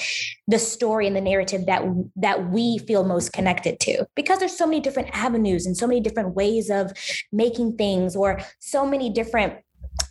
the 0.47 0.59
story 0.59 1.07
and 1.07 1.17
the 1.17 1.21
narrative 1.21 1.67
that 1.67 1.83
that 2.17 2.51
we 2.51 2.79
feel 2.79 3.05
most 3.05 3.33
connected 3.33 3.81
to. 3.81 4.07
Because 4.15 4.41
there's 4.41 4.57
so 4.57 4.67
many 4.67 4.81
different 4.81 5.09
avenues 5.13 5.67
and 5.67 5.77
so 5.77 5.87
many 5.87 6.01
different 6.01 6.35
ways 6.35 6.71
of 6.71 6.93
making 7.33 7.77
things 7.77 8.15
or 8.15 8.41
so 8.61 8.87
many 8.87 9.11
different 9.11 9.55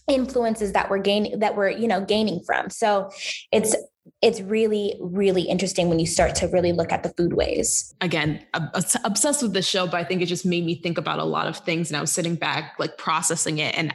influences 0.08 0.74
that 0.74 0.90
we're 0.90 0.98
gaining 0.98 1.40
that 1.40 1.56
we're 1.56 1.70
you 1.70 1.88
know 1.88 2.02
gaining 2.02 2.42
from. 2.46 2.70
So 2.70 3.12
it's 3.52 3.76
it's 4.24 4.42
really 4.42 4.96
really 5.00 5.44
interesting 5.44 5.90
when 5.90 6.00
you 6.00 6.08
start 6.08 6.34
to 6.34 6.48
really 6.48 6.72
look 6.72 6.92
at 6.92 7.04
the 7.04 7.10
foodways 7.10 7.94
again 8.02 8.44
I'm 8.54 8.70
obsessed 9.04 9.44
with 9.44 9.54
this 9.54 9.68
show 9.68 9.86
but 9.86 9.96
i 9.96 10.04
think 10.04 10.22
it 10.22 10.28
just 10.28 10.46
made 10.46 10.66
me 10.66 10.76
think 10.76 10.98
about 10.98 11.20
a 11.20 11.24
lot 11.26 11.48
of 11.48 11.58
things 11.58 11.90
and 11.90 11.98
i 11.98 12.02
was 12.02 12.12
sitting 12.12 12.36
back 12.36 12.76
like 12.80 12.98
processing 12.98 13.60
it 13.60 13.78
and 13.78 13.94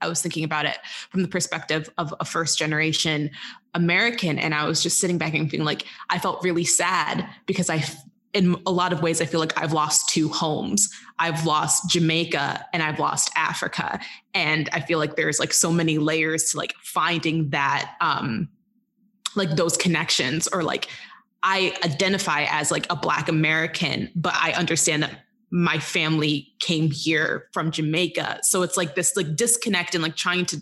I 0.00 0.08
was 0.08 0.22
thinking 0.22 0.44
about 0.44 0.64
it 0.64 0.78
from 1.10 1.22
the 1.22 1.28
perspective 1.28 1.90
of 1.98 2.14
a 2.20 2.24
first 2.24 2.58
generation 2.58 3.30
American. 3.74 4.38
And 4.38 4.54
I 4.54 4.66
was 4.66 4.82
just 4.82 4.98
sitting 4.98 5.18
back 5.18 5.34
and 5.34 5.50
feeling 5.50 5.66
like 5.66 5.84
I 6.10 6.18
felt 6.18 6.42
really 6.42 6.64
sad 6.64 7.28
because 7.46 7.68
I, 7.68 7.84
in 8.32 8.56
a 8.66 8.70
lot 8.70 8.92
of 8.92 9.02
ways, 9.02 9.20
I 9.20 9.24
feel 9.24 9.40
like 9.40 9.60
I've 9.60 9.72
lost 9.72 10.08
two 10.08 10.28
homes. 10.28 10.88
I've 11.18 11.44
lost 11.44 11.90
Jamaica 11.90 12.64
and 12.72 12.82
I've 12.82 12.98
lost 12.98 13.30
Africa. 13.36 13.98
And 14.34 14.68
I 14.72 14.80
feel 14.80 14.98
like 14.98 15.16
there's 15.16 15.40
like 15.40 15.52
so 15.52 15.72
many 15.72 15.98
layers 15.98 16.50
to 16.50 16.58
like 16.58 16.74
finding 16.82 17.50
that, 17.50 17.96
um, 18.00 18.48
like 19.34 19.50
those 19.50 19.76
connections 19.76 20.48
or 20.48 20.62
like 20.62 20.88
I 21.42 21.76
identify 21.84 22.46
as 22.48 22.70
like 22.70 22.86
a 22.90 22.96
Black 22.96 23.28
American, 23.28 24.10
but 24.14 24.34
I 24.34 24.52
understand 24.52 25.02
that 25.04 25.20
my 25.50 25.78
family 25.78 26.52
came 26.60 26.90
here 26.90 27.48
from 27.52 27.70
Jamaica. 27.70 28.40
So 28.42 28.62
it's 28.62 28.76
like 28.76 28.94
this 28.94 29.16
like 29.16 29.36
disconnect 29.36 29.94
and 29.94 30.02
like 30.02 30.16
trying 30.16 30.46
to 30.46 30.60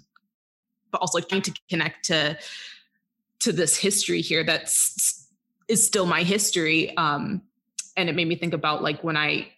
but 0.93 1.01
also 1.01 1.19
like 1.19 1.29
trying 1.29 1.43
to 1.43 1.55
connect 1.69 2.05
to 2.07 2.39
to 3.41 3.53
this 3.53 3.77
history 3.77 4.21
here 4.21 4.45
that's 4.45 5.29
is 5.69 5.85
still 5.85 6.07
my 6.07 6.23
history. 6.23 6.97
Um 6.97 7.43
and 7.97 8.09
it 8.09 8.15
made 8.15 8.29
me 8.29 8.37
think 8.37 8.55
about 8.55 8.83
like 8.83 9.03
when 9.03 9.17
I 9.17 9.49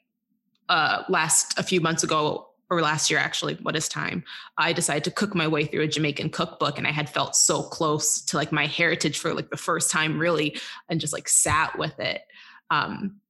uh 0.68 1.02
last 1.08 1.58
a 1.58 1.62
few 1.62 1.80
months 1.80 2.02
ago 2.02 2.47
or 2.70 2.80
last 2.82 3.10
year 3.10 3.18
actually 3.18 3.54
what 3.62 3.76
is 3.76 3.88
time 3.88 4.22
i 4.56 4.72
decided 4.72 5.04
to 5.04 5.10
cook 5.10 5.34
my 5.34 5.46
way 5.46 5.64
through 5.64 5.82
a 5.82 5.88
jamaican 5.88 6.30
cookbook 6.30 6.78
and 6.78 6.86
i 6.86 6.92
had 6.92 7.08
felt 7.08 7.34
so 7.34 7.62
close 7.62 8.20
to 8.20 8.36
like 8.36 8.52
my 8.52 8.66
heritage 8.66 9.18
for 9.18 9.34
like 9.34 9.50
the 9.50 9.56
first 9.56 9.90
time 9.90 10.18
really 10.18 10.56
and 10.88 11.00
just 11.00 11.12
like 11.12 11.28
sat 11.28 11.78
with 11.78 11.98
it 11.98 12.22
um 12.70 13.20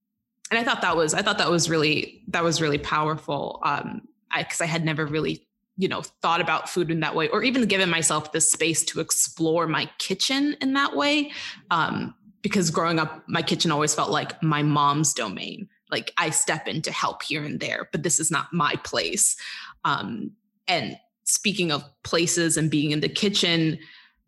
and 0.50 0.58
I 0.58 0.64
thought 0.64 0.82
that 0.82 0.96
was 0.96 1.14
I 1.14 1.22
thought 1.22 1.38
that 1.38 1.50
was 1.50 1.68
really 1.68 2.22
that 2.28 2.42
was 2.42 2.60
really 2.60 2.78
powerful. 2.78 3.60
Um, 3.62 4.02
because 4.36 4.60
I, 4.60 4.64
I, 4.64 4.66
had 4.66 4.84
never 4.84 5.06
really 5.06 5.46
you 5.76 5.88
know 5.88 6.02
thought 6.02 6.40
about 6.40 6.68
food 6.68 6.90
in 6.90 7.00
that 7.00 7.14
way, 7.14 7.28
or 7.28 7.42
even 7.42 7.66
given 7.66 7.90
myself 7.90 8.32
the 8.32 8.40
space 8.40 8.84
to 8.86 9.00
explore 9.00 9.66
my 9.66 9.90
kitchen 9.98 10.56
in 10.60 10.74
that 10.74 10.96
way. 10.96 11.32
Um, 11.70 12.14
because 12.42 12.70
growing 12.70 12.98
up, 12.98 13.24
my 13.26 13.42
kitchen 13.42 13.70
always 13.70 13.94
felt 13.94 14.10
like 14.10 14.42
my 14.42 14.62
mom's 14.62 15.12
domain. 15.12 15.68
Like 15.90 16.12
I 16.16 16.30
step 16.30 16.68
in 16.68 16.82
to 16.82 16.92
help 16.92 17.22
here 17.22 17.42
and 17.42 17.60
there, 17.60 17.88
but 17.92 18.02
this 18.02 18.20
is 18.20 18.30
not 18.30 18.52
my 18.52 18.74
place. 18.84 19.36
Um, 19.84 20.32
and 20.66 20.98
speaking 21.24 21.72
of 21.72 21.84
places 22.02 22.56
and 22.56 22.70
being 22.70 22.90
in 22.90 23.00
the 23.00 23.08
kitchen, 23.08 23.78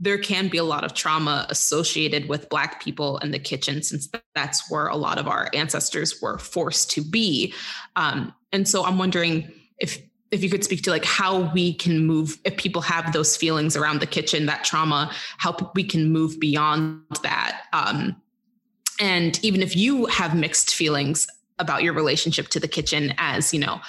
there 0.00 0.16
can 0.16 0.48
be 0.48 0.56
a 0.56 0.64
lot 0.64 0.82
of 0.82 0.94
trauma 0.94 1.46
associated 1.50 2.28
with 2.28 2.48
black 2.48 2.82
people 2.82 3.18
in 3.18 3.30
the 3.30 3.38
kitchen 3.38 3.82
since 3.82 4.08
that's 4.34 4.70
where 4.70 4.86
a 4.86 4.96
lot 4.96 5.18
of 5.18 5.28
our 5.28 5.50
ancestors 5.52 6.20
were 6.22 6.38
forced 6.38 6.90
to 6.90 7.02
be 7.02 7.52
um, 7.96 8.34
and 8.52 8.66
so 8.66 8.84
i'm 8.84 8.98
wondering 8.98 9.52
if 9.78 10.02
if 10.30 10.42
you 10.42 10.48
could 10.48 10.64
speak 10.64 10.82
to 10.82 10.90
like 10.90 11.04
how 11.04 11.52
we 11.52 11.74
can 11.74 12.06
move 12.06 12.38
if 12.44 12.56
people 12.56 12.80
have 12.80 13.12
those 13.12 13.36
feelings 13.36 13.76
around 13.76 14.00
the 14.00 14.06
kitchen 14.06 14.46
that 14.46 14.64
trauma 14.64 15.12
how 15.38 15.54
we 15.74 15.84
can 15.84 16.10
move 16.10 16.40
beyond 16.40 17.02
that 17.22 17.62
um, 17.72 18.16
and 18.98 19.38
even 19.44 19.62
if 19.62 19.76
you 19.76 20.06
have 20.06 20.34
mixed 20.34 20.74
feelings 20.74 21.26
about 21.60 21.82
your 21.82 21.92
relationship 21.92 22.48
to 22.48 22.58
the 22.58 22.68
kitchen 22.68 23.14
as 23.18 23.52
you 23.54 23.60
know 23.60 23.80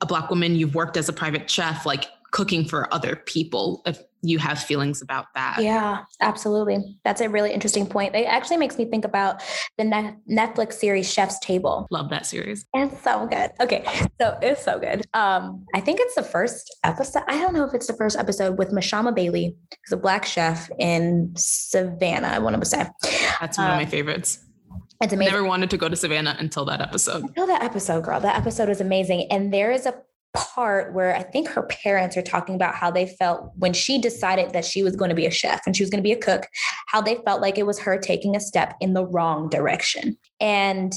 a 0.00 0.06
black 0.06 0.28
woman 0.30 0.56
you've 0.56 0.74
worked 0.74 0.96
as 0.96 1.08
a 1.08 1.12
private 1.12 1.48
chef 1.48 1.86
like 1.86 2.06
cooking 2.32 2.64
for 2.64 2.92
other 2.92 3.14
people 3.14 3.82
if 3.86 4.02
you 4.22 4.38
have 4.38 4.58
feelings 4.58 5.02
about 5.02 5.26
that. 5.34 5.58
Yeah, 5.60 6.04
absolutely. 6.20 6.78
That's 7.04 7.20
a 7.20 7.28
really 7.28 7.52
interesting 7.52 7.86
point. 7.86 8.14
It 8.14 8.24
actually 8.24 8.56
makes 8.56 8.78
me 8.78 8.84
think 8.84 9.04
about 9.04 9.42
the 9.76 9.84
Netflix 10.30 10.74
series 10.74 11.12
Chef's 11.12 11.38
Table. 11.40 11.86
Love 11.90 12.08
that 12.10 12.24
series. 12.24 12.64
It's 12.72 13.02
so 13.02 13.26
good. 13.26 13.50
Okay, 13.60 13.84
so 14.20 14.38
it's 14.40 14.64
so 14.64 14.78
good. 14.78 15.04
Um, 15.12 15.66
I 15.74 15.80
think 15.80 15.98
it's 16.00 16.14
the 16.14 16.22
first 16.22 16.74
episode. 16.84 17.24
I 17.26 17.38
don't 17.38 17.52
know 17.52 17.64
if 17.64 17.74
it's 17.74 17.88
the 17.88 17.94
first 17.94 18.16
episode 18.16 18.58
with 18.58 18.70
Mashama 18.70 19.14
Bailey, 19.14 19.56
who's 19.70 19.92
a 19.92 20.00
black 20.00 20.24
chef 20.24 20.70
in 20.78 21.32
Savannah. 21.36 22.28
I 22.28 22.38
want 22.38 22.58
to 22.58 22.64
say 22.64 22.88
that's 23.40 23.58
one 23.58 23.66
um, 23.66 23.72
of 23.72 23.78
my 23.78 23.84
um, 23.84 23.90
favorites. 23.90 24.38
It's 25.02 25.12
amazing. 25.12 25.34
Never 25.34 25.44
wanted 25.44 25.68
to 25.70 25.76
go 25.76 25.88
to 25.88 25.96
Savannah 25.96 26.36
until 26.38 26.64
that 26.66 26.80
episode. 26.80 27.24
Until 27.24 27.46
that 27.48 27.62
episode, 27.62 28.04
girl. 28.04 28.20
That 28.20 28.36
episode 28.36 28.68
was 28.68 28.80
amazing. 28.80 29.26
And 29.32 29.52
there 29.52 29.72
is 29.72 29.84
a 29.84 29.94
part 30.34 30.94
where 30.94 31.14
I 31.14 31.24
think 31.24 31.48
her 31.48 31.64
parents 31.64 32.16
are 32.16 32.22
talking 32.22 32.54
about 32.54 32.74
how 32.74 32.90
they 32.90 33.06
felt 33.06 33.50
when 33.56 33.72
she 33.72 34.00
decided 34.00 34.52
that 34.52 34.64
she 34.64 34.82
was 34.82 34.96
going 34.96 35.08
to 35.10 35.14
be 35.14 35.26
a 35.26 35.30
chef 35.30 35.62
and 35.66 35.76
she 35.76 35.82
was 35.82 35.90
going 35.90 36.02
to 36.02 36.06
be 36.06 36.12
a 36.12 36.18
cook, 36.18 36.46
how 36.86 37.00
they 37.00 37.16
felt 37.26 37.42
like 37.42 37.58
it 37.58 37.66
was 37.66 37.80
her 37.80 37.98
taking 37.98 38.36
a 38.36 38.40
step 38.40 38.74
in 38.80 38.94
the 38.94 39.04
wrong 39.04 39.48
direction. 39.48 40.16
And 40.40 40.92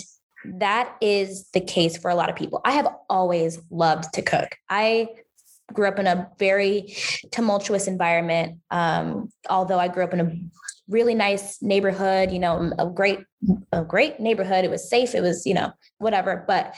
that 0.45 0.95
is 1.01 1.49
the 1.53 1.59
case 1.59 1.97
for 1.97 2.11
a 2.11 2.15
lot 2.15 2.29
of 2.29 2.35
people. 2.35 2.61
I 2.63 2.71
have 2.73 2.87
always 3.09 3.59
loved 3.71 4.13
to 4.13 4.21
cook. 4.21 4.55
I 4.69 5.09
grew 5.73 5.87
up 5.87 5.97
in 5.97 6.05
a 6.05 6.29
very 6.37 6.95
tumultuous 7.31 7.87
environment. 7.87 8.59
Um, 8.69 9.29
although 9.49 9.79
I 9.79 9.87
grew 9.87 10.03
up 10.03 10.13
in 10.13 10.19
a 10.19 10.31
really 10.88 11.15
nice 11.15 11.62
neighborhood, 11.62 12.32
you 12.32 12.39
know, 12.39 12.71
a 12.78 12.86
great, 12.88 13.19
a 13.71 13.84
great 13.84 14.19
neighborhood. 14.19 14.65
It 14.65 14.71
was 14.71 14.89
safe. 14.89 15.15
It 15.15 15.21
was, 15.21 15.45
you 15.45 15.54
know, 15.54 15.71
whatever. 15.98 16.43
But 16.48 16.76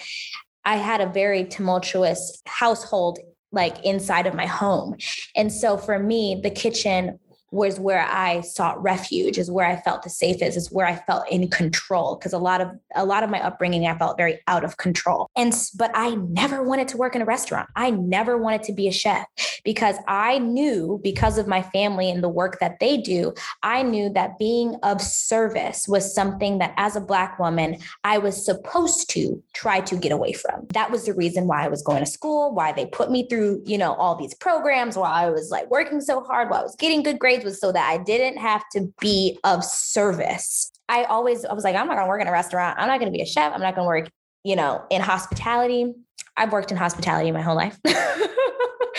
I 0.66 0.78
had 0.78 1.02
a 1.02 1.08
very 1.08 1.46
tumultuous 1.46 2.42
household 2.46 3.20
like 3.52 3.84
inside 3.86 4.28
of 4.28 4.34
my 4.34 4.46
home. 4.46 4.96
And 5.36 5.52
so 5.52 5.78
for 5.78 6.00
me, 6.00 6.40
the 6.42 6.50
kitchen 6.50 7.20
was 7.52 7.80
where 7.80 8.06
I 8.06 8.42
sought 8.42 8.82
refuge, 8.82 9.38
is 9.38 9.50
where 9.50 9.66
I 9.66 9.78
felt 9.78 10.04
the 10.04 10.10
safest, 10.10 10.58
is 10.58 10.72
where 10.72 10.86
I 10.86 10.96
felt 10.96 11.30
in 11.32 11.50
control. 11.50 12.16
Because 12.16 12.34
a 12.34 12.38
lot 12.38 12.62
of 12.62 12.70
a 12.96 13.06
lot 13.06 13.24
of 13.24 13.30
my 13.30 13.42
upbringing, 13.42 13.88
I 13.88 13.98
felt 13.98 14.18
very 14.18 14.40
out 14.48 14.64
of 14.64 14.78
control. 14.78 15.30
And 15.36 15.54
but 15.78 15.92
I 15.94 16.16
never 16.16 16.64
wanted 16.64 16.88
to 16.90 16.98
work 16.98 17.16
in 17.16 17.22
a 17.22 17.26
restaurant. 17.26 17.70
I 17.76 17.92
never 17.92 18.38
wanted 18.38 18.64
to 18.64 18.74
be 18.74 18.88
a 18.88 18.92
chef 18.92 19.26
because 19.64 19.96
I 20.08 20.40
knew 20.40 21.00
because 21.04 21.38
of 21.38 21.48
my 21.48 21.62
family 21.62 22.10
and 22.10 22.24
the 22.24 22.30
work 22.30 22.60
that 22.60 22.80
they 22.80 22.98
do, 22.98 23.34
I 23.64 23.84
knew 23.84 24.10
that 24.10 24.38
being 24.38 24.76
of 24.84 25.02
service 25.02 25.88
was 25.88 26.14
something 26.14 26.58
that 26.60 26.74
as 26.78 26.96
a 26.96 27.02
black 27.02 27.40
woman, 27.40 27.78
I 28.04 28.18
was 28.18 28.44
supposed 28.44 29.10
to 29.12 29.42
try 29.54 29.80
to 29.82 29.96
get 29.96 30.12
away 30.12 30.34
from. 30.34 30.68
That 30.74 30.92
was 30.92 31.06
the 31.06 31.14
reason 31.14 31.48
why 31.48 31.64
I 31.64 31.68
was 31.68 31.82
going 31.82 32.04
to 32.04 32.10
school, 32.10 32.54
why 32.54 32.72
they 32.72 32.86
put 32.86 33.12
me 33.12 33.28
through, 33.28 33.64
you 33.66 33.78
know, 33.78 33.94
all 33.94 34.16
these 34.16 34.34
programs, 34.34 34.98
while 34.98 35.12
I 35.12 35.30
was 35.30 35.50
like 35.50 35.70
working 35.70 36.02
so 36.02 36.24
hard, 36.24 36.50
while 36.50 36.62
I 36.62 36.64
was 36.64 36.76
getting 36.76 37.04
good 37.04 37.20
grades 37.20 37.37
was 37.44 37.60
so 37.60 37.72
that 37.72 37.90
I 37.90 37.98
didn't 38.04 38.38
have 38.40 38.64
to 38.74 38.94
be 39.00 39.40
of 39.44 39.64
service. 39.64 40.72
I 40.90 41.04
always 41.06 41.46
I 41.46 41.54
was 41.54 41.64
like, 41.64 41.76
I'm 41.76 41.88
not 41.88 41.96
gonna 41.96 42.08
work 42.08 42.22
in 42.22 42.28
a 42.28 42.32
restaurant. 42.32 42.78
I'm 42.80 42.88
not 42.88 43.00
gonna 43.00 43.12
be 43.12 43.22
a 43.22 43.26
chef. 43.26 43.54
I'm 43.54 43.62
not 43.62 43.76
gonna 43.76 43.88
work, 43.88 44.10
you 44.44 44.56
know, 44.56 44.84
in 44.90 45.02
hospitality. 45.02 45.94
I've 46.36 46.52
worked 46.52 46.72
in 46.72 46.78
hospitality 46.78 47.32
my 47.32 47.42
whole 47.42 47.56
life. 47.56 47.78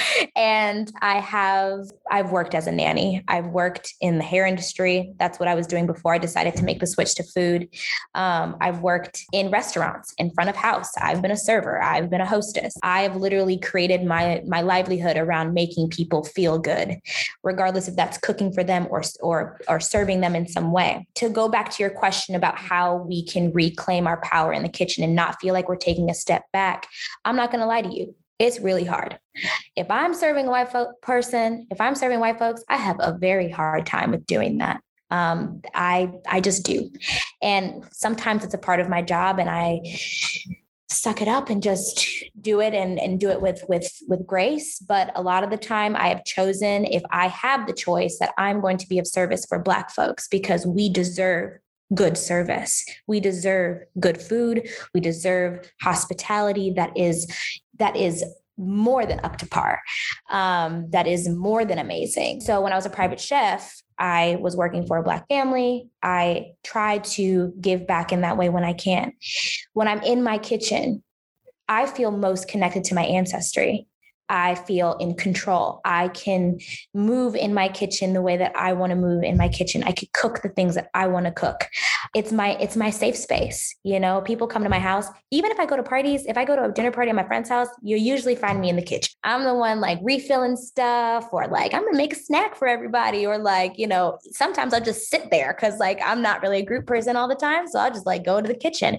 and 0.37 0.93
I 1.01 1.21
have 1.21 1.91
I've 2.11 2.31
worked 2.31 2.55
as 2.55 2.67
a 2.67 2.73
nanny. 2.73 3.23
I've 3.29 3.47
worked 3.47 3.95
in 4.01 4.19
the 4.19 4.25
hair 4.25 4.47
industry. 4.47 5.13
That's 5.19 5.39
what 5.39 5.49
I 5.49 5.55
was 5.55 5.67
doing 5.67 5.87
before 5.87 6.15
I 6.15 6.19
decided 6.19 6.55
to 6.57 6.65
make 6.65 6.81
the 6.81 6.87
switch 6.87 7.15
to 7.17 7.23
food. 7.23 7.69
Um, 8.15 8.57
I've 8.61 8.81
worked 8.81 9.25
in 9.33 9.51
restaurants, 9.51 10.15
in 10.19 10.31
front 10.31 10.51
of 10.51 10.57
house. 10.57 10.91
I've 10.99 11.23
been 11.23 11.31
a 11.31 11.37
server. 11.37 11.83
I've 11.83 12.11
been 12.11 12.21
a 12.21 12.27
hostess. 12.27 12.77
I've 12.83 13.17
literally 13.17 13.59
created 13.59 14.05
my 14.05 14.43
my 14.47 14.61
livelihood 14.61 15.17
around 15.17 15.55
making 15.55 15.91
people 15.91 16.25
feel 16.25 16.59
good, 16.59 16.97
regardless 17.43 17.89
if 17.89 17.97
that's 17.97 18.19
cooking 18.19 18.53
for 18.53 18.65
them 18.65 18.87
or 18.91 19.03
or 19.21 19.61
or 19.69 19.81
serving 19.81 20.21
them 20.21 20.35
in 20.35 20.49
some 20.49 20.73
way. 20.73 21.07
To 21.17 21.29
go 21.29 21.49
back 21.49 21.71
to 21.71 21.83
your 21.83 21.91
question 21.91 22.35
about 22.35 22.59
how 22.59 22.97
we 22.97 23.25
can 23.25 23.53
reclaim 23.53 24.07
our 24.07 24.21
power 24.21 24.53
in 24.53 24.63
the 24.63 24.69
kitchen 24.69 25.05
and 25.05 25.15
not 25.15 25.41
feel 25.41 25.55
like 25.55 25.69
we're 25.69 25.77
taking 25.77 26.11
a 26.11 26.15
step 26.15 26.45
back, 26.53 26.87
I'm 27.25 27.37
not 27.37 27.51
going 27.51 27.61
to 27.61 27.67
lie 27.67 27.83
to 27.83 27.95
you 27.95 28.15
it's 28.39 28.61
really 28.61 28.85
hard. 28.85 29.19
If 29.77 29.91
I'm 29.91 30.15
serving 30.15 30.47
a 30.47 30.51
white 30.51 30.73
person, 31.03 31.67
if 31.71 31.81
I'm 31.81 31.95
serving 31.95 32.21
white 32.21 32.39
folks, 32.39 32.63
I 32.69 32.77
have 32.77 32.97
a 33.01 33.17
very 33.19 33.51
hard 33.51 33.87
time 33.87 34.13
with 34.13 34.27
doing 34.27 34.59
that. 34.59 34.81
Um, 35.11 35.63
I 35.75 36.13
I 36.29 36.41
just 36.41 36.67
do, 36.67 36.91
and 37.41 37.85
sometimes 37.93 38.45
it's 38.45 38.55
a 38.55 38.59
part 38.59 38.81
of 38.81 38.91
my 38.91 39.01
job, 39.01 39.39
and 39.39 39.49
I 39.49 39.81
suck 40.91 41.23
it 41.23 41.29
up 41.29 41.51
and 41.51 41.63
just 41.63 42.07
do 42.41 42.61
it 42.61 42.75
and, 42.75 42.99
and 42.99 43.21
do 43.21 43.29
it 43.31 43.41
with 43.43 43.63
with 43.69 43.91
with 44.09 44.27
grace 44.27 44.79
but 44.79 45.13
a 45.15 45.21
lot 45.21 45.45
of 45.45 45.51
the 45.51 45.57
time 45.59 45.95
i 45.95 46.09
have 46.09 46.25
chosen 46.25 46.87
if 46.87 47.03
i 47.11 47.29
have 47.29 47.67
the 47.67 47.75
choice 47.75 48.17
that 48.19 48.33
i'm 48.39 48.59
going 48.63 48.79
to 48.79 48.89
be 48.89 48.99
of 48.99 49.07
service 49.07 49.45
for 49.47 49.59
black 49.59 49.91
folks 49.91 50.27
because 50.29 50.67
we 50.67 50.89
deserve 50.89 51.59
good 51.95 52.19
service. 52.19 52.85
We 53.07 53.21
deserve 53.21 53.83
good 53.99 54.21
food. 54.21 54.69
We 54.95 55.01
deserve 55.01 55.71
hospitality 55.81 56.73
that 56.77 56.97
is 56.97 57.27
that 57.79 57.97
is 57.97 58.25
more 58.57 59.07
than 59.07 59.21
up 59.23 59.39
to 59.39 59.47
par. 59.47 59.81
Um, 60.31 60.91
that 60.91 61.07
is 61.07 61.29
more 61.29 61.65
than 61.65 61.79
amazing. 61.79 62.41
So 62.41 62.61
when 62.61 62.73
I 62.73 62.77
was 62.77 62.87
a 62.87 62.91
private 62.91 63.21
chef, 63.21 63.81
I 63.99 64.37
was 64.41 64.57
working 64.57 64.87
for 64.87 64.97
a 64.97 65.03
Black 65.03 65.29
family. 65.29 65.89
I 66.03 66.53
try 66.65 66.99
to 66.99 67.53
give 67.61 67.87
back 67.87 68.13
in 68.13 68.21
that 68.23 68.37
way 68.37 68.49
when 68.49 68.65
I 68.65 68.73
can. 68.73 69.13
When 69.73 69.89
I'm 69.89 70.03
in 70.03 70.23
my 70.23 70.39
kitchen, 70.39 71.03
I 71.69 71.87
feel 71.87 72.11
most 72.11 72.49
connected 72.49 72.85
to 72.85 72.95
my 72.95 73.05
ancestry. 73.05 73.87
I 74.29 74.55
feel 74.55 74.95
in 74.95 75.15
control. 75.15 75.81
I 75.85 76.09
can 76.09 76.59
move 76.95 77.35
in 77.35 77.55
my 77.55 77.69
kitchen 77.69 78.13
the 78.13 78.23
way 78.23 78.37
that 78.37 78.55
I 78.57 78.73
want 78.73 78.91
to 78.91 78.97
move 78.97 79.23
in 79.23 79.37
my 79.37 79.49
kitchen. 79.49 79.83
I 79.85 79.93
could 79.93 80.13
cook 80.13 80.43
the 80.43 80.49
things 80.49 80.75
that 80.75 80.91
I 80.95 81.07
want 81.07 81.27
to 81.27 81.33
cook. 81.33 81.69
It's 82.15 82.33
my 82.33 82.57
it's 82.61 82.77
my 82.77 82.91
safe 82.91 83.17
space. 83.17 83.75
You 83.85 84.01
know, 84.01 84.21
people 84.21 84.47
come 84.47 84.63
to 84.65 84.69
my 84.69 84.79
house. 84.79 85.09
Even 85.31 85.51
if 85.51 85.59
I 85.59 85.67
go 85.67 85.77
to 85.77 85.83
parties, 85.83 86.27
if 86.27 86.37
I 86.37 86.45
go 86.45 86.57
to 86.57 86.65
a 86.65 86.73
dinner 86.73 86.91
party 86.91 87.11
at 87.11 87.17
my 87.17 87.25
friend's 87.25 87.49
house, 87.49 87.69
you 87.83 87.97
usually 87.97 88.35
find 88.35 88.61
me 88.61 88.69
in 88.69 88.77
the 88.77 88.83
kitchen. 88.83 89.15
I'm 89.25 89.45
the 89.45 89.55
one 89.55 89.81
like 89.81 89.99
refilling 90.03 90.57
stuff 90.57 91.29
or 91.33 91.47
like 91.49 91.75
I'm 91.75 91.85
gonna 91.85 91.97
make 91.97 92.13
a 92.13 92.17
snack 92.17 92.57
for 92.57 92.69
everybody 92.69 93.27
or 93.27 93.39
like, 93.39 93.79
you 93.79 93.87
know, 93.87 94.19
sometimes 94.33 94.75
I'll 94.75 94.81
just 94.81 95.09
sit 95.09 95.31
there 95.31 95.55
because 95.55 95.79
like 95.79 96.01
I'm 96.05 96.23
not 96.23 96.43
really 96.43 96.59
a 96.59 96.65
group 96.65 96.87
person 96.87 97.17
all 97.17 97.29
the 97.29 97.35
time. 97.35 97.69
So 97.69 97.79
I'll 97.79 97.93
just 97.93 98.07
like 98.07 98.25
go 98.25 98.41
to 98.41 98.49
the 98.49 98.55
kitchen. 98.55 98.99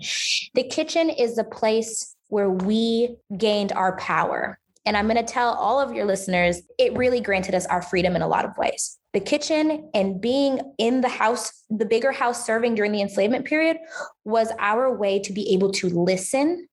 The 0.53 0.63
kitchen 0.63 1.09
is 1.09 1.37
a 1.37 1.43
place 1.43 2.15
where 2.29 2.49
we 2.49 3.15
gained 3.37 3.71
our 3.71 3.97
power 3.97 4.58
and 4.85 4.97
I'm 4.97 5.07
going 5.07 5.23
to 5.23 5.33
tell 5.33 5.53
all 5.53 5.79
of 5.79 5.93
your 5.93 6.05
listeners, 6.05 6.61
it 6.77 6.97
really 6.97 7.21
granted 7.21 7.55
us 7.55 7.65
our 7.65 7.81
freedom 7.81 8.15
in 8.15 8.21
a 8.21 8.27
lot 8.27 8.45
of 8.45 8.57
ways. 8.57 8.97
The 9.13 9.19
kitchen 9.19 9.89
and 9.93 10.21
being 10.21 10.61
in 10.77 11.01
the 11.01 11.09
house, 11.09 11.63
the 11.69 11.85
bigger 11.85 12.11
house 12.11 12.45
serving 12.45 12.75
during 12.75 12.91
the 12.91 13.01
enslavement 13.01 13.45
period 13.45 13.77
was 14.23 14.51
our 14.59 14.95
way 14.95 15.19
to 15.19 15.33
be 15.33 15.53
able 15.53 15.71
to 15.73 15.89
listen 15.89 16.67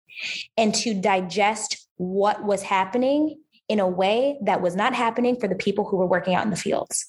and 0.56 0.74
to 0.76 0.94
digest 0.94 1.88
what 1.96 2.44
was 2.44 2.62
happening 2.62 3.36
in 3.68 3.80
a 3.80 3.88
way 3.88 4.38
that 4.42 4.60
was 4.60 4.76
not 4.76 4.94
happening 4.94 5.38
for 5.38 5.48
the 5.48 5.54
people 5.54 5.84
who 5.84 5.96
were 5.96 6.06
working 6.06 6.34
out 6.34 6.44
in 6.44 6.50
the 6.50 6.56
fields. 6.56 7.06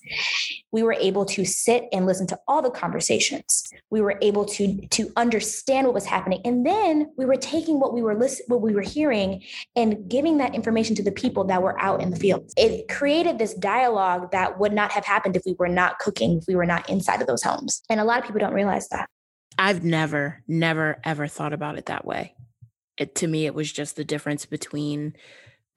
We 0.71 0.83
were 0.83 0.93
able 0.93 1.25
to 1.25 1.45
sit 1.45 1.85
and 1.91 2.05
listen 2.05 2.27
to 2.27 2.39
all 2.47 2.61
the 2.61 2.71
conversations. 2.71 3.71
We 3.89 4.01
were 4.01 4.17
able 4.21 4.45
to 4.45 4.87
to 4.87 5.11
understand 5.15 5.87
what 5.87 5.93
was 5.93 6.05
happening, 6.05 6.41
and 6.43 6.65
then 6.65 7.11
we 7.17 7.25
were 7.25 7.35
taking 7.35 7.79
what 7.79 7.93
we 7.93 8.01
were 8.01 8.15
listening, 8.15 8.45
what 8.47 8.61
we 8.61 8.73
were 8.73 8.81
hearing, 8.81 9.43
and 9.75 10.09
giving 10.09 10.37
that 10.37 10.55
information 10.55 10.95
to 10.95 11.03
the 11.03 11.11
people 11.11 11.43
that 11.45 11.61
were 11.61 11.79
out 11.79 12.01
in 12.01 12.09
the 12.09 12.17
fields. 12.17 12.53
It 12.57 12.87
created 12.87 13.37
this 13.37 13.53
dialogue 13.53 14.31
that 14.31 14.59
would 14.59 14.73
not 14.73 14.91
have 14.91 15.05
happened 15.05 15.35
if 15.35 15.43
we 15.45 15.55
were 15.57 15.69
not 15.69 15.99
cooking, 15.99 16.39
if 16.39 16.45
we 16.47 16.55
were 16.55 16.65
not 16.65 16.89
inside 16.89 17.21
of 17.21 17.27
those 17.27 17.43
homes. 17.43 17.81
And 17.89 17.99
a 17.99 18.03
lot 18.03 18.19
of 18.19 18.25
people 18.25 18.39
don't 18.39 18.53
realize 18.53 18.87
that. 18.89 19.09
I've 19.57 19.83
never, 19.83 20.43
never, 20.47 20.99
ever 21.03 21.27
thought 21.27 21.53
about 21.53 21.77
it 21.77 21.87
that 21.87 22.05
way. 22.05 22.35
It, 22.97 23.15
to 23.15 23.27
me, 23.27 23.45
it 23.45 23.55
was 23.55 23.71
just 23.71 23.95
the 23.95 24.03
difference 24.03 24.45
between 24.45 25.15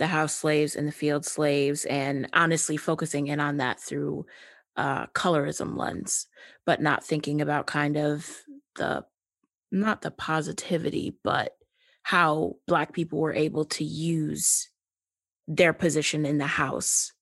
the 0.01 0.09
house 0.09 0.35
slaves 0.35 0.75
and 0.75 0.89
the 0.89 0.93
field 0.93 1.25
slaves, 1.25 1.85
and 1.85 2.29
honestly 2.33 2.77
focusing 2.77 3.29
in 3.29 3.39
on 3.39 3.59
that 3.59 3.79
through 3.79 4.27
uh, 4.77 5.07
colorism 5.09 5.77
lens, 5.77 6.27
but 6.65 6.81
not 6.81 7.05
thinking 7.05 7.41
about 7.41 7.67
kind 7.67 7.97
of 7.97 8.29
the 8.77 9.05
not 9.71 10.03
the 10.03 10.11
positivity, 10.11 11.17
but 11.23 11.55
how 12.03 12.57
Black 12.67 12.93
people 12.93 13.21
were 13.21 13.35
able 13.35 13.67
to 13.67 13.85
use 13.85 14.71
their 15.47 15.73
position 15.73 16.25
in 16.27 16.39
the 16.39 16.47
house 16.47 17.13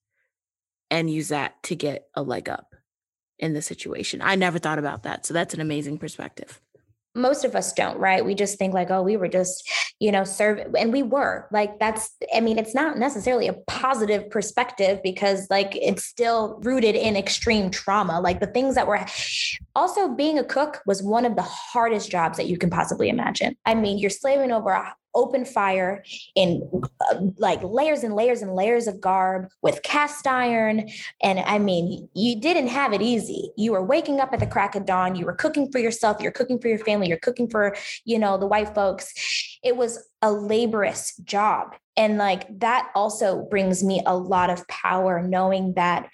and 0.91 1.11
use 1.11 1.29
that 1.29 1.63
to 1.65 1.75
get 1.75 2.07
a 2.15 2.23
leg 2.23 2.49
up 2.49 2.75
in 3.39 3.55
the 3.55 3.61
situation. 3.61 4.23
I 4.23 4.37
never 4.37 4.59
thought 4.59 4.79
about 4.79 5.03
that. 5.03 5.27
So 5.27 5.35
that's 5.35 5.53
an 5.53 5.61
amazing 5.61 5.99
perspective 5.99 6.61
most 7.19 7.45
of 7.45 7.55
us 7.55 7.73
don't, 7.73 7.99
right? 7.99 8.25
We 8.25 8.35
just 8.35 8.59
think 8.59 8.75
like, 8.75 8.91
oh, 8.91 9.03
we 9.03 9.17
were 9.17 9.29
just, 9.29 9.69
you 9.99 10.13
know, 10.13 10.25
serve 10.25 10.75
and 10.79 10.93
we 10.93 11.03
were 11.03 11.49
like, 11.53 11.79
that's, 11.79 12.11
I 12.35 12.41
mean, 12.41 12.59
it's 12.59 12.75
not 12.75 12.99
necessarily 12.99 13.49
a 13.49 13.53
positive 13.67 14.31
perspective 14.31 15.01
because 15.03 15.47
like 15.51 15.77
it's 15.77 16.05
still 16.05 16.61
rooted 16.63 16.95
in 16.95 17.17
extreme 17.17 17.71
trauma. 17.71 18.21
Like 18.21 18.41
the 18.41 18.47
things 18.47 18.75
that 18.75 18.87
were 18.87 19.05
also 19.75 20.09
being 20.09 20.39
a 20.39 20.45
cook 20.45 20.81
was 20.87 21.03
one 21.03 21.25
of 21.25 21.37
the 21.37 21.43
hardest 21.43 22.11
jobs 22.11 22.37
that 22.39 22.47
you 22.47 22.57
can 22.59 22.71
possibly 22.71 23.09
imagine. 23.09 23.57
I 23.67 23.75
mean, 23.75 23.99
you're 23.99 24.11
slaving 24.11 24.53
over 24.53 24.71
a 24.71 24.95
open 25.15 25.45
fire 25.45 26.05
in 26.35 26.69
uh, 27.11 27.21
like 27.39 27.61
layers 27.63 28.03
and 28.05 28.15
layers 28.15 28.43
and 28.43 28.55
layers 28.55 28.87
of 28.87 29.01
garb 29.01 29.49
with 29.63 29.83
cast 29.83 30.27
iron. 30.27 30.89
And 31.23 31.41
I 31.41 31.59
mean, 31.59 32.09
you 32.15 32.41
didn't 32.41 32.69
have 32.69 32.93
it 32.93 33.03
easy. 33.03 33.51
You 33.57 33.73
were 33.73 33.85
waking 33.85 34.21
up 34.21 34.33
at 34.33 34.41
the 34.41 34.47
crack 34.47 34.75
of 34.75 34.87
dawn. 34.87 35.17
You 35.17 35.27
were 35.27 35.35
cooking 35.35 35.71
for 35.73 35.79
yourself. 35.79 36.21
You're 36.21 36.33
cooking 36.33 36.59
for 36.59 36.69
your 36.69 36.79
family. 36.79 37.09
You're 37.09 37.19
cooking 37.19 37.49
for, 37.49 37.77
you 38.05 38.19
know, 38.19 38.39
the 38.39 38.47
white 38.47 38.75
folks. 38.75 39.59
It 39.63 39.77
was 39.77 40.09
a 40.23 40.33
laborious 40.33 41.17
job. 41.25 41.75
And 41.97 42.17
like 42.17 42.47
that 42.61 42.91
also 42.95 43.47
brings 43.51 43.83
me 43.83 44.03
a 44.07 44.17
lot 44.17 44.51
of 44.51 44.67
power 44.69 45.21
knowing 45.21 45.75
that 45.75 46.09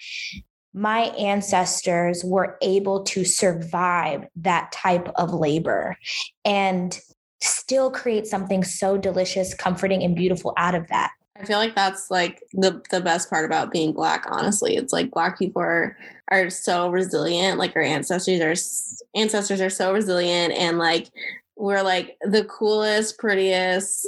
my 0.74 1.02
ancestors 1.02 2.24
were 2.24 2.58
able 2.60 3.04
to 3.04 3.24
survive 3.24 4.26
that 4.36 4.72
type 4.72 5.08
of 5.14 5.32
labor. 5.32 5.96
And 6.44 6.98
still 7.44 7.90
create 7.90 8.26
something 8.26 8.64
so 8.64 8.96
delicious, 8.96 9.54
comforting, 9.54 10.02
and 10.02 10.16
beautiful 10.16 10.52
out 10.56 10.74
of 10.74 10.88
that. 10.88 11.12
I 11.36 11.44
feel 11.44 11.58
like 11.58 11.74
that's 11.74 12.10
like 12.10 12.42
the 12.52 12.82
the 12.90 13.00
best 13.00 13.28
part 13.28 13.44
about 13.44 13.72
being 13.72 13.92
black. 13.92 14.24
Honestly, 14.30 14.76
it's 14.76 14.92
like 14.92 15.10
black 15.10 15.38
people 15.38 15.62
are 15.62 15.96
are 16.28 16.48
so 16.48 16.88
resilient. 16.90 17.58
Like 17.58 17.74
our 17.74 17.82
ancestors 17.82 18.40
are 18.40 19.18
ancestors 19.18 19.60
are 19.60 19.70
so 19.70 19.92
resilient, 19.92 20.54
and 20.54 20.78
like 20.78 21.10
we're 21.56 21.82
like 21.82 22.16
the 22.22 22.44
coolest, 22.44 23.18
prettiest, 23.18 24.06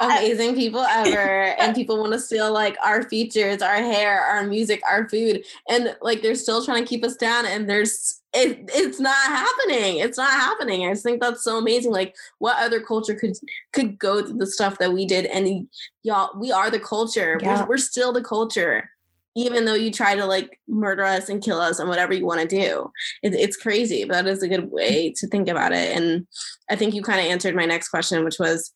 uh, 0.00 0.06
amazing 0.06 0.54
people 0.54 0.80
ever 0.88 1.54
and 1.60 1.74
people 1.74 1.98
want 1.98 2.12
to 2.12 2.18
steal 2.18 2.52
like 2.52 2.76
our 2.82 3.02
features 3.08 3.60
our 3.60 3.76
hair 3.76 4.20
our 4.20 4.46
music 4.46 4.80
our 4.88 5.08
food 5.08 5.44
and 5.68 5.94
like 6.00 6.22
they're 6.22 6.34
still 6.34 6.64
trying 6.64 6.82
to 6.82 6.88
keep 6.88 7.04
us 7.04 7.16
down 7.16 7.44
and 7.44 7.68
there's 7.68 8.19
it, 8.32 8.70
it's 8.72 9.00
not 9.00 9.16
happening 9.26 9.98
it's 9.98 10.16
not 10.16 10.30
happening 10.30 10.86
i 10.86 10.92
just 10.92 11.02
think 11.02 11.20
that's 11.20 11.42
so 11.42 11.58
amazing 11.58 11.90
like 11.90 12.14
what 12.38 12.56
other 12.62 12.80
culture 12.80 13.14
could 13.14 13.36
could 13.72 13.98
go 13.98 14.22
through 14.22 14.38
the 14.38 14.46
stuff 14.46 14.78
that 14.78 14.92
we 14.92 15.04
did 15.04 15.26
and 15.26 15.68
y'all 16.02 16.30
we 16.38 16.52
are 16.52 16.70
the 16.70 16.78
culture 16.78 17.38
yeah. 17.42 17.62
we're, 17.62 17.70
we're 17.70 17.78
still 17.78 18.12
the 18.12 18.22
culture 18.22 18.88
even 19.36 19.64
though 19.64 19.74
you 19.74 19.92
try 19.92 20.14
to 20.14 20.26
like 20.26 20.60
murder 20.68 21.04
us 21.04 21.28
and 21.28 21.42
kill 21.42 21.60
us 21.60 21.78
and 21.78 21.88
whatever 21.88 22.12
you 22.12 22.26
want 22.26 22.40
to 22.40 22.46
do 22.46 22.90
it, 23.22 23.34
it's 23.34 23.56
crazy 23.56 24.04
but 24.04 24.14
that 24.14 24.26
is 24.26 24.42
a 24.42 24.48
good 24.48 24.70
way 24.70 25.12
to 25.16 25.26
think 25.26 25.48
about 25.48 25.72
it 25.72 25.96
and 25.96 26.26
i 26.70 26.76
think 26.76 26.94
you 26.94 27.02
kind 27.02 27.20
of 27.20 27.26
answered 27.26 27.56
my 27.56 27.66
next 27.66 27.88
question 27.88 28.24
which 28.24 28.38
was 28.38 28.72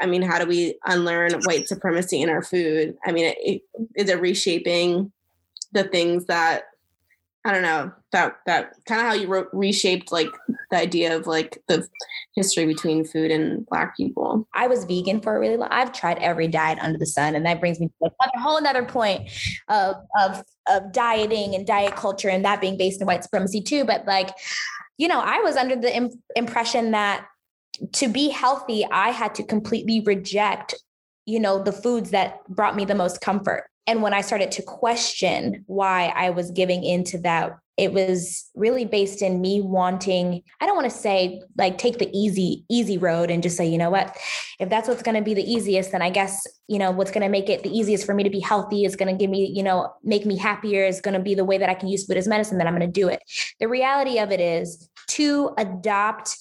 I 0.00 0.06
mean, 0.06 0.22
how 0.22 0.38
do 0.38 0.46
we 0.46 0.76
unlearn 0.84 1.32
white 1.44 1.68
supremacy 1.68 2.20
in 2.20 2.28
our 2.28 2.42
food? 2.42 2.96
I 3.06 3.12
mean, 3.12 3.32
it, 3.38 3.62
is 3.94 4.10
it 4.10 4.20
reshaping 4.20 5.12
the 5.72 5.84
things 5.84 6.26
that 6.26 6.64
I 7.46 7.52
don't 7.52 7.62
know 7.62 7.92
that 8.12 8.36
that 8.46 8.72
kind 8.86 9.02
of 9.02 9.06
how 9.06 9.12
you 9.12 9.28
wrote, 9.28 9.48
reshaped 9.52 10.10
like 10.10 10.30
the 10.70 10.78
idea 10.78 11.14
of 11.14 11.26
like 11.26 11.62
the 11.68 11.86
history 12.34 12.64
between 12.64 13.04
food 13.04 13.30
and 13.30 13.66
black 13.66 13.96
people. 13.98 14.48
I 14.54 14.66
was 14.66 14.84
vegan 14.84 15.20
for 15.20 15.36
a 15.36 15.38
really 15.38 15.58
long. 15.58 15.68
I've 15.70 15.92
tried 15.92 16.18
every 16.18 16.48
diet 16.48 16.78
under 16.80 16.98
the 16.98 17.06
sun, 17.06 17.34
and 17.34 17.44
that 17.44 17.60
brings 17.60 17.80
me 17.80 17.90
to 18.02 18.10
a 18.10 18.40
whole 18.40 18.56
another 18.56 18.84
point 18.84 19.30
of 19.68 19.96
of 20.18 20.42
of 20.68 20.92
dieting 20.92 21.54
and 21.54 21.66
diet 21.66 21.96
culture, 21.96 22.30
and 22.30 22.44
that 22.46 22.62
being 22.62 22.78
based 22.78 23.02
in 23.02 23.06
white 23.06 23.24
supremacy 23.24 23.60
too. 23.60 23.84
But 23.84 24.06
like, 24.06 24.30
you 24.96 25.06
know, 25.06 25.20
I 25.20 25.40
was 25.40 25.56
under 25.56 25.76
the 25.76 25.94
Im- 25.94 26.22
impression 26.36 26.92
that 26.92 27.26
to 27.92 28.08
be 28.08 28.30
healthy, 28.30 28.86
I 28.90 29.10
had 29.10 29.34
to 29.34 29.42
completely 29.42 30.00
reject, 30.00 30.74
you 31.26 31.40
know, 31.40 31.62
the 31.62 31.72
foods 31.72 32.10
that 32.12 32.46
brought 32.48 32.76
me 32.76 32.86
the 32.86 32.94
most 32.94 33.20
comfort. 33.20 33.68
And 33.86 34.02
when 34.02 34.14
I 34.14 34.22
started 34.22 34.50
to 34.52 34.62
question 34.62 35.64
why 35.66 36.12
I 36.16 36.30
was 36.30 36.50
giving 36.50 36.84
into 36.84 37.18
that, 37.18 37.58
it 37.76 37.92
was 37.92 38.48
really 38.54 38.84
based 38.84 39.20
in 39.20 39.40
me 39.40 39.60
wanting, 39.60 40.42
I 40.60 40.66
don't 40.66 40.76
want 40.76 40.90
to 40.90 40.96
say 40.96 41.42
like 41.58 41.76
take 41.76 41.98
the 41.98 42.08
easy, 42.16 42.64
easy 42.70 42.98
road 42.98 43.30
and 43.30 43.42
just 43.42 43.56
say, 43.56 43.66
you 43.66 43.78
know 43.78 43.90
what, 43.90 44.16
if 44.60 44.68
that's 44.68 44.88
what's 44.88 45.02
going 45.02 45.16
to 45.16 45.22
be 45.22 45.34
the 45.34 45.42
easiest, 45.42 45.90
then 45.90 46.00
I 46.00 46.10
guess, 46.10 46.46
you 46.68 46.78
know, 46.78 46.92
what's 46.92 47.10
going 47.10 47.24
to 47.24 47.28
make 47.28 47.48
it 47.48 47.64
the 47.64 47.76
easiest 47.76 48.06
for 48.06 48.14
me 48.14 48.22
to 48.22 48.30
be 48.30 48.38
healthy 48.38 48.84
is 48.84 48.94
going 48.94 49.12
to 49.12 49.18
give 49.18 49.28
me, 49.28 49.46
you 49.46 49.62
know, 49.62 49.92
make 50.04 50.24
me 50.24 50.36
happier 50.36 50.84
is 50.84 51.00
going 51.00 51.14
to 51.14 51.20
be 51.20 51.34
the 51.34 51.44
way 51.44 51.58
that 51.58 51.68
I 51.68 51.74
can 51.74 51.88
use 51.88 52.06
food 52.06 52.16
as 52.16 52.28
medicine, 52.28 52.58
then 52.58 52.68
I'm 52.68 52.76
going 52.76 52.90
to 52.90 53.00
do 53.00 53.08
it. 53.08 53.20
The 53.58 53.68
reality 53.68 54.18
of 54.18 54.30
it 54.30 54.40
is 54.40 54.88
to 55.08 55.52
adopt 55.58 56.36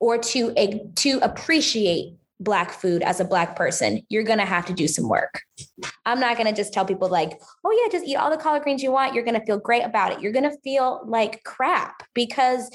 or 0.00 0.18
to, 0.18 0.52
eh, 0.56 0.78
to 0.96 1.18
appreciate 1.20 2.14
black 2.44 2.70
food 2.70 3.02
as 3.02 3.20
a 3.20 3.24
black 3.24 3.56
person 3.56 4.00
you're 4.08 4.22
going 4.22 4.38
to 4.38 4.44
have 4.44 4.66
to 4.66 4.72
do 4.72 4.86
some 4.86 5.08
work. 5.08 5.40
I'm 6.06 6.20
not 6.20 6.36
going 6.36 6.46
to 6.46 6.54
just 6.54 6.72
tell 6.72 6.84
people 6.84 7.08
like 7.08 7.40
oh 7.64 7.82
yeah 7.82 7.90
just 7.90 8.06
eat 8.06 8.16
all 8.16 8.30
the 8.30 8.36
collard 8.36 8.62
greens 8.62 8.82
you 8.82 8.92
want 8.92 9.14
you're 9.14 9.24
going 9.24 9.38
to 9.38 9.46
feel 9.46 9.58
great 9.58 9.84
about 9.84 10.12
it. 10.12 10.20
You're 10.20 10.32
going 10.32 10.50
to 10.50 10.56
feel 10.62 11.02
like 11.06 11.42
crap 11.44 12.02
because 12.14 12.70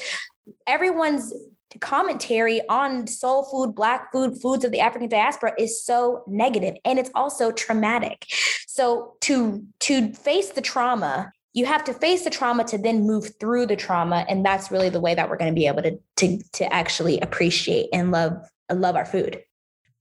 everyone's 0.67 1.33
commentary 1.81 2.61
on 2.67 3.05
soul 3.05 3.43
food 3.43 3.75
black 3.75 4.11
food 4.11 4.41
foods 4.41 4.65
of 4.65 4.71
the 4.71 4.79
african 4.79 5.07
diaspora 5.07 5.53
is 5.59 5.85
so 5.85 6.23
negative 6.27 6.75
and 6.83 6.97
it's 6.97 7.11
also 7.13 7.51
traumatic. 7.51 8.25
So 8.67 9.13
to 9.21 9.63
to 9.81 10.13
face 10.13 10.49
the 10.49 10.61
trauma 10.61 11.31
you 11.53 11.65
have 11.65 11.83
to 11.83 11.93
face 11.93 12.23
the 12.23 12.29
trauma 12.29 12.63
to 12.63 12.77
then 12.77 13.05
move 13.05 13.31
through 13.39 13.65
the 13.65 13.75
trauma 13.75 14.25
and 14.29 14.45
that's 14.45 14.71
really 14.71 14.89
the 14.89 14.99
way 14.99 15.15
that 15.15 15.29
we're 15.29 15.37
going 15.37 15.51
to 15.51 15.59
be 15.59 15.67
able 15.67 15.81
to 15.81 15.99
to 16.17 16.39
to 16.53 16.73
actually 16.73 17.19
appreciate 17.19 17.89
and 17.93 18.11
love 18.11 18.33
love 18.71 18.95
our 18.95 19.05
food 19.05 19.41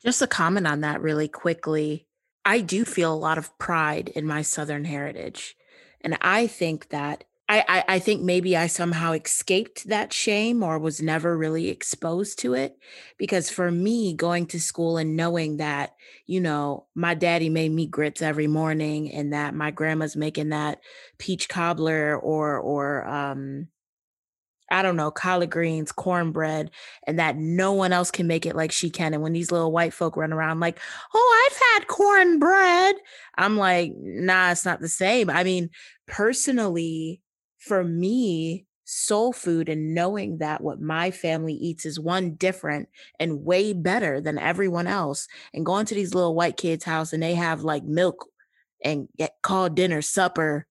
just 0.03 0.23
a 0.23 0.27
comment 0.27 0.67
on 0.67 0.81
that 0.83 1.01
really 1.01 1.29
quickly. 1.29 2.07
I 2.45 2.61
do 2.61 2.85
feel 2.85 3.13
a 3.13 3.17
lot 3.17 3.39
of 3.39 3.57
pride 3.59 4.09
in 4.09 4.27
my 4.27 4.43
Southern 4.43 4.85
heritage. 4.85 5.57
And 6.01 6.17
I 6.21 6.47
think 6.47 6.91
that 6.91 7.25
I, 7.51 7.65
I, 7.67 7.85
I, 7.95 7.99
think 7.99 8.23
maybe 8.23 8.59
I 8.59 8.67
somehow 8.67 9.13
escaped 9.13 9.89
that 9.89 10.13
shame 10.13 10.63
or 10.63 10.79
was 10.79 11.01
never 11.01 11.37
really 11.37 11.69
exposed 11.69 12.39
to 12.41 12.53
it. 12.53 12.77
Because 13.17 13.49
for 13.49 13.71
me, 13.71 14.13
going 14.13 14.47
to 14.49 14.61
school 14.61 14.99
and 14.99 15.17
knowing 15.17 15.57
that, 15.57 15.95
you 16.27 16.43
know, 16.43 16.87
my 16.95 17.15
daddy 17.15 17.49
made 17.49 17.73
me 17.73 17.87
grits 17.87 18.21
every 18.21 18.47
morning 18.47 19.11
and 19.13 19.33
that 19.33 19.55
my 19.55 19.71
grandma's 19.71 20.15
making 20.15 20.51
that 20.51 20.81
peach 21.17 21.49
cobbler 21.49 22.19
or 22.19 22.59
or 22.59 23.07
um 23.07 23.69
I 24.71 24.83
don't 24.83 24.97
know, 24.97 25.11
collard 25.11 25.51
greens, 25.51 25.93
cornbread, 25.93 26.71
and 27.07 27.19
that 27.19 27.37
no 27.37 27.73
one 27.73 27.93
else 27.93 28.11
can 28.11 28.27
make 28.27 28.47
it 28.47 28.57
like 28.57 28.73
she 28.73 28.91
can. 28.91 29.15
And 29.15 29.23
when 29.23 29.33
these 29.33 29.51
little 29.51 29.73
white 29.73 29.95
folk 29.95 30.17
run 30.17 30.33
around 30.33 30.61
like, 30.61 30.79
oh, 31.15 31.49
I've 31.51 31.61
had 31.75 31.89
cornbread, 31.89 32.97
I'm 33.37 33.57
like, 33.57 33.93
nah, 33.97 34.51
it's 34.51 34.65
not 34.65 34.81
the 34.81 34.89
same. 34.89 35.31
I 35.31 35.45
mean, 35.45 35.71
personally, 36.07 37.21
for 37.59 37.83
me, 37.83 38.67
soul 38.85 39.35
food 39.35 39.69
and 39.69 39.95
knowing 39.95 40.39
that 40.39 40.63
what 40.63 40.81
my 40.81 41.11
family 41.11 41.53
eats 41.53 41.85
is 41.85 42.01
one 42.01 42.35
different 42.35 42.89
and 43.21 43.45
way 43.45 43.75
better 43.75 44.19
than 44.21 44.39
everyone 44.39 44.87
else, 44.87 45.29
and 45.53 45.67
going 45.67 45.85
to 45.87 45.95
these 45.95 46.15
little 46.15 46.35
white 46.35 46.57
kids' 46.57 46.85
house 46.85 47.13
and 47.13 47.23
they 47.23 47.35
have 47.35 47.63
like 47.63 47.85
milk 47.85 48.27
and 48.85 49.09
get 49.19 49.35
called 49.43 49.75
dinner 49.75 50.01
supper 50.01 50.68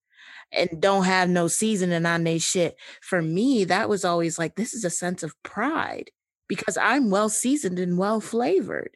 and 0.51 0.81
don't 0.81 1.03
have 1.05 1.29
no 1.29 1.47
seasoning 1.47 2.05
on 2.05 2.23
their 2.23 2.39
shit. 2.39 2.75
For 3.01 3.21
me, 3.21 3.65
that 3.65 3.89
was 3.89 4.05
always 4.05 4.39
like, 4.39 4.55
this 4.55 4.73
is 4.73 4.85
a 4.85 4.89
sense 4.89 5.23
of 5.23 5.35
pride 5.43 6.09
because 6.47 6.77
I'm 6.77 7.09
well 7.09 7.29
seasoned 7.29 7.79
and 7.79 7.97
well 7.97 8.21
flavored. 8.21 8.91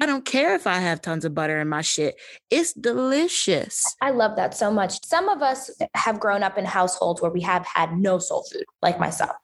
I 0.00 0.06
don't 0.06 0.24
care 0.24 0.54
if 0.54 0.66
I 0.66 0.78
have 0.78 1.00
tons 1.00 1.24
of 1.24 1.34
butter 1.34 1.60
in 1.60 1.68
my 1.68 1.82
shit. 1.82 2.16
It's 2.50 2.72
delicious. 2.72 3.84
I 4.00 4.10
love 4.10 4.36
that 4.36 4.54
so 4.54 4.70
much. 4.72 5.04
Some 5.04 5.28
of 5.28 5.42
us 5.42 5.70
have 5.94 6.18
grown 6.18 6.42
up 6.42 6.58
in 6.58 6.64
households 6.64 7.22
where 7.22 7.30
we 7.30 7.40
have 7.42 7.64
had 7.66 7.96
no 7.96 8.18
soul 8.18 8.44
food, 8.50 8.64
like 8.80 8.98
myself. 8.98 9.36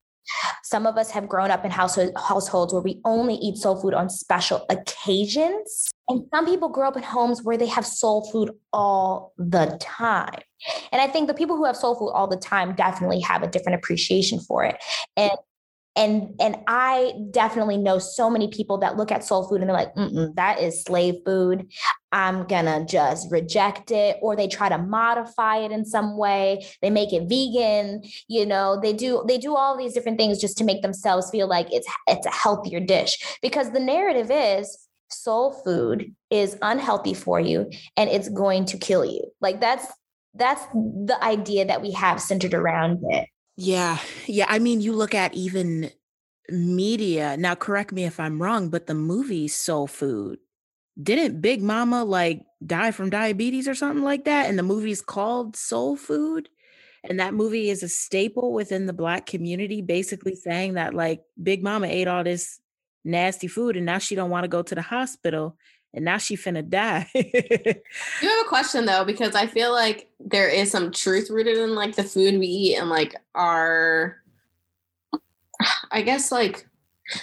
Some 0.62 0.86
of 0.86 0.96
us 0.96 1.11
have 1.11 1.28
grown 1.28 1.50
up 1.50 1.64
in 1.64 1.70
household, 1.70 2.12
households 2.16 2.72
where 2.72 2.82
we 2.82 3.00
only 3.04 3.34
eat 3.34 3.56
soul 3.56 3.80
food 3.80 3.94
on 3.94 4.11
special 4.11 4.66
occasions. 4.68 5.90
And 6.09 6.24
some 6.32 6.46
people 6.46 6.70
grow 6.70 6.88
up 6.88 6.96
in 6.96 7.02
homes 7.02 7.42
where 7.42 7.59
they 7.59 7.66
have 7.66 7.86
soul 7.86 8.30
food 8.30 8.50
all 8.72 9.34
the 9.36 9.76
time. 9.80 10.40
And 10.90 11.02
I 11.02 11.06
think 11.06 11.28
the 11.28 11.34
people 11.34 11.56
who 11.56 11.64
have 11.64 11.76
soul 11.76 11.94
food 11.94 12.11
all 12.11 12.26
the 12.26 12.36
time 12.36 12.74
definitely 12.74 13.20
have 13.20 13.42
a 13.42 13.46
different 13.48 13.76
appreciation 13.76 14.40
for 14.40 14.64
it. 14.64 14.76
And 15.16 15.32
and 15.96 16.34
and 16.40 16.56
I 16.68 17.12
definitely 17.32 17.76
know 17.76 17.98
so 17.98 18.30
many 18.30 18.48
people 18.48 18.78
that 18.78 18.96
look 18.96 19.11
at 19.11 19.24
soul 19.24 19.48
food 19.48 19.61
and 19.61 19.68
they're 19.68 19.76
like, 19.76 19.92
that 20.36 20.61
is 20.61 20.84
slave 20.84 21.16
food. 21.26 21.66
I'm 22.12 22.46
gonna 22.46 22.86
just 22.86 23.30
reject 23.30 23.90
it, 23.90 24.16
or 24.22 24.36
they 24.36 24.46
try 24.46 24.68
to 24.68 24.78
modify 24.78 25.59
it 25.59 25.72
in 25.72 25.84
some 25.84 26.16
way. 26.16 26.64
They 26.82 26.90
make 26.90 27.12
it 27.12 27.28
vegan. 27.28 28.02
You 28.28 28.46
know, 28.46 28.78
they 28.80 28.92
do 28.92 29.24
they 29.26 29.38
do 29.38 29.56
all 29.56 29.76
these 29.76 29.92
different 29.92 30.18
things 30.18 30.40
just 30.40 30.56
to 30.59 30.64
make 30.64 30.82
themselves 30.82 31.30
feel 31.30 31.48
like 31.48 31.66
it's 31.72 31.88
it's 32.06 32.26
a 32.26 32.30
healthier 32.30 32.80
dish 32.80 33.18
because 33.42 33.72
the 33.72 33.80
narrative 33.80 34.30
is 34.30 34.88
soul 35.11 35.52
food 35.52 36.14
is 36.30 36.56
unhealthy 36.62 37.14
for 37.14 37.40
you 37.40 37.70
and 37.96 38.11
it's 38.11 38.28
going 38.28 38.64
to 38.66 38.78
kill 38.78 39.04
you. 39.04 39.22
Like 39.40 39.61
that's 39.61 39.86
that's 40.34 40.64
the 40.72 41.18
idea 41.22 41.64
that 41.66 41.82
we 41.82 41.92
have 41.92 42.20
centered 42.20 42.54
around 42.54 43.00
it. 43.09 43.28
Yeah. 43.56 43.98
Yeah. 44.26 44.46
I 44.48 44.59
mean, 44.59 44.80
you 44.80 44.92
look 44.92 45.14
at 45.14 45.34
even 45.34 45.90
media. 46.48 47.36
Now, 47.36 47.54
correct 47.54 47.92
me 47.92 48.04
if 48.04 48.20
I'm 48.20 48.40
wrong, 48.40 48.70
but 48.70 48.86
the 48.86 48.94
movie 48.94 49.48
Soul 49.48 49.86
Food, 49.86 50.38
didn't 51.00 51.40
Big 51.40 51.62
Mama 51.62 52.04
like 52.04 52.42
die 52.64 52.90
from 52.90 53.11
diabetes 53.11 53.68
or 53.68 53.74
something 53.74 54.04
like 54.04 54.24
that? 54.24 54.48
And 54.48 54.59
the 54.59 54.62
movie's 54.62 55.02
called 55.02 55.56
Soul 55.56 55.96
Food. 55.96 56.48
And 57.04 57.20
that 57.20 57.34
movie 57.34 57.70
is 57.70 57.82
a 57.82 57.88
staple 57.88 58.52
within 58.52 58.86
the 58.86 58.92
Black 58.92 59.26
community, 59.26 59.82
basically 59.82 60.34
saying 60.34 60.74
that 60.74 60.94
like 60.94 61.22
Big 61.40 61.62
Mama 61.62 61.86
ate 61.86 62.09
all 62.09 62.24
this 62.24 62.61
nasty 63.09 63.48
food 63.48 63.76
and 63.76 63.86
now 63.86 63.98
she 63.98 64.14
don't 64.14 64.30
want 64.30 64.44
to 64.44 64.48
go 64.48 64.62
to 64.62 64.74
the 64.74 64.82
hospital 64.82 65.56
and 65.94 66.04
now 66.04 66.18
she 66.18 66.36
finna 66.36 66.68
die. 66.68 67.09
you 67.14 67.22
have 67.24 68.46
a 68.46 68.48
question 68.48 68.84
though, 68.84 69.04
because 69.04 69.34
I 69.34 69.46
feel 69.46 69.72
like 69.72 70.11
there 70.20 70.48
is 70.48 70.70
some 70.70 70.92
truth 70.92 71.30
rooted 71.30 71.56
in 71.56 71.74
like 71.74 71.96
the 71.96 72.04
food 72.04 72.38
we 72.38 72.46
eat 72.46 72.76
and 72.76 72.90
like 72.90 73.16
our, 73.34 74.18
I 75.90 76.02
guess 76.02 76.30
like, 76.30 76.66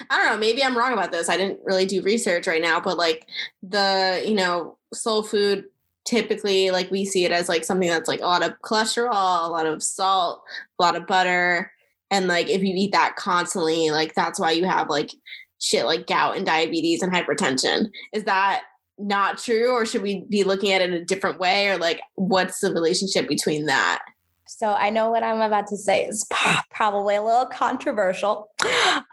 I 0.09 0.17
don't 0.17 0.33
know, 0.33 0.37
maybe 0.37 0.63
I'm 0.63 0.77
wrong 0.77 0.93
about 0.93 1.11
this. 1.11 1.29
I 1.29 1.37
didn't 1.37 1.59
really 1.63 1.85
do 1.85 2.01
research 2.01 2.47
right 2.47 2.61
now, 2.61 2.79
but 2.79 2.97
like 2.97 3.27
the, 3.61 4.23
you 4.25 4.33
know, 4.33 4.77
soul 4.93 5.21
food 5.21 5.65
typically 6.05 6.69
like 6.71 6.89
we 6.91 7.03
see 7.03 7.25
it 7.25 7.31
as 7.31 7.49
like 7.49 7.63
something 7.63 7.89
that's 7.89 8.07
like 8.07 8.21
a 8.21 8.25
lot 8.25 8.43
of 8.43 8.59
cholesterol, 8.61 9.45
a 9.45 9.51
lot 9.51 9.67
of 9.67 9.83
salt, 9.83 10.43
a 10.79 10.83
lot 10.83 10.95
of 10.95 11.05
butter. 11.05 11.71
And 12.09 12.27
like 12.27 12.49
if 12.49 12.63
you 12.63 12.73
eat 12.75 12.93
that 12.93 13.15
constantly, 13.15 13.91
like 13.91 14.15
that's 14.15 14.39
why 14.39 14.51
you 14.51 14.65
have 14.65 14.89
like 14.89 15.11
shit 15.59 15.85
like 15.85 16.07
gout 16.07 16.37
and 16.37 16.45
diabetes 16.45 17.01
and 17.01 17.11
hypertension. 17.11 17.89
Is 18.13 18.23
that 18.25 18.63
not 18.97 19.37
true 19.37 19.71
or 19.71 19.85
should 19.85 20.01
we 20.01 20.25
be 20.29 20.43
looking 20.43 20.71
at 20.71 20.81
it 20.81 20.89
in 20.89 20.95
a 20.95 21.05
different 21.05 21.39
way 21.39 21.69
or 21.69 21.77
like 21.77 21.99
what's 22.15 22.59
the 22.59 22.73
relationship 22.73 23.27
between 23.27 23.65
that? 23.65 23.99
So 24.47 24.73
I 24.73 24.89
know 24.89 25.09
what 25.09 25.23
I'm 25.23 25.41
about 25.41 25.67
to 25.67 25.77
say 25.77 26.05
is 26.05 26.25
probably 26.69 27.15
a 27.15 27.21
little 27.21 27.47
controversial. 27.47 28.49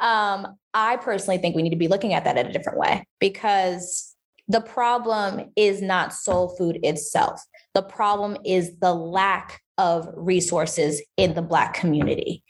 Um, 0.00 0.58
I 0.74 0.96
personally 0.96 1.38
think 1.38 1.56
we 1.56 1.62
need 1.62 1.70
to 1.70 1.76
be 1.76 1.88
looking 1.88 2.12
at 2.12 2.24
that 2.24 2.36
in 2.36 2.46
a 2.46 2.52
different 2.52 2.78
way 2.78 3.06
because 3.18 4.14
the 4.48 4.60
problem 4.60 5.50
is 5.56 5.80
not 5.80 6.12
soul 6.12 6.54
food 6.56 6.78
itself. 6.82 7.40
The 7.74 7.82
problem 7.82 8.36
is 8.44 8.76
the 8.78 8.94
lack 8.94 9.62
of 9.78 10.08
resources 10.14 11.00
in 11.16 11.34
the 11.34 11.42
Black 11.42 11.74
community 11.74 12.42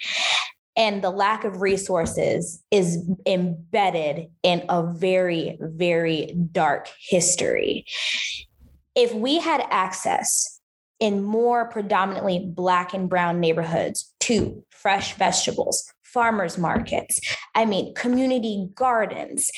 and 0.76 1.02
the 1.02 1.10
lack 1.10 1.44
of 1.44 1.60
resources 1.60 2.62
is 2.70 2.98
embedded 3.26 4.28
in 4.42 4.64
a 4.68 4.82
very, 4.82 5.58
very 5.60 6.34
dark 6.50 6.88
history. 7.08 7.84
If 8.94 9.14
we 9.14 9.38
had 9.38 9.64
access 9.70 10.60
in 11.00 11.22
more 11.22 11.68
predominantly 11.68 12.46
Black 12.46 12.94
and 12.94 13.08
Brown 13.08 13.40
neighborhoods 13.40 14.12
to 14.20 14.64
fresh 14.70 15.14
vegetables, 15.16 15.84
farmers 16.02 16.56
markets, 16.56 17.20
I 17.54 17.64
mean, 17.64 17.94
community 17.94 18.68
gardens, 18.74 19.50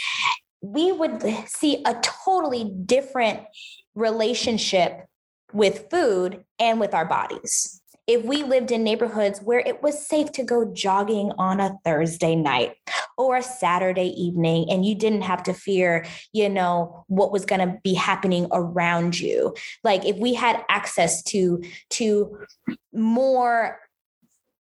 we 0.63 0.91
would 0.93 1.23
see 1.47 1.83
a 1.85 1.95
totally 2.25 2.73
different 2.87 3.41
relationship 3.95 5.07
with 5.53 5.89
food 5.91 6.45
and 6.59 6.81
with 6.81 6.95
our 6.95 7.05
bodies 7.05 7.81
if 8.07 8.25
we 8.25 8.43
lived 8.43 8.71
in 8.71 8.85
neighborhoods 8.85 9.41
where 9.41 9.61
it 9.61 9.83
was 9.83 10.07
safe 10.07 10.31
to 10.33 10.43
go 10.43 10.71
jogging 10.73 11.33
on 11.39 11.61
a 11.61 11.79
Thursday 11.85 12.35
night 12.35 12.77
or 13.17 13.37
a 13.37 13.43
Saturday 13.43 14.09
evening 14.21 14.67
and 14.71 14.85
you 14.85 14.95
didn't 14.95 15.23
have 15.23 15.43
to 15.45 15.55
fear, 15.55 16.05
you 16.33 16.49
know, 16.49 17.05
what 17.09 17.33
was 17.33 17.45
going 17.45 17.67
to 17.67 17.79
be 17.83 17.95
happening 17.95 18.47
around 18.53 19.19
you. 19.19 19.55
Like 19.83 20.05
if 20.05 20.17
we 20.17 20.35
had 20.35 20.63
access 20.69 21.23
to 21.25 21.63
to 21.91 22.39
more 22.93 23.81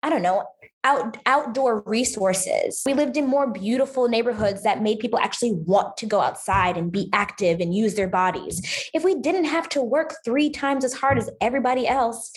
I 0.03 0.09
don't 0.09 0.21
know, 0.21 0.45
out 0.83 1.17
outdoor 1.27 1.83
resources. 1.85 2.81
We 2.87 2.95
lived 2.95 3.15
in 3.15 3.27
more 3.27 3.45
beautiful 3.45 4.07
neighborhoods 4.07 4.63
that 4.63 4.81
made 4.81 4.99
people 4.99 5.19
actually 5.19 5.53
want 5.53 5.95
to 5.97 6.07
go 6.07 6.19
outside 6.19 6.75
and 6.75 6.91
be 6.91 7.07
active 7.13 7.59
and 7.59 7.75
use 7.75 7.93
their 7.93 8.07
bodies. 8.07 8.89
If 8.93 9.03
we 9.03 9.15
didn't 9.15 9.45
have 9.45 9.69
to 9.69 9.81
work 9.83 10.15
3 10.25 10.49
times 10.49 10.83
as 10.83 10.93
hard 10.93 11.19
as 11.19 11.29
everybody 11.39 11.87
else 11.87 12.31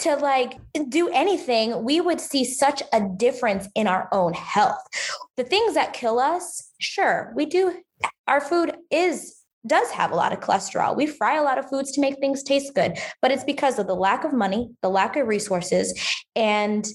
to 0.00 0.16
like 0.16 0.58
do 0.88 1.08
anything, 1.10 1.84
we 1.84 2.00
would 2.00 2.20
see 2.20 2.44
such 2.44 2.82
a 2.92 3.00
difference 3.00 3.68
in 3.76 3.86
our 3.86 4.08
own 4.10 4.32
health. 4.32 4.82
The 5.36 5.44
things 5.44 5.74
that 5.74 5.92
kill 5.92 6.18
us, 6.18 6.72
sure, 6.78 7.32
we 7.36 7.46
do 7.46 7.82
our 8.26 8.40
food 8.40 8.76
is 8.90 9.44
does 9.66 9.90
have 9.90 10.10
a 10.10 10.14
lot 10.14 10.32
of 10.32 10.40
cholesterol. 10.40 10.96
We 10.96 11.06
fry 11.06 11.36
a 11.36 11.42
lot 11.42 11.58
of 11.58 11.68
foods 11.68 11.92
to 11.92 12.00
make 12.00 12.18
things 12.18 12.42
taste 12.42 12.74
good, 12.74 12.98
but 13.22 13.30
it's 13.30 13.44
because 13.44 13.78
of 13.78 13.86
the 13.86 13.94
lack 13.94 14.24
of 14.24 14.32
money, 14.32 14.70
the 14.82 14.90
lack 14.90 15.16
of 15.16 15.26
resources, 15.26 15.98
and 16.34 16.86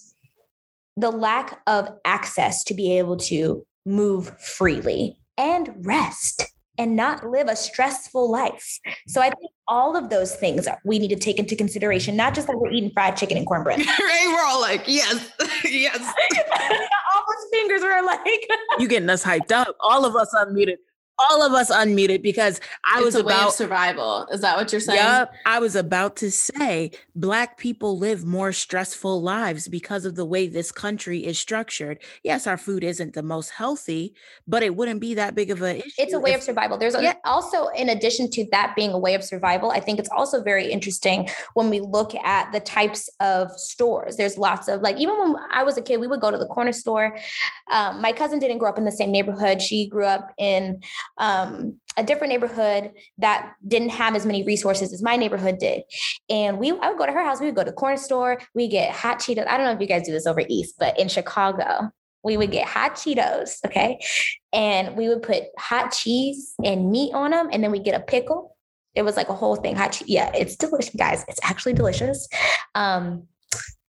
the 0.97 1.11
lack 1.11 1.61
of 1.67 1.89
access 2.05 2.63
to 2.65 2.73
be 2.73 2.97
able 2.97 3.17
to 3.17 3.65
move 3.85 4.37
freely 4.39 5.17
and 5.37 5.73
rest 5.85 6.45
and 6.77 6.95
not 6.95 7.27
live 7.27 7.47
a 7.47 7.55
stressful 7.55 8.31
life. 8.31 8.79
So 9.07 9.21
I 9.21 9.29
think 9.29 9.51
all 9.67 9.95
of 9.95 10.09
those 10.09 10.35
things 10.35 10.67
we 10.83 10.99
need 10.99 11.09
to 11.09 11.15
take 11.15 11.37
into 11.37 11.55
consideration, 11.55 12.15
not 12.15 12.33
just 12.33 12.47
that 12.47 12.57
we're 12.57 12.71
eating 12.71 12.91
fried 12.91 13.17
chicken 13.17 13.37
and 13.37 13.45
cornbread. 13.45 13.79
right? 13.85 14.33
We're 14.33 14.45
all 14.45 14.61
like, 14.61 14.83
yes, 14.87 15.31
yes. 15.63 15.97
all 15.99 17.23
those 17.27 17.49
fingers 17.51 17.81
were 17.81 18.01
like, 18.03 18.49
you 18.79 18.87
getting 18.87 19.09
us 19.09 19.23
hyped 19.23 19.51
up. 19.51 19.75
All 19.79 20.05
of 20.05 20.15
us 20.15 20.33
unmuted 20.33 20.77
all 21.29 21.43
of 21.43 21.53
us 21.53 21.69
unmuted 21.71 22.21
because 22.21 22.59
I 22.85 22.97
it's 22.97 23.05
was 23.05 23.15
a 23.15 23.19
about 23.19 23.27
way 23.41 23.47
of 23.47 23.53
survival. 23.53 24.27
Is 24.31 24.41
that 24.41 24.57
what 24.57 24.71
you're 24.71 24.81
saying? 24.81 24.97
Yep. 24.99 25.33
I 25.45 25.59
was 25.59 25.75
about 25.75 26.15
to 26.17 26.31
say 26.31 26.91
black 27.15 27.57
people 27.57 27.97
live 27.97 28.25
more 28.25 28.51
stressful 28.51 29.21
lives 29.21 29.67
because 29.67 30.05
of 30.05 30.15
the 30.15 30.25
way 30.25 30.47
this 30.47 30.71
country 30.71 31.25
is 31.25 31.37
structured. 31.39 31.99
Yes, 32.23 32.47
our 32.47 32.57
food 32.57 32.83
isn't 32.83 33.13
the 33.13 33.23
most 33.23 33.49
healthy, 33.51 34.13
but 34.47 34.63
it 34.63 34.75
wouldn't 34.75 34.99
be 35.01 35.13
that 35.15 35.35
big 35.35 35.51
of 35.51 35.61
an 35.61 35.77
issue. 35.77 35.89
It's 35.97 36.13
a 36.13 36.19
way 36.19 36.31
if- 36.31 36.37
of 36.37 36.43
survival. 36.43 36.77
There's 36.77 36.95
Yeah. 36.99 37.13
also, 37.25 37.67
in 37.69 37.89
addition 37.89 38.29
to 38.31 38.45
that 38.51 38.75
being 38.75 38.91
a 38.91 38.99
way 38.99 39.13
of 39.15 39.23
survival, 39.23 39.71
I 39.71 39.79
think 39.79 39.99
it's 39.99 40.09
also 40.09 40.41
very 40.41 40.71
interesting 40.71 41.29
when 41.53 41.69
we 41.69 41.79
look 41.79 42.15
at 42.15 42.51
the 42.51 42.59
types 42.59 43.09
of 43.19 43.51
stores. 43.59 44.17
There's 44.17 44.37
lots 44.37 44.67
of 44.67 44.81
like, 44.81 44.97
even 44.97 45.17
when 45.19 45.35
I 45.51 45.63
was 45.63 45.77
a 45.77 45.81
kid, 45.81 45.99
we 45.99 46.07
would 46.07 46.21
go 46.21 46.31
to 46.31 46.37
the 46.37 46.47
corner 46.47 46.71
store. 46.71 47.17
Um, 47.71 48.01
my 48.01 48.11
cousin 48.11 48.39
didn't 48.39 48.57
grow 48.57 48.69
up 48.69 48.77
in 48.77 48.85
the 48.85 48.91
same 48.91 49.11
neighborhood. 49.11 49.61
She 49.61 49.87
grew 49.87 50.05
up 50.05 50.33
in 50.37 50.81
um, 51.17 51.79
a 51.97 52.03
different 52.03 52.31
neighborhood 52.31 52.91
that 53.17 53.53
didn't 53.67 53.89
have 53.89 54.15
as 54.15 54.25
many 54.25 54.43
resources 54.43 54.93
as 54.93 55.01
my 55.01 55.15
neighborhood 55.15 55.57
did. 55.59 55.83
And 56.29 56.57
we, 56.57 56.71
I 56.71 56.89
would 56.89 56.97
go 56.97 57.05
to 57.05 57.11
her 57.11 57.23
house. 57.23 57.39
We 57.39 57.47
would 57.47 57.55
go 57.55 57.63
to 57.63 57.69
the 57.69 57.75
corner 57.75 57.97
store. 57.97 58.39
We 58.55 58.67
get 58.67 58.93
hot 58.93 59.19
Cheetos. 59.19 59.47
I 59.47 59.57
don't 59.57 59.65
know 59.65 59.73
if 59.73 59.81
you 59.81 59.87
guys 59.87 60.03
do 60.05 60.11
this 60.11 60.27
over 60.27 60.43
East, 60.47 60.75
but 60.79 60.97
in 60.99 61.07
Chicago, 61.07 61.91
we 62.23 62.37
would 62.37 62.51
get 62.51 62.67
hot 62.67 62.95
Cheetos. 62.95 63.59
Okay. 63.65 63.99
And 64.53 64.95
we 64.95 65.09
would 65.09 65.21
put 65.21 65.43
hot 65.57 65.91
cheese 65.91 66.53
and 66.63 66.91
meat 66.91 67.13
on 67.13 67.31
them. 67.31 67.49
And 67.51 67.63
then 67.63 67.71
we 67.71 67.79
get 67.79 67.99
a 67.99 68.03
pickle. 68.03 68.55
It 68.93 69.03
was 69.03 69.15
like 69.15 69.29
a 69.29 69.33
whole 69.33 69.55
thing. 69.55 69.75
Hot. 69.75 70.01
Yeah, 70.05 70.31
it's 70.33 70.55
delicious, 70.55 70.93
guys. 70.95 71.23
It's 71.27 71.39
actually 71.43 71.73
delicious. 71.73 72.27
Um, 72.75 73.27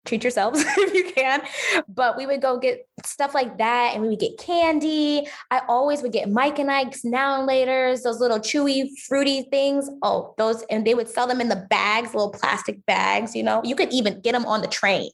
treat 0.05 0.23
yourselves 0.23 0.63
if 0.77 0.93
you 0.93 1.11
can. 1.11 1.41
But 1.87 2.17
we 2.17 2.25
would 2.25 2.41
go 2.41 2.59
get 2.59 2.87
stuff 3.05 3.33
like 3.33 3.57
that 3.57 3.91
and 3.93 4.01
we 4.01 4.09
would 4.09 4.19
get 4.19 4.37
candy. 4.37 5.27
I 5.49 5.61
always 5.67 6.01
would 6.01 6.11
get 6.11 6.29
Mike 6.29 6.59
and 6.59 6.71
Ike's 6.71 7.03
now 7.03 7.37
and 7.37 7.47
later's, 7.47 8.03
those 8.03 8.19
little 8.19 8.39
chewy, 8.39 8.89
fruity 9.07 9.43
things. 9.43 9.89
Oh, 10.01 10.33
those, 10.37 10.63
and 10.69 10.85
they 10.85 10.93
would 10.93 11.09
sell 11.09 11.27
them 11.27 11.41
in 11.41 11.49
the 11.49 11.67
bags, 11.69 12.13
little 12.13 12.31
plastic 12.31 12.85
bags, 12.85 13.35
you 13.35 13.43
know, 13.43 13.61
you 13.63 13.75
could 13.75 13.91
even 13.91 14.21
get 14.21 14.33
them 14.33 14.45
on 14.45 14.61
the 14.61 14.67
train. 14.67 15.09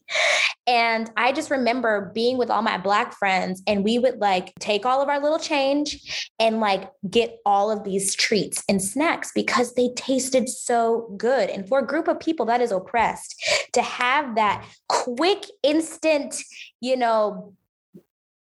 And 0.67 1.09
I 1.15 1.31
just 1.31 1.49
remember 1.49 2.11
being 2.13 2.38
with 2.38 2.49
all 2.49 2.61
my 2.61 2.77
Black 2.77 3.13
friends, 3.13 3.63
and 3.65 3.85
we 3.85 3.99
would 3.99 4.19
like 4.19 4.53
take 4.59 4.85
all 4.85 5.01
of 5.01 5.07
our 5.07 5.19
little 5.19 5.39
change 5.39 6.29
and 6.39 6.59
like 6.59 6.91
get 7.09 7.38
all 7.45 7.71
of 7.71 7.85
these 7.85 8.13
treats 8.15 8.63
and 8.67 8.81
snacks 8.81 9.31
because 9.33 9.75
they 9.75 9.89
tasted 9.95 10.49
so 10.49 11.13
good. 11.17 11.49
And 11.49 11.67
for 11.67 11.79
a 11.79 11.88
group 11.88 12.09
of 12.09 12.19
people 12.19 12.45
that 12.47 12.59
is 12.59 12.73
oppressed, 12.73 13.41
to 13.73 13.81
have 13.81 14.35
that 14.35 14.65
quick, 14.89 15.45
instant, 15.63 16.43
you 16.81 16.97
know, 16.97 17.53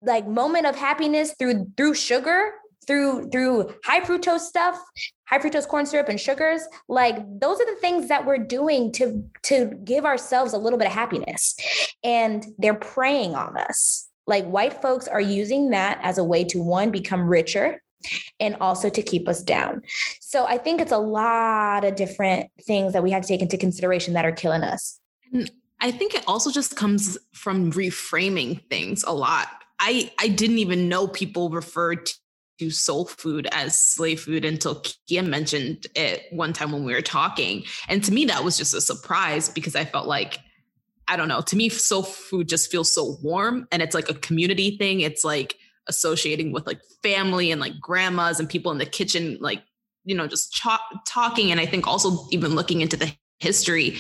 like 0.03 0.27
moment 0.27 0.67
of 0.67 0.77
happiness 0.77 1.35
through 1.39 1.71
through 1.77 1.95
sugar 1.95 2.53
through 2.87 3.29
through 3.31 3.75
high 3.85 4.01
fructose 4.01 4.41
stuff 4.41 4.81
high 5.31 5.39
fructose 5.39 5.67
corn 5.67 5.87
syrup 5.87 6.09
and 6.09 6.21
sugars. 6.21 6.63
Like 6.89 7.17
those 7.41 7.61
are 7.61 7.67
the 7.67 7.81
things 7.81 8.09
that 8.09 8.27
we're 8.27 8.39
doing 8.39 8.91
to 8.93 9.25
to 9.45 9.67
give 9.85 10.05
ourselves 10.05 10.53
a 10.53 10.59
little 10.59 10.79
bit 10.79 10.89
of 10.89 10.93
happiness. 10.93 11.55
And 12.03 12.45
they're 12.59 12.75
preying 12.75 13.35
on 13.37 13.57
us. 13.57 14.09
Like 14.27 14.45
white 14.47 14.83
folks 14.83 15.07
are 15.07 15.21
using 15.21 15.71
that 15.71 16.01
as 16.03 16.19
a 16.19 16.25
way 16.25 16.45
to 16.45 16.61
one 16.61 16.91
become 16.91 17.29
richer 17.29 17.81
and 18.41 18.57
also 18.61 18.89
to 18.91 19.03
keep 19.03 19.29
us 19.29 19.43
down. 19.43 19.83
So 20.21 20.47
i 20.47 20.59
think 20.59 20.81
it's 20.81 20.93
a 20.93 20.99
lot 20.99 21.85
of 21.85 21.95
different 21.95 22.51
things 22.67 22.93
that 22.93 23.03
we 23.03 23.13
have 23.13 23.23
to 23.23 23.29
take 23.29 23.43
into 23.43 23.57
consideration 23.57 24.15
that 24.15 24.25
are 24.25 24.33
killing 24.33 24.63
us. 24.63 24.99
I 25.81 25.93
think 25.93 26.15
it 26.15 26.25
also 26.27 26.51
just 26.51 26.77
comes 26.77 27.17
from 27.33 27.73
reframing 27.73 28.69
things 28.69 29.05
a 29.05 29.15
lot. 29.15 29.49
I 29.81 30.13
I 30.19 30.29
didn't 30.29 30.59
even 30.59 30.89
know 30.89 31.09
people 31.09 31.51
referred 31.51 32.11
to 32.61 32.71
soul 32.71 33.07
food 33.07 33.49
as 33.53 33.77
slave 33.77 34.21
food 34.21 34.45
until 34.45 34.83
Kia 35.09 35.23
mentioned 35.23 35.87
it 35.97 36.27
one 36.31 36.53
time 36.53 36.73
when 36.73 36.85
we 36.85 36.93
were 36.93 37.01
talking. 37.01 37.65
And 37.89 38.05
to 38.05 38.13
me, 38.13 38.27
that 38.27 38.45
was 38.45 38.59
just 38.59 38.75
a 38.75 38.83
surprise 38.83 39.49
because 39.49 39.75
I 39.75 39.87
felt 39.87 40.07
like, 40.07 40.39
I 41.09 41.17
don't 41.17 41.29
know, 41.29 41.41
to 41.41 41.57
me, 41.57 41.71
soul 41.71 42.03
food 42.03 42.49
just 42.49 42.71
feels 42.71 42.93
so 42.93 43.17
warm 43.23 43.67
and 43.73 43.81
it's 43.81 43.95
like 43.95 44.11
a 44.11 44.15
community 44.15 44.77
thing. 44.77 45.01
It's 45.01 45.25
like 45.25 45.57
associating 45.89 46.53
with 46.53 46.67
like 46.67 46.83
family 47.03 47.51
and 47.51 47.63
like 47.63 47.81
grandmas 47.81 48.39
and 48.39 48.49
people 48.49 48.71
in 48.71 48.77
the 48.77 48.85
kitchen, 48.85 49.39
like, 49.41 49.63
you 50.05 50.15
know, 50.15 50.27
just 50.27 50.53
cho- 50.53 50.77
talking. 51.07 51.51
And 51.51 51.61
I 51.61 51.67
think 51.67 51.87
also 51.87 52.27
even 52.31 52.55
looking 52.55 52.83
into 52.83 52.99
the 52.99 53.11
history, 53.39 53.97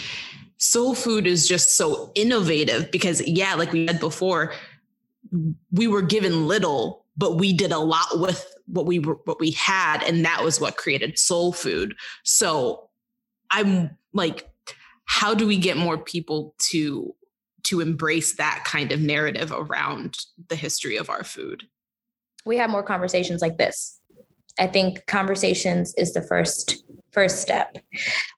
soul 0.59 0.95
food 0.95 1.26
is 1.26 1.49
just 1.49 1.78
so 1.78 2.12
innovative 2.14 2.91
because, 2.91 3.26
yeah, 3.26 3.55
like 3.55 3.72
we 3.72 3.87
said 3.87 4.01
before, 4.01 4.53
we 5.73 5.87
were 5.87 6.03
given 6.03 6.49
little 6.49 7.05
but 7.16 7.37
we 7.37 7.53
did 7.53 7.71
a 7.71 7.79
lot 7.79 8.07
with 8.14 8.51
what 8.66 8.87
we 8.87 8.99
were 8.99 9.18
what 9.25 9.39
we 9.41 9.51
had 9.51 10.03
and 10.05 10.25
that 10.25 10.43
was 10.43 10.61
what 10.61 10.77
created 10.77 11.18
soul 11.18 11.53
food. 11.53 11.95
So 12.25 12.89
i'm 13.51 13.91
like 14.12 14.49
how 15.07 15.35
do 15.35 15.47
we 15.47 15.59
get 15.59 15.77
more 15.77 15.99
people 15.99 16.55
to 16.59 17.14
to 17.64 17.81
embrace 17.81 18.37
that 18.37 18.64
kind 18.64 18.93
of 18.93 19.01
narrative 19.01 19.53
around 19.53 20.18
the 20.49 20.57
history 20.57 20.97
of 20.97 21.11
our 21.11 21.25
food? 21.25 21.64
We 22.47 22.57
have 22.57 22.71
more 22.71 22.83
conversations 22.83 23.43
like 23.43 23.59
this. 23.59 23.99
I 24.59 24.66
think 24.66 25.07
conversations 25.07 25.95
is 25.97 26.12
the 26.14 26.23
first 26.23 26.83
first 27.13 27.41
step. 27.41 27.79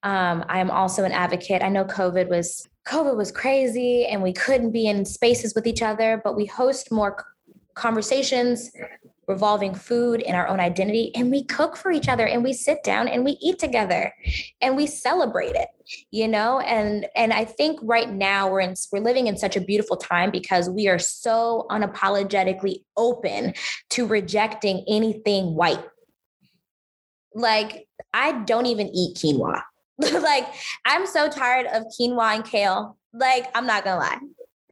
Um, 0.03 0.45
i'm 0.49 0.71
also 0.71 1.05
an 1.05 1.13
advocate. 1.13 1.63
I 1.63 1.69
know 1.69 1.85
covid 1.85 2.29
was 2.29 2.69
covid 2.87 3.17
was 3.17 3.31
crazy 3.31 4.07
and 4.07 4.23
we 4.23 4.33
couldn't 4.33 4.73
be 4.73 4.87
in 4.87 5.05
spaces 5.05 5.55
with 5.55 5.67
each 5.67 5.83
other 5.83 6.21
but 6.25 6.37
we 6.37 6.47
host 6.47 6.91
more 6.91 7.25
conversations 7.75 8.71
revolving 9.29 9.73
food 9.73 10.21
and 10.23 10.37
our 10.37 10.49
own 10.49 10.59
identity 10.59 11.15
and 11.15 11.31
we 11.31 11.45
cook 11.45 11.77
for 11.77 11.93
each 11.93 12.09
other 12.09 12.27
and 12.27 12.43
we 12.43 12.53
sit 12.53 12.83
down 12.83 13.07
and 13.07 13.25
we 13.25 13.39
eat 13.41 13.59
together 13.59 14.13
and 14.61 14.77
we 14.77 14.87
celebrate 14.87 15.55
it 15.55 15.69
you 16.11 16.29
know? 16.29 16.61
And 16.61 17.07
and 17.17 17.33
i 17.33 17.45
think 17.45 17.79
right 17.83 18.11
now 18.11 18.51
we're 18.51 18.61
in 18.61 18.75
we're 18.93 19.01
living 19.01 19.27
in 19.27 19.37
such 19.37 19.57
a 19.57 19.61
beautiful 19.61 19.97
time 19.97 20.31
because 20.31 20.69
we 20.69 20.89
are 20.89 20.99
so 20.99 21.67
unapologetically 21.71 22.83
open 22.97 23.55
to 23.91 24.07
rejecting 24.07 24.85
anything 24.89 25.55
white 25.55 25.85
like 27.35 27.87
i 28.13 28.33
don't 28.43 28.67
even 28.67 28.89
eat 28.89 29.17
quinoa. 29.17 29.63
Like 30.01 30.47
i'm 30.85 31.07
so 31.07 31.29
tired 31.29 31.67
of 31.67 31.85
quinoa 31.99 32.37
and 32.37 32.45
kale. 32.45 32.97
Like 33.13 33.47
i'm 33.55 33.67
not 33.67 33.85
gonna 33.85 34.01
lie. 34.01 34.19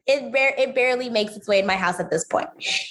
It 0.06 0.32
bar- 0.32 0.54
it 0.58 0.74
barely 0.74 1.08
makes 1.08 1.36
its 1.36 1.46
way 1.46 1.60
in 1.60 1.66
my 1.66 1.76
house 1.76 2.00
at 2.00 2.10
this 2.10 2.24
point, 2.24 2.48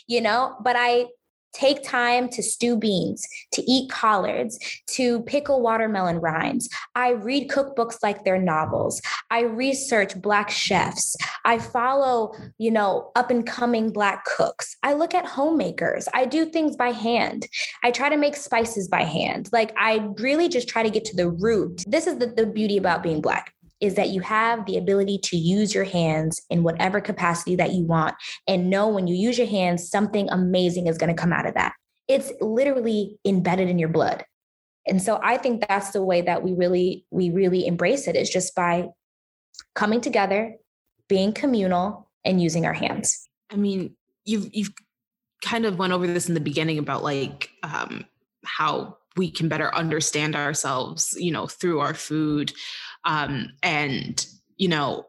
you 0.07 0.21
know. 0.21 0.55
But 0.63 0.75
I 0.77 1.07
take 1.53 1.83
time 1.83 2.29
to 2.29 2.43
stew 2.43 2.77
beans, 2.77 3.27
to 3.53 3.61
eat 3.69 3.89
collards, 3.91 4.59
to 4.87 5.21
pickle 5.23 5.61
watermelon 5.61 6.19
rinds. 6.19 6.69
I 6.95 7.11
read 7.11 7.49
cookbooks 7.49 7.97
like 8.03 8.23
they're 8.23 8.41
novels. 8.41 9.01
I 9.31 9.41
research 9.41 10.19
black 10.21 10.49
chefs. 10.49 11.15
I 11.45 11.59
follow, 11.59 12.33
you 12.57 12.71
know, 12.71 13.11
up 13.15 13.31
and 13.31 13.45
coming 13.45 13.91
black 13.91 14.25
cooks. 14.25 14.75
I 14.83 14.93
look 14.93 15.13
at 15.13 15.25
homemakers. 15.25 16.07
I 16.13 16.25
do 16.25 16.45
things 16.45 16.75
by 16.75 16.91
hand. 16.91 17.47
I 17.83 17.91
try 17.91 18.09
to 18.09 18.17
make 18.17 18.35
spices 18.35 18.87
by 18.87 19.03
hand. 19.03 19.49
Like 19.51 19.73
I 19.77 20.09
really 20.19 20.49
just 20.49 20.67
try 20.67 20.83
to 20.83 20.89
get 20.89 21.05
to 21.05 21.15
the 21.15 21.29
root. 21.29 21.83
This 21.87 22.07
is 22.07 22.17
the, 22.17 22.27
the 22.27 22.45
beauty 22.45 22.77
about 22.77 23.03
being 23.03 23.21
black 23.21 23.53
is 23.81 23.95
that 23.95 24.09
you 24.09 24.21
have 24.21 24.65
the 24.65 24.77
ability 24.77 25.17
to 25.23 25.37
use 25.37 25.73
your 25.73 25.83
hands 25.83 26.41
in 26.49 26.63
whatever 26.63 26.99
capacity 26.99 27.55
that 27.55 27.73
you 27.73 27.83
want 27.83 28.15
and 28.47 28.69
know 28.69 28.87
when 28.87 29.07
you 29.07 29.15
use 29.15 29.37
your 29.37 29.47
hands, 29.47 29.89
something 29.89 30.29
amazing 30.29 30.87
is 30.87 30.97
going 30.97 31.13
to 31.13 31.19
come 31.19 31.33
out 31.33 31.45
of 31.45 31.53
that. 31.53 31.73
It's 32.07 32.31
literally 32.41 33.17
embedded 33.25 33.69
in 33.69 33.79
your 33.79 33.89
blood. 33.89 34.25
And 34.87 35.01
so 35.01 35.19
I 35.23 35.37
think 35.37 35.67
that's 35.67 35.91
the 35.91 36.03
way 36.03 36.21
that 36.21 36.43
we 36.43 36.53
really, 36.53 37.05
we 37.11 37.29
really 37.29 37.67
embrace 37.67 38.07
it 38.07 38.15
is 38.15 38.29
just 38.29 38.55
by 38.55 38.87
coming 39.75 40.01
together, 40.01 40.55
being 41.07 41.31
communal, 41.31 42.09
and 42.25 42.41
using 42.41 42.65
our 42.65 42.73
hands. 42.73 43.27
I 43.51 43.55
mean, 43.55 43.95
you've 44.25 44.49
you've 44.53 44.73
kind 45.43 45.65
of 45.65 45.79
went 45.79 45.93
over 45.93 46.05
this 46.05 46.27
in 46.27 46.33
the 46.33 46.39
beginning 46.39 46.77
about 46.77 47.03
like 47.03 47.49
um, 47.63 48.05
how 48.45 48.97
we 49.15 49.31
can 49.31 49.49
better 49.49 49.73
understand 49.73 50.35
ourselves, 50.35 51.15
you 51.17 51.31
know, 51.31 51.47
through 51.47 51.79
our 51.79 51.93
food, 51.93 52.53
um, 53.05 53.49
and 53.63 54.25
you 54.57 54.67
know, 54.67 55.05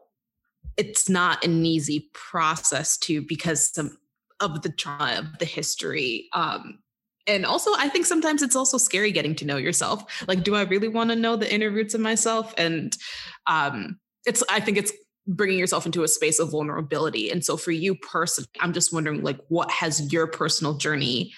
it's 0.77 1.09
not 1.09 1.43
an 1.43 1.65
easy 1.65 2.09
process 2.13 2.97
to 2.97 3.21
because 3.21 3.73
some 3.73 3.97
of 4.39 4.61
the 4.61 4.69
trauma 4.69 5.19
of 5.19 5.39
the 5.39 5.45
history. 5.45 6.29
Um, 6.33 6.79
and 7.27 7.45
also, 7.45 7.71
I 7.77 7.87
think 7.87 8.05
sometimes 8.05 8.41
it's 8.41 8.55
also 8.55 8.77
scary 8.77 9.11
getting 9.11 9.35
to 9.35 9.45
know 9.45 9.57
yourself. 9.57 10.25
Like, 10.27 10.43
do 10.43 10.55
I 10.55 10.63
really 10.63 10.87
want 10.87 11.11
to 11.11 11.15
know 11.15 11.35
the 11.35 11.53
inner 11.53 11.69
roots 11.69 11.93
of 11.93 12.01
myself? 12.01 12.53
And 12.57 12.97
um, 13.45 13.99
it's, 14.25 14.41
I 14.49 14.59
think 14.59 14.77
it's 14.77 14.91
bringing 15.27 15.59
yourself 15.59 15.85
into 15.85 16.03
a 16.03 16.07
space 16.07 16.39
of 16.39 16.51
vulnerability. 16.51 17.29
And 17.29 17.45
so 17.45 17.57
for 17.57 17.71
you 17.71 17.95
personally, 17.95 18.49
I'm 18.59 18.73
just 18.73 18.91
wondering 18.91 19.21
like 19.21 19.39
what 19.49 19.69
has 19.69 20.11
your 20.11 20.27
personal 20.27 20.73
journey 20.73 21.33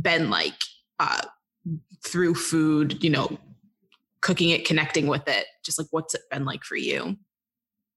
been 0.00 0.30
like 0.30 0.54
uh 0.98 1.22
through 2.04 2.34
food, 2.34 3.02
you 3.02 3.10
know, 3.10 3.38
cooking 4.24 4.50
it, 4.50 4.66
connecting 4.66 5.06
with 5.06 5.28
it? 5.28 5.46
Just 5.64 5.78
like 5.78 5.86
what's 5.92 6.14
it 6.14 6.22
been 6.30 6.44
like 6.44 6.64
for 6.64 6.76
you? 6.76 7.16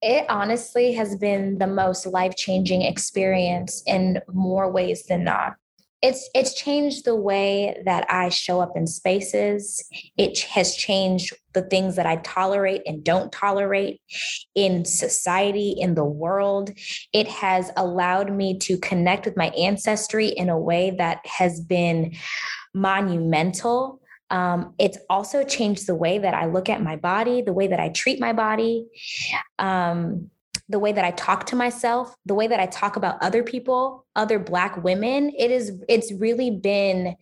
It 0.04 0.30
honestly 0.30 0.94
has 0.94 1.16
been 1.16 1.58
the 1.58 1.66
most 1.66 2.06
life-changing 2.06 2.84
experience 2.84 3.82
in 3.88 4.22
more 4.32 4.72
ways 4.72 5.08
than 5.08 5.24
not 5.24 5.56
it's 6.02 6.30
it's 6.36 6.54
changed 6.54 7.06
the 7.06 7.16
way 7.16 7.82
that 7.86 8.06
I 8.10 8.30
show 8.30 8.62
up 8.62 8.74
in 8.76 8.86
spaces. 8.86 9.84
It 10.16 10.40
has 10.42 10.76
changed 10.76 11.34
the 11.54 11.64
things 11.64 11.96
that 11.96 12.06
I 12.06 12.18
tolerate 12.18 12.84
and 12.86 13.04
don't 13.04 13.32
tolerate 13.32 14.00
in 14.54 14.86
society, 14.86 15.76
in 15.78 15.96
the 15.96 16.06
world. 16.06 16.72
It 17.14 17.28
has 17.28 17.72
allowed 17.76 18.32
me 18.32 18.60
to 18.60 18.78
connect 18.78 19.26
with 19.26 19.38
my 19.38 19.48
ancestry 19.50 20.28
in 20.28 20.50
a 20.50 20.60
way 20.60 20.92
that 21.00 21.26
has 21.26 21.60
been 21.60 22.16
monumental. 22.76 24.00
Um, 24.30 24.74
it's 24.78 24.98
also 25.10 25.44
changed 25.44 25.88
the 25.88 25.96
way 25.96 26.20
that 26.20 26.34
I 26.34 26.46
look 26.48 26.70
at 26.70 26.82
my 26.82 26.96
body, 26.96 27.42
the 27.42 27.54
way 27.54 27.68
that 27.68 27.80
I 27.80 27.90
treat 27.90 28.20
my 28.20 28.34
body. 28.34 28.88
Um, 29.60 30.30
the 30.70 30.80
way 30.80 30.92
that 30.92 31.06
I 31.06 31.12
talk 31.12 31.46
to 31.48 31.56
myself, 31.56 32.14
the 32.26 32.34
way 32.34 32.48
that 32.48 32.60
I 32.60 32.66
talk 32.66 32.98
about 32.98 33.22
other 33.22 33.42
people, 33.42 34.06
other 34.16 34.38
black 34.38 34.84
women, 34.84 35.32
it 35.38 35.50
is 35.50 35.72
it's 35.88 36.12
really 36.12 36.52
been 36.52 37.16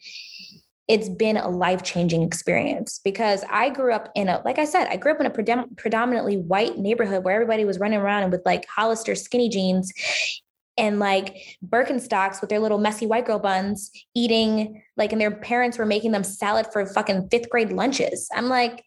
it's 0.88 1.10
been 1.10 1.36
a 1.36 1.50
life-changing 1.50 2.22
experience 2.22 3.02
because 3.04 3.44
I 3.50 3.70
grew 3.70 3.92
up 3.92 4.12
in 4.16 4.30
a 4.30 4.42
like 4.46 4.60
I 4.60 4.66
said, 4.66 4.88
I 4.88 4.98
grew 4.98 5.12
up 5.12 5.20
in 5.20 5.26
a 5.28 5.66
predominantly 5.76 6.38
white 6.38 6.78
neighborhood 6.78 7.24
where 7.24 7.36
everybody 7.36 7.66
was 7.66 7.80
running 7.80 8.00
around 8.00 8.24
and 8.24 8.32
with 8.32 8.42
like 8.46 8.66
Hollister 8.68 9.16
skinny 9.16 9.50
jeans 9.50 9.92
and 10.78 11.00
like 11.00 11.58
Birkenstocks 11.68 12.42
with 12.42 12.50
their 12.50 12.60
little 12.60 12.78
messy 12.78 13.08
white 13.08 13.26
girl 13.26 13.40
buns 13.40 13.92
eating 14.14 14.82
like 14.98 15.12
and 15.12 15.22
their 15.22 15.32
parents 15.32 15.78
were 15.78 15.86
making 15.86 16.12
them 16.12 16.24
salad 16.24 16.68
for 16.72 16.86
fucking 16.86 17.30
5th 17.30 17.50
grade 17.50 17.72
lunches. 17.72 18.28
I'm 18.34 18.48
like 18.48 18.84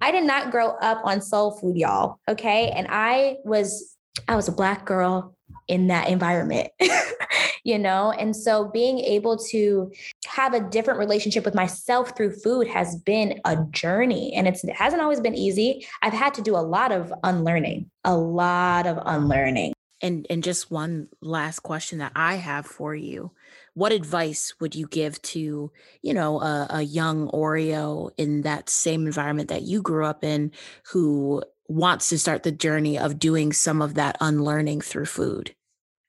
I 0.00 0.10
did 0.10 0.24
not 0.24 0.50
grow 0.50 0.70
up 0.80 1.00
on 1.04 1.20
soul 1.20 1.52
food, 1.52 1.76
y'all. 1.76 2.18
Okay. 2.28 2.70
And 2.70 2.86
I 2.90 3.36
was, 3.44 3.96
I 4.28 4.36
was 4.36 4.48
a 4.48 4.52
black 4.52 4.84
girl 4.84 5.34
in 5.68 5.86
that 5.88 6.08
environment, 6.08 6.70
you 7.64 7.78
know? 7.78 8.12
And 8.12 8.34
so 8.34 8.68
being 8.68 8.98
able 8.98 9.38
to 9.50 9.92
have 10.26 10.54
a 10.54 10.60
different 10.60 10.98
relationship 10.98 11.44
with 11.44 11.54
myself 11.54 12.16
through 12.16 12.32
food 12.36 12.66
has 12.68 12.96
been 12.96 13.40
a 13.44 13.56
journey 13.70 14.34
and 14.34 14.46
it 14.46 14.58
hasn't 14.74 15.02
always 15.02 15.20
been 15.20 15.34
easy. 15.34 15.86
I've 16.02 16.12
had 16.12 16.34
to 16.34 16.42
do 16.42 16.56
a 16.56 16.58
lot 16.58 16.92
of 16.92 17.12
unlearning, 17.22 17.90
a 18.04 18.16
lot 18.16 18.86
of 18.86 18.98
unlearning. 19.04 19.72
And 20.02 20.26
and 20.28 20.42
just 20.42 20.70
one 20.70 21.08
last 21.20 21.60
question 21.60 21.98
that 21.98 22.12
I 22.16 22.34
have 22.34 22.66
for 22.66 22.94
you. 22.94 23.30
What 23.74 23.92
advice 23.92 24.54
would 24.60 24.74
you 24.74 24.86
give 24.88 25.22
to 25.22 25.70
you 26.02 26.14
know 26.14 26.40
a, 26.40 26.66
a, 26.70 26.82
young 26.82 27.28
oreo 27.28 28.10
in 28.16 28.42
that 28.42 28.68
same 28.68 29.06
environment 29.06 29.48
that 29.48 29.62
you 29.62 29.80
grew 29.80 30.04
up 30.04 30.24
in 30.24 30.50
who 30.90 31.42
wants 31.68 32.08
to 32.08 32.18
start 32.18 32.42
the 32.42 32.52
journey 32.52 32.98
of 32.98 33.18
doing 33.18 33.52
some 33.52 33.80
of 33.80 33.94
that 33.94 34.16
unlearning 34.20 34.80
through 34.80 35.06
food? 35.06 35.54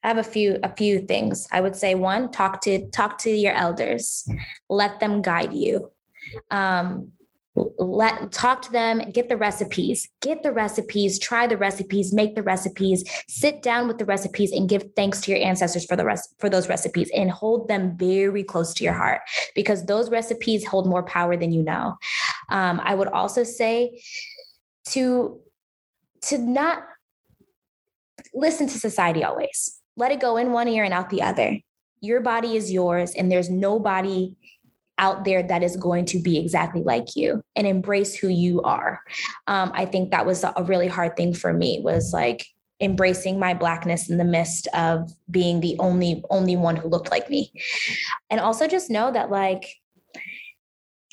I 0.03 0.07
have 0.09 0.17
a 0.17 0.23
few 0.23 0.59
a 0.63 0.75
few 0.75 0.99
things. 0.99 1.47
I 1.51 1.61
would 1.61 1.75
say 1.75 1.95
one 1.95 2.31
talk 2.31 2.61
to 2.61 2.89
talk 2.89 3.19
to 3.19 3.29
your 3.29 3.53
elders. 3.53 4.27
Let 4.69 4.99
them 4.99 5.21
guide 5.21 5.53
you. 5.53 5.91
Um, 6.51 7.11
let 7.55 8.31
talk 8.31 8.63
to 8.63 8.71
them 8.71 8.99
get 9.11 9.29
the 9.29 9.37
recipes 9.37 10.09
get 10.21 10.41
the 10.41 10.51
recipes 10.51 11.19
try 11.19 11.45
the 11.45 11.55
recipes 11.55 12.11
make 12.11 12.33
the 12.33 12.41
recipes 12.41 13.03
sit 13.27 13.61
down 13.61 13.87
with 13.87 13.99
the 13.99 14.05
recipes 14.05 14.51
and 14.51 14.67
give 14.67 14.83
thanks 14.95 15.21
to 15.21 15.29
your 15.29 15.39
ancestors 15.39 15.85
for 15.85 15.95
the 15.95 16.03
rest 16.03 16.33
for 16.39 16.49
those 16.49 16.67
recipes 16.67 17.11
and 17.15 17.29
hold 17.29 17.67
them 17.67 17.95
very 17.95 18.43
close 18.43 18.73
to 18.73 18.83
your 18.83 18.93
heart 18.93 19.21
because 19.53 19.85
those 19.85 20.09
recipes 20.09 20.65
hold 20.65 20.87
more 20.87 21.03
power 21.03 21.37
than 21.37 21.51
you 21.51 21.61
know. 21.61 21.95
Um, 22.49 22.81
i 22.83 22.95
would 22.95 23.09
also 23.09 23.43
say 23.43 24.01
to 24.85 25.39
to 26.21 26.37
not 26.37 26.83
listen 28.33 28.67
to 28.67 28.79
society 28.79 29.23
always. 29.23 29.79
Let 29.95 30.11
it 30.11 30.19
go 30.19 30.37
in 30.37 30.51
one 30.51 30.67
ear 30.67 30.83
and 30.83 30.93
out 30.93 31.09
the 31.09 31.21
other. 31.21 31.59
Your 32.01 32.21
body 32.21 32.55
is 32.55 32.71
yours 32.71 33.13
and 33.13 33.31
there's 33.31 33.49
nobody 33.49 34.35
out 34.97 35.25
there 35.25 35.43
that 35.43 35.63
is 35.63 35.75
going 35.75 36.05
to 36.05 36.19
be 36.19 36.37
exactly 36.37 36.83
like 36.83 37.15
you 37.15 37.41
and 37.55 37.65
embrace 37.65 38.15
who 38.15 38.27
you 38.27 38.61
are. 38.61 39.01
Um, 39.47 39.71
I 39.73 39.85
think 39.85 40.11
that 40.11 40.25
was 40.25 40.43
a 40.43 40.63
really 40.63 40.87
hard 40.87 41.17
thing 41.17 41.33
for 41.33 41.53
me 41.53 41.81
was 41.83 42.13
like 42.13 42.45
embracing 42.79 43.39
my 43.39 43.53
blackness 43.53 44.09
in 44.09 44.17
the 44.17 44.23
midst 44.23 44.67
of 44.73 45.11
being 45.31 45.61
the 45.61 45.75
only 45.79 46.23
only 46.29 46.55
one 46.55 46.75
who 46.75 46.89
looked 46.89 47.11
like 47.11 47.29
me. 47.29 47.51
And 48.29 48.39
also 48.39 48.67
just 48.67 48.89
know 48.89 49.11
that 49.11 49.31
like 49.31 49.75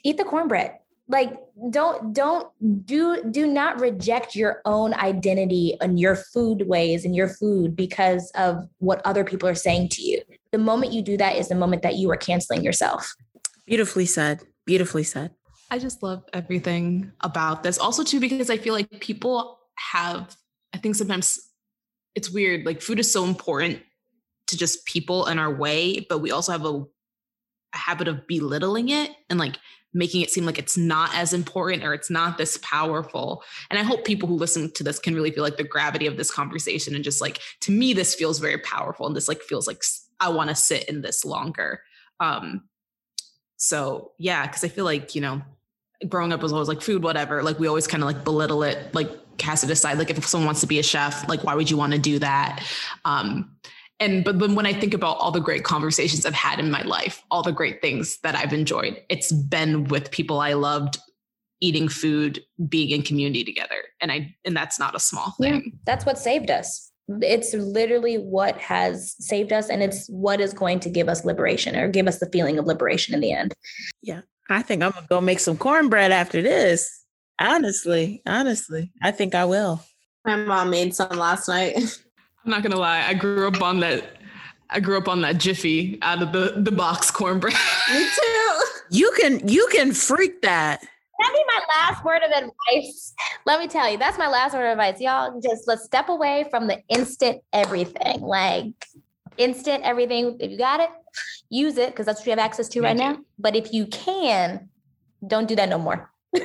eat 0.03 0.16
the 0.16 0.24
cornbread. 0.24 0.76
Like 1.09 1.37
don't 1.70 2.12
don't 2.12 2.49
do 2.87 3.22
do 3.31 3.47
not 3.47 3.81
reject 3.81 4.37
your 4.37 4.62
own 4.64 4.95
identity 4.95 5.76
and 5.81 5.99
your 5.99 6.16
food 6.16 6.68
ways 6.68 7.05
and 7.05 7.16
your 7.16 7.28
food 7.28 7.74
because 7.74 8.31
of 8.35 8.68
what 8.78 9.05
other 9.05 9.24
people 9.24 9.49
are 9.49 9.55
saying 9.55 9.89
to 9.91 10.03
you. 10.03 10.22
The 10.53 10.59
moment 10.59 10.93
you 10.93 11.03
do 11.03 11.16
that 11.16 11.37
is 11.37 11.49
the 11.49 11.55
moment 11.55 11.83
that 11.83 11.97
you 11.97 12.11
are 12.11 12.16
canceling 12.16 12.62
yourself. 12.62 13.12
Beautifully 13.70 14.04
said. 14.04 14.42
Beautifully 14.66 15.04
said. 15.04 15.30
I 15.70 15.78
just 15.78 16.02
love 16.02 16.24
everything 16.32 17.12
about 17.20 17.62
this. 17.62 17.78
Also, 17.78 18.02
too, 18.02 18.18
because 18.18 18.50
I 18.50 18.56
feel 18.56 18.74
like 18.74 18.98
people 18.98 19.60
have, 19.76 20.34
I 20.74 20.78
think 20.78 20.96
sometimes 20.96 21.38
it's 22.16 22.28
weird. 22.28 22.66
Like, 22.66 22.82
food 22.82 22.98
is 22.98 23.12
so 23.12 23.24
important 23.24 23.80
to 24.48 24.56
just 24.56 24.84
people 24.86 25.26
in 25.26 25.38
our 25.38 25.54
way, 25.54 26.04
but 26.08 26.18
we 26.18 26.32
also 26.32 26.50
have 26.50 26.64
a, 26.64 26.84
a 27.72 27.78
habit 27.78 28.08
of 28.08 28.26
belittling 28.26 28.88
it 28.88 29.12
and 29.30 29.38
like 29.38 29.56
making 29.94 30.22
it 30.22 30.32
seem 30.32 30.44
like 30.44 30.58
it's 30.58 30.76
not 30.76 31.14
as 31.14 31.32
important 31.32 31.84
or 31.84 31.94
it's 31.94 32.10
not 32.10 32.38
this 32.38 32.58
powerful. 32.62 33.44
And 33.70 33.78
I 33.78 33.84
hope 33.84 34.04
people 34.04 34.28
who 34.28 34.34
listen 34.34 34.72
to 34.72 34.82
this 34.82 34.98
can 34.98 35.14
really 35.14 35.30
feel 35.30 35.44
like 35.44 35.58
the 35.58 35.62
gravity 35.62 36.08
of 36.08 36.16
this 36.16 36.32
conversation 36.32 36.96
and 36.96 37.04
just 37.04 37.20
like, 37.20 37.38
to 37.60 37.70
me, 37.70 37.92
this 37.92 38.16
feels 38.16 38.40
very 38.40 38.58
powerful. 38.58 39.06
And 39.06 39.14
this 39.14 39.28
like 39.28 39.42
feels 39.42 39.68
like 39.68 39.84
I 40.18 40.28
want 40.30 40.50
to 40.50 40.56
sit 40.56 40.88
in 40.88 41.02
this 41.02 41.24
longer. 41.24 41.82
Um, 42.18 42.62
so 43.61 44.12
yeah, 44.18 44.46
because 44.46 44.64
I 44.64 44.68
feel 44.68 44.86
like, 44.86 45.14
you 45.14 45.20
know, 45.20 45.42
growing 46.08 46.32
up 46.32 46.40
was 46.40 46.50
always 46.50 46.66
like 46.66 46.80
food, 46.80 47.02
whatever. 47.02 47.42
Like 47.42 47.58
we 47.58 47.68
always 47.68 47.86
kind 47.86 48.02
of 48.02 48.06
like 48.06 48.24
belittle 48.24 48.62
it, 48.62 48.94
like 48.94 49.11
cast 49.36 49.64
it 49.64 49.70
aside. 49.70 49.98
Like 49.98 50.08
if 50.08 50.26
someone 50.26 50.46
wants 50.46 50.62
to 50.62 50.66
be 50.66 50.78
a 50.78 50.82
chef, 50.82 51.28
like 51.28 51.44
why 51.44 51.54
would 51.54 51.70
you 51.70 51.76
want 51.76 51.92
to 51.92 51.98
do 51.98 52.18
that? 52.20 52.64
Um, 53.04 53.54
and 54.00 54.24
but 54.24 54.38
then 54.38 54.54
when 54.54 54.64
I 54.64 54.72
think 54.72 54.94
about 54.94 55.18
all 55.18 55.30
the 55.30 55.40
great 55.40 55.62
conversations 55.62 56.24
I've 56.24 56.32
had 56.32 56.58
in 56.58 56.70
my 56.70 56.80
life, 56.82 57.22
all 57.30 57.42
the 57.42 57.52
great 57.52 57.82
things 57.82 58.18
that 58.22 58.34
I've 58.34 58.54
enjoyed, 58.54 58.98
it's 59.11 59.30
been 59.30 59.84
with 59.84 60.11
people 60.11 60.40
I 60.40 60.54
loved, 60.54 60.96
eating 61.61 61.86
food, 61.86 62.42
being 62.66 62.88
in 62.88 63.02
community 63.02 63.44
together. 63.44 63.82
And 64.00 64.11
I 64.11 64.34
and 64.46 64.56
that's 64.56 64.78
not 64.78 64.94
a 64.94 64.98
small 65.00 65.34
thing. 65.38 65.52
Yeah, 65.52 65.70
that's 65.84 66.06
what 66.06 66.16
saved 66.16 66.50
us 66.50 66.89
it's 67.22 67.54
literally 67.54 68.16
what 68.16 68.56
has 68.58 69.16
saved 69.18 69.52
us 69.52 69.68
and 69.68 69.82
it's 69.82 70.06
what 70.08 70.40
is 70.40 70.52
going 70.52 70.80
to 70.80 70.90
give 70.90 71.08
us 71.08 71.24
liberation 71.24 71.76
or 71.76 71.88
give 71.88 72.06
us 72.06 72.18
the 72.18 72.28
feeling 72.30 72.58
of 72.58 72.66
liberation 72.66 73.14
in 73.14 73.20
the 73.20 73.32
end. 73.32 73.54
Yeah 74.02 74.22
i 74.48 74.62
think 74.62 74.82
i'm 74.82 74.90
gonna 74.90 75.06
go 75.08 75.20
make 75.20 75.40
some 75.40 75.56
cornbread 75.56 76.12
after 76.12 76.42
this. 76.42 77.04
Honestly 77.40 78.22
honestly 78.26 78.92
i 79.02 79.11
think 79.11 79.34
i 79.34 79.44
will. 79.44 79.82
My 80.24 80.36
mom 80.36 80.70
made 80.70 80.94
some 80.94 81.16
last 81.16 81.48
night. 81.48 81.76
I'm 82.44 82.50
not 82.50 82.62
gonna 82.62 82.76
lie 82.76 83.04
i 83.06 83.14
grew 83.14 83.48
up 83.48 83.61
on 83.62 83.80
that 83.80 84.16
i 84.70 84.80
grew 84.80 84.96
up 84.96 85.08
on 85.08 85.20
that 85.22 85.38
jiffy 85.38 85.98
out 86.02 86.22
of 86.22 86.32
the 86.32 86.54
the 86.56 86.72
box 86.72 87.11
cornbread. 87.11 87.54
Me 87.92 88.08
too. 88.16 88.62
You 88.90 89.12
can 89.20 89.48
you 89.48 89.68
can 89.72 89.92
freak 89.92 90.42
that 90.42 90.84
that 91.20 91.32
be 91.32 91.44
my 91.46 91.62
last 91.68 92.04
word 92.04 92.22
of 92.22 92.30
advice. 92.30 93.14
Let 93.46 93.60
me 93.60 93.68
tell 93.68 93.90
you, 93.90 93.98
that's 93.98 94.18
my 94.18 94.28
last 94.28 94.54
word 94.54 94.66
of 94.66 94.72
advice. 94.72 95.00
Y'all 95.00 95.40
just 95.40 95.66
let's 95.66 95.84
step 95.84 96.08
away 96.08 96.46
from 96.50 96.66
the 96.66 96.82
instant 96.88 97.42
everything. 97.52 98.20
Like 98.20 98.72
instant 99.36 99.84
everything. 99.84 100.36
If 100.40 100.50
you 100.50 100.58
got 100.58 100.80
it, 100.80 100.90
use 101.48 101.78
it 101.78 101.90
because 101.90 102.06
that's 102.06 102.20
what 102.20 102.26
you 102.26 102.30
have 102.30 102.38
access 102.38 102.68
to 102.70 102.80
right 102.82 102.96
now. 102.96 103.18
But 103.38 103.56
if 103.56 103.72
you 103.72 103.86
can, 103.86 104.68
don't 105.26 105.46
do 105.48 105.56
that 105.56 105.68
no 105.68 105.78
more. 105.78 106.10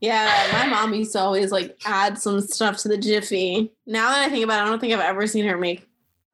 Yeah, 0.00 0.48
my 0.52 0.66
mom 0.66 0.94
used 0.94 1.12
to 1.12 1.20
always 1.20 1.50
like 1.50 1.78
add 1.84 2.18
some 2.18 2.40
stuff 2.40 2.76
to 2.78 2.88
the 2.88 2.98
Jiffy. 2.98 3.72
Now 3.86 4.10
that 4.10 4.26
I 4.26 4.28
think 4.28 4.44
about 4.44 4.60
it, 4.60 4.66
I 4.66 4.66
don't 4.66 4.78
think 4.78 4.92
I've 4.92 5.00
ever 5.00 5.26
seen 5.26 5.46
her 5.46 5.56
make. 5.56 5.88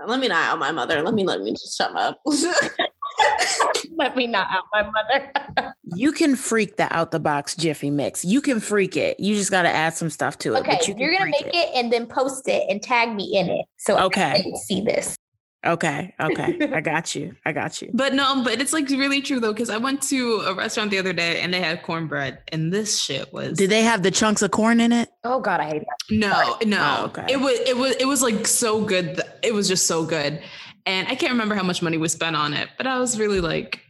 Let 0.05 0.19
me 0.19 0.29
not 0.29 0.49
out 0.51 0.59
my 0.59 0.73
mother. 0.73 1.03
Let 1.03 1.15
me 1.15 1.25
let 1.25 1.43
me 1.43 1.53
just 1.53 1.77
shut 1.77 1.95
up. 1.97 2.21
Let 3.97 4.17
me 4.17 4.27
not 4.27 4.49
out 4.51 4.65
my 4.73 4.83
mother. 4.83 5.72
You 5.97 6.13
can 6.13 6.37
freak 6.37 6.77
the 6.77 6.93
out 6.95 7.11
the 7.11 7.21
box 7.21 7.55
Jiffy 7.57 7.91
mix. 7.91 8.25
You 8.25 8.41
can 8.41 8.61
freak 8.61 8.97
it. 8.97 9.19
You 9.21 9.35
just 9.35 9.51
got 9.51 9.63
to 9.63 9.69
add 9.69 9.95
some 9.95 10.11
stuff 10.11 10.39
to 10.39 10.55
it. 10.55 10.61
okay, 10.61 10.77
but 10.79 10.89
you 10.89 10.95
you 10.99 11.07
are 11.09 11.13
gonna 11.19 11.31
make 11.31 11.47
it. 11.55 11.71
and 11.75 11.93
then 11.93 12.07
post 12.07 12.49
it 12.49 12.65
and 12.69 12.83
tag 12.83 13.15
me 13.15 13.37
in 13.37 13.49
it 13.49 13.67
so 13.79 13.99
Okay. 13.99 14.53
See 14.67 14.81
this. 14.83 15.17
Okay. 15.65 16.13
Okay. 16.19 16.59
I 16.75 16.81
got 16.93 17.15
you. 17.15 17.37
I 17.47 17.53
got 17.53 17.81
you. 17.81 17.91
But 17.95 18.15
no, 18.15 18.43
but 18.43 18.61
it's 18.61 18.73
like 18.73 18.89
really 18.89 19.21
true 19.23 19.39
though, 19.39 19.53
because 19.53 19.71
I 19.71 19.77
went 19.77 20.03
to 20.09 20.43
a 20.47 20.55
restaurant 20.55 20.91
the 20.91 20.99
other 20.99 21.13
day 21.13 21.41
and 21.41 21.55
they 21.55 21.61
had 21.61 21.85
cornbread, 21.85 22.41
and 22.49 22.73
this 22.73 23.01
shit 23.01 23.33
was 23.33 23.59
Did 23.59 23.71
they 23.71 23.83
have 23.83 24.03
the 24.03 24.11
chunks 24.11 24.43
of 24.43 24.51
corn 24.51 24.81
in 24.81 24.91
it? 24.91 25.09
Oh 25.23 25.39
God, 25.41 25.61
I 25.61 25.69
hate 25.69 25.83
that. 25.83 26.17
no, 26.17 26.57
no. 26.67 26.97
Oh, 27.03 27.05
okay. 27.07 27.27
It 27.33 27.37
was 27.41 27.61
it 27.61 27.77
was 27.77 27.95
it 28.01 28.07
was 28.07 28.23
like 28.23 28.49
so 28.49 28.85
good. 28.85 29.21
It 29.45 29.55
was 29.55 29.69
just 29.69 29.87
so 29.87 30.05
good, 30.05 30.43
and 30.85 31.07
I 31.07 31.15
can't 31.15 31.31
remember 31.31 31.55
how 31.55 31.63
much 31.63 31.81
money 31.81 31.97
was 31.97 32.11
spent 32.11 32.35
on 32.35 32.55
it, 32.55 32.69
but 32.77 32.89
I 32.89 32.99
was 32.99 33.17
really 33.17 33.41
like, 33.41 33.82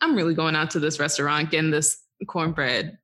I'm 0.00 0.14
really 0.14 0.34
going 0.34 0.54
out 0.54 0.70
to 0.72 0.80
this 0.80 1.00
restaurant, 1.00 1.50
getting 1.50 1.70
this 1.70 1.98
cornbread, 2.26 2.98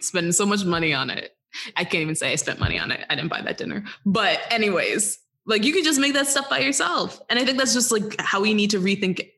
spending 0.00 0.32
so 0.32 0.46
much 0.46 0.64
money 0.64 0.92
on 0.92 1.10
it. 1.10 1.32
I 1.76 1.84
can't 1.84 2.02
even 2.02 2.14
say 2.14 2.32
I 2.32 2.36
spent 2.36 2.60
money 2.60 2.78
on 2.78 2.90
it. 2.90 3.04
I 3.08 3.14
didn't 3.14 3.30
buy 3.30 3.40
that 3.42 3.56
dinner, 3.58 3.84
but 4.04 4.40
anyways, 4.50 5.18
like 5.46 5.64
you 5.64 5.72
could 5.72 5.84
just 5.84 6.00
make 6.00 6.12
that 6.14 6.26
stuff 6.26 6.50
by 6.50 6.58
yourself, 6.58 7.20
and 7.30 7.38
I 7.38 7.44
think 7.44 7.58
that's 7.58 7.72
just 7.72 7.90
like 7.90 8.20
how 8.20 8.40
we 8.40 8.52
need 8.52 8.70
to 8.70 8.80
rethink 8.80 9.30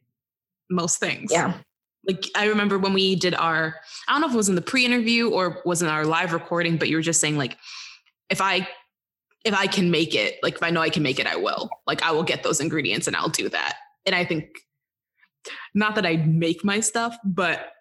most 0.70 0.98
things. 0.98 1.30
Yeah. 1.32 1.54
like 2.06 2.24
I 2.36 2.46
remember 2.46 2.78
when 2.78 2.92
we 2.92 3.14
did 3.14 3.34
our 3.34 3.76
I 4.06 4.12
don't 4.12 4.20
know 4.20 4.26
if 4.26 4.34
it 4.34 4.36
was 4.36 4.48
in 4.48 4.54
the 4.54 4.62
pre-interview 4.62 5.30
or 5.30 5.62
was 5.64 5.82
in 5.82 5.88
our 5.88 6.04
live 6.04 6.32
recording, 6.32 6.76
but 6.76 6.88
you 6.88 6.96
were 6.96 7.02
just 7.02 7.20
saying 7.20 7.36
like 7.36 7.56
if 8.30 8.40
I 8.40 8.68
if 9.44 9.54
I 9.54 9.66
can 9.66 9.90
make 9.90 10.14
it, 10.14 10.38
like 10.42 10.56
if 10.56 10.62
I 10.62 10.70
know 10.70 10.80
I 10.80 10.90
can 10.90 11.02
make 11.02 11.18
it, 11.18 11.26
I 11.26 11.36
will. 11.36 11.70
Like 11.86 12.02
I 12.02 12.10
will 12.10 12.24
get 12.24 12.42
those 12.42 12.60
ingredients 12.60 13.06
and 13.06 13.16
I'll 13.16 13.28
do 13.28 13.48
that. 13.48 13.76
And 14.04 14.14
I 14.14 14.24
think 14.24 14.48
not 15.78 15.94
that 15.94 16.04
I 16.04 16.16
make 16.16 16.64
my 16.64 16.80
stuff, 16.80 17.16
but 17.24 17.72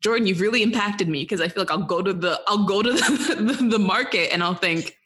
Jordan, 0.00 0.26
you've 0.26 0.40
really 0.40 0.62
impacted 0.62 1.08
me 1.08 1.22
because 1.22 1.40
I 1.40 1.48
feel 1.48 1.62
like 1.62 1.70
I'll 1.70 1.84
go 1.84 2.02
to 2.02 2.12
the 2.12 2.40
I'll 2.48 2.66
go 2.66 2.82
to 2.82 2.92
the, 2.92 3.34
the, 3.58 3.68
the 3.68 3.78
market 3.78 4.32
and 4.32 4.42
I'll 4.42 4.54
think, 4.54 4.96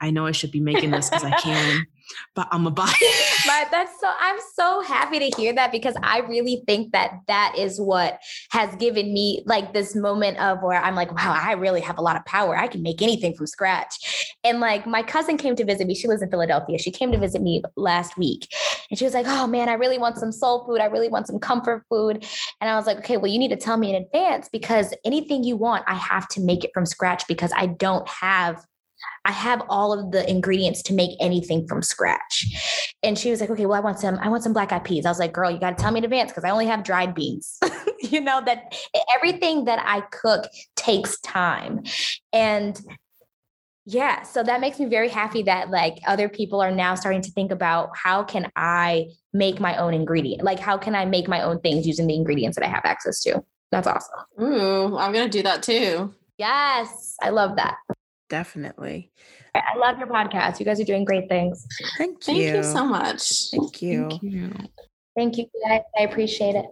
I 0.00 0.10
know 0.10 0.26
I 0.26 0.32
should 0.32 0.52
be 0.52 0.60
making 0.60 0.90
this 0.90 1.10
because 1.10 1.24
I 1.24 1.32
can, 1.40 1.86
but 2.34 2.48
I'm 2.50 2.64
gonna 2.64 2.74
buy 2.74 2.92
it. 3.00 3.40
But 3.46 3.70
that's 3.70 4.00
so 4.00 4.10
I'm 4.20 4.38
so 4.54 4.80
happy 4.82 5.18
to 5.18 5.36
hear 5.36 5.52
that 5.54 5.72
because 5.72 5.94
I 6.02 6.18
really 6.20 6.62
think 6.66 6.92
that 6.92 7.20
that 7.28 7.54
is 7.56 7.80
what 7.80 8.18
has 8.50 8.74
given 8.76 9.12
me 9.12 9.42
like 9.46 9.72
this 9.72 9.94
moment 9.94 10.38
of 10.38 10.62
where 10.62 10.80
I'm 10.80 10.94
like, 10.94 11.12
wow, 11.12 11.38
I 11.38 11.52
really 11.52 11.80
have 11.80 11.98
a 11.98 12.02
lot 12.02 12.16
of 12.16 12.24
power. 12.24 12.56
I 12.56 12.66
can 12.66 12.82
make 12.82 13.02
anything 13.02 13.34
from 13.34 13.46
scratch. 13.46 14.34
And 14.44 14.60
like 14.60 14.86
my 14.86 15.02
cousin 15.02 15.36
came 15.36 15.56
to 15.56 15.64
visit 15.64 15.86
me. 15.86 15.94
She 15.94 16.08
lives 16.08 16.22
in 16.22 16.30
Philadelphia. 16.30 16.78
She 16.78 16.90
came 16.90 17.12
to 17.12 17.18
visit 17.18 17.42
me 17.42 17.62
last 17.76 18.16
week. 18.16 18.48
And 18.90 18.98
she 18.98 19.04
was 19.04 19.14
like, 19.14 19.26
oh 19.26 19.46
man, 19.46 19.68
I 19.68 19.74
really 19.74 19.98
want 19.98 20.18
some 20.18 20.32
soul 20.32 20.64
food. 20.66 20.80
I 20.80 20.86
really 20.86 21.08
want 21.08 21.26
some 21.26 21.38
comfort 21.38 21.84
food. 21.88 22.26
And 22.60 22.70
I 22.70 22.76
was 22.76 22.86
like, 22.86 22.98
okay, 22.98 23.16
well, 23.16 23.30
you 23.30 23.38
need 23.38 23.48
to 23.48 23.56
tell 23.56 23.76
me 23.76 23.94
in 23.94 24.02
advance 24.02 24.48
because 24.48 24.94
anything 25.04 25.44
you 25.44 25.56
want, 25.56 25.84
I 25.86 25.94
have 25.94 26.28
to 26.28 26.40
make 26.40 26.64
it 26.64 26.70
from 26.74 26.86
scratch 26.86 27.26
because 27.26 27.52
I 27.56 27.66
don't 27.66 28.08
have 28.08 28.64
I 29.24 29.32
have 29.32 29.62
all 29.68 29.92
of 29.92 30.12
the 30.12 30.28
ingredients 30.28 30.82
to 30.84 30.94
make 30.94 31.16
anything 31.20 31.66
from 31.66 31.82
scratch. 31.82 32.46
And 33.02 33.18
she 33.18 33.30
was 33.30 33.40
like, 33.40 33.50
okay, 33.50 33.66
well, 33.66 33.76
I 33.76 33.80
want 33.80 33.98
some, 33.98 34.18
I 34.20 34.28
want 34.28 34.42
some 34.42 34.52
black 34.52 34.72
eyed 34.72 34.84
peas. 34.84 35.06
I 35.06 35.10
was 35.10 35.18
like, 35.18 35.32
girl, 35.32 35.50
you 35.50 35.58
got 35.58 35.76
to 35.76 35.82
tell 35.82 35.92
me 35.92 35.98
in 35.98 36.04
advance 36.04 36.30
because 36.30 36.44
I 36.44 36.50
only 36.50 36.66
have 36.66 36.82
dried 36.82 37.14
beans. 37.14 37.58
you 38.00 38.20
know, 38.20 38.42
that 38.44 38.74
everything 39.16 39.64
that 39.64 39.82
I 39.84 40.02
cook 40.02 40.44
takes 40.76 41.18
time. 41.20 41.82
And 42.32 42.80
yeah, 43.86 44.22
so 44.22 44.42
that 44.42 44.60
makes 44.60 44.78
me 44.78 44.86
very 44.86 45.08
happy 45.08 45.42
that 45.42 45.70
like 45.70 45.98
other 46.06 46.28
people 46.28 46.60
are 46.60 46.70
now 46.70 46.94
starting 46.94 47.20
to 47.22 47.30
think 47.30 47.50
about 47.50 47.90
how 47.94 48.22
can 48.22 48.50
I 48.56 49.08
make 49.32 49.60
my 49.60 49.76
own 49.76 49.92
ingredient? 49.92 50.42
Like, 50.42 50.58
how 50.58 50.78
can 50.78 50.94
I 50.94 51.04
make 51.04 51.28
my 51.28 51.42
own 51.42 51.60
things 51.60 51.86
using 51.86 52.06
the 52.06 52.14
ingredients 52.14 52.56
that 52.56 52.64
I 52.64 52.68
have 52.68 52.84
access 52.84 53.20
to? 53.22 53.44
That's 53.70 53.86
awesome. 53.86 54.20
Ooh, 54.40 54.96
I'm 54.96 55.12
gonna 55.12 55.28
do 55.28 55.42
that 55.42 55.62
too. 55.62 56.14
Yes, 56.38 57.16
I 57.22 57.30
love 57.30 57.56
that. 57.56 57.76
Definitely. 58.28 59.10
I 59.54 59.60
I 59.74 59.78
love 59.78 59.98
your 59.98 60.08
podcast. 60.08 60.58
You 60.58 60.66
guys 60.66 60.80
are 60.80 60.84
doing 60.84 61.04
great 61.04 61.28
things. 61.28 61.66
Thank 61.98 62.22
Thank 62.22 62.38
you. 62.38 62.56
you 62.56 62.62
so 62.62 62.84
much. 62.84 63.50
Thank 63.50 63.82
you. 63.82 64.08
Thank 64.08 64.22
you. 64.22 64.52
Thank 65.16 65.38
you 65.38 65.46
guys. 65.68 65.82
I 65.98 66.02
appreciate 66.02 66.56
it. 66.56 66.66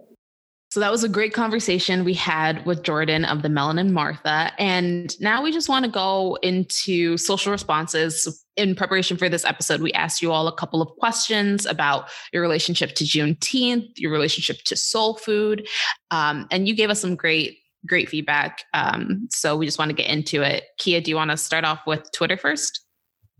So 0.72 0.80
that 0.80 0.90
was 0.90 1.04
a 1.04 1.08
great 1.08 1.34
conversation 1.34 2.02
we 2.02 2.14
had 2.14 2.64
with 2.64 2.82
Jordan 2.82 3.26
of 3.26 3.42
the 3.42 3.48
Melanin 3.48 3.90
Martha. 3.90 4.52
And 4.58 5.14
now 5.20 5.42
we 5.42 5.52
just 5.52 5.68
want 5.68 5.84
to 5.84 5.90
go 5.90 6.38
into 6.42 7.18
social 7.18 7.52
responses. 7.52 8.42
In 8.56 8.74
preparation 8.74 9.18
for 9.18 9.28
this 9.28 9.44
episode, 9.44 9.82
we 9.82 9.92
asked 9.92 10.22
you 10.22 10.32
all 10.32 10.48
a 10.48 10.56
couple 10.56 10.80
of 10.80 10.88
questions 10.96 11.66
about 11.66 12.08
your 12.32 12.40
relationship 12.40 12.94
to 12.94 13.04
Juneteenth, 13.04 13.98
your 13.98 14.10
relationship 14.10 14.64
to 14.64 14.74
soul 14.74 15.16
food. 15.16 15.68
Um, 16.10 16.46
and 16.50 16.66
you 16.66 16.74
gave 16.74 16.88
us 16.88 17.02
some 17.02 17.16
great, 17.16 17.58
great 17.86 18.08
feedback. 18.08 18.64
Um, 18.74 19.28
so 19.30 19.56
we 19.56 19.66
just 19.66 19.78
want 19.78 19.90
to 19.90 19.94
get 19.94 20.08
into 20.08 20.42
it. 20.42 20.64
Kia, 20.78 21.00
do 21.00 21.10
you 21.10 21.16
want 21.16 21.30
to 21.30 21.36
start 21.36 21.64
off 21.64 21.80
with 21.86 22.10
Twitter 22.12 22.36
first? 22.36 22.80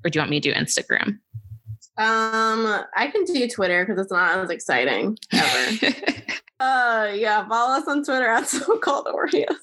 Or 0.04 0.10
do 0.10 0.18
you 0.18 0.20
want 0.20 0.30
me 0.30 0.40
to 0.40 0.52
do 0.52 0.58
Instagram? 0.58 1.18
Um, 1.98 2.84
I 2.96 3.08
can 3.12 3.24
do 3.24 3.46
Twitter 3.48 3.84
because 3.84 4.02
it's 4.02 4.12
not 4.12 4.38
as 4.38 4.50
exciting 4.50 5.18
ever. 5.32 5.94
Uh, 6.62 7.10
yeah, 7.12 7.46
follow 7.48 7.76
us 7.76 7.88
on 7.88 8.04
Twitter 8.04 8.28
at 8.28 8.46
so 8.48 8.78
called 8.78 9.06
Oreos. 9.06 9.56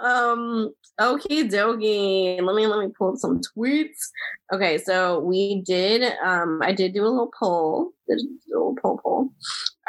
um, 0.00 0.72
okie 1.00 1.50
dokie. 1.50 2.40
Let 2.42 2.54
me 2.54 2.66
let 2.66 2.78
me 2.78 2.92
pull 2.96 3.12
up 3.12 3.16
some 3.16 3.40
tweets. 3.40 4.10
Okay, 4.52 4.78
so 4.78 5.20
we 5.20 5.62
did. 5.62 6.12
Um, 6.24 6.60
I 6.62 6.72
did 6.72 6.94
do 6.94 7.02
a 7.02 7.08
little 7.08 7.32
poll. 7.38 7.90
Did 8.08 8.18
a 8.18 8.24
little 8.48 8.76
poll 8.80 9.00
poll. 9.02 9.30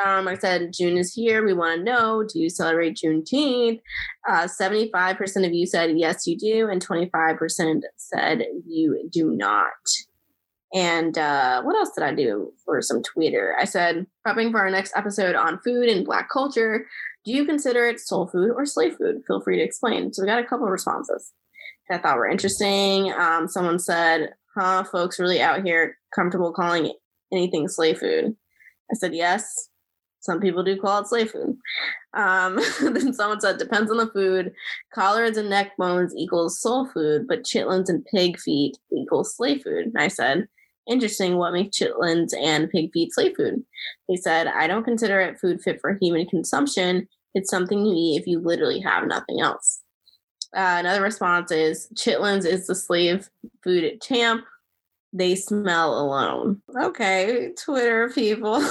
Um, 0.03 0.28
I 0.28 0.36
said 0.36 0.74
June 0.74 0.97
is 0.97 1.14
here. 1.14 1.45
We 1.45 1.53
want 1.53 1.80
to 1.80 1.84
know: 1.84 2.24
Do 2.24 2.39
you 2.39 2.49
celebrate 2.49 2.97
Juneteenth? 2.97 3.82
Uh, 4.28 4.47
Seventy-five 4.47 5.18
percent 5.18 5.45
of 5.45 5.53
you 5.53 5.66
said 5.66 5.97
yes, 5.97 6.26
you 6.28 6.38
do, 6.38 6.70
and 6.70 6.82
twenty-five 6.82 7.38
percent 7.38 7.86
said 7.97 8.43
you 8.66 9.10
do 9.12 9.32
not. 9.32 9.72
And 10.74 11.18
uh, 11.18 11.62
what 11.62 11.76
else 11.78 11.91
did 11.95 12.03
I 12.03 12.14
do 12.14 12.51
for 12.66 12.82
some 12.82 13.01
Twitter? 13.01 13.56
I 13.58 13.64
said, 13.64 14.06
prepping 14.28 14.51
for 14.51 14.60
our 14.60 14.70
next 14.70 14.91
episode 14.97 15.34
on 15.34 15.60
food 15.60 15.88
and 15.88 16.06
Black 16.06 16.30
culture. 16.30 16.86
Do 17.26 17.32
you 17.32 17.46
consider 17.46 17.88
it 17.88 18.00
soul 18.00 18.28
food 18.28 18.52
or 18.52 18.66
slave 18.66 18.98
food? 18.98 19.24
Feel 19.26 19.42
free 19.42 19.58
to 19.58 19.64
explain. 19.64 20.14
So 20.14 20.22
we 20.22 20.28
got 20.28 20.40
a 20.40 20.46
couple 20.46 20.66
of 20.66 20.72
responses 20.72 21.32
that 21.90 22.00
I 22.00 22.02
thought 22.02 22.18
were 22.18 22.28
interesting. 22.28 23.12
Um, 23.14 23.48
someone 23.48 23.80
said, 23.80 24.36
huh, 24.56 24.84
folks 24.84 25.20
really 25.20 25.42
out 25.42 25.66
here 25.66 25.98
comfortable 26.14 26.54
calling 26.54 26.94
anything 27.32 27.68
slave 27.68 28.00
food? 28.00 28.36
I 28.92 28.96
said, 28.96 29.16
yes. 29.16 29.70
Some 30.20 30.40
people 30.40 30.64
do 30.64 30.80
call 30.80 31.02
it 31.02 31.08
slave 31.08 31.32
food. 31.32 31.58
Um, 32.14 32.60
then 32.82 33.14
someone 33.14 33.42
said, 33.42 33.58
depends 33.58 33.92
on 33.92 33.98
the 33.98 34.08
food. 34.08 34.54
Collards 34.94 35.38
and 35.38 35.50
neck 35.50 35.72
bones 35.78 36.16
equals 36.16 36.62
soul 36.62 36.88
food, 36.88 37.28
but 37.28 37.44
chitlins 37.44 37.90
and 37.90 38.06
pig 38.06 38.40
feet 38.40 38.78
equals 38.92 39.36
slave 39.36 39.62
food. 39.64 39.86
And 39.86 39.98
I 39.98 40.08
said, 40.08 40.48
interesting 40.88 41.38
what 41.38 41.54
makes 41.54 41.78
chitlins 41.78 42.34
and 42.40 42.70
pig 42.70 42.92
feet 42.92 43.14
slave 43.14 43.36
food. 43.36 43.64
They 44.08 44.16
said, 44.16 44.48
I 44.48 44.68
don't 44.68 44.84
consider 44.84 45.20
it 45.20 45.40
food 45.40 45.62
fit 45.62 45.82
for 45.82 45.98
human 46.00 46.28
consumption. 46.28 47.08
It's 47.34 47.50
something 47.50 47.86
you 47.86 47.94
eat 47.94 48.22
if 48.22 48.28
you 48.28 48.40
literally 48.40 48.80
have 48.82 49.08
nothing 49.08 49.42
else. 49.42 49.82
Uh, 50.56 50.78
another 50.80 51.02
response 51.02 51.52
is 51.52 51.90
chitlins 51.96 52.46
is 52.46 52.68
the 52.68 52.76
slave 52.76 53.30
food 53.64 54.02
champ. 54.02 54.46
They 55.12 55.36
smell 55.36 56.00
alone. 56.00 56.62
Okay, 56.82 57.52
Twitter 57.58 58.10
people. 58.10 58.66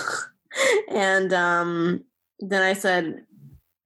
and 0.89 1.33
um, 1.33 2.05
then 2.41 2.63
I 2.63 2.73
said, 2.73 3.25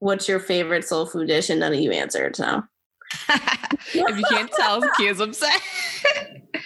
What's 0.00 0.28
your 0.28 0.38
favorite 0.38 0.84
soul 0.84 1.06
food 1.06 1.26
dish? 1.26 1.50
And 1.50 1.58
none 1.58 1.72
of 1.72 1.80
you 1.80 1.90
answered. 1.90 2.36
So 2.36 2.62
if 3.28 4.18
you 4.18 4.24
can't 4.30 4.50
tell, 4.52 4.80
Kia's 4.96 5.20
upset. 5.20 5.60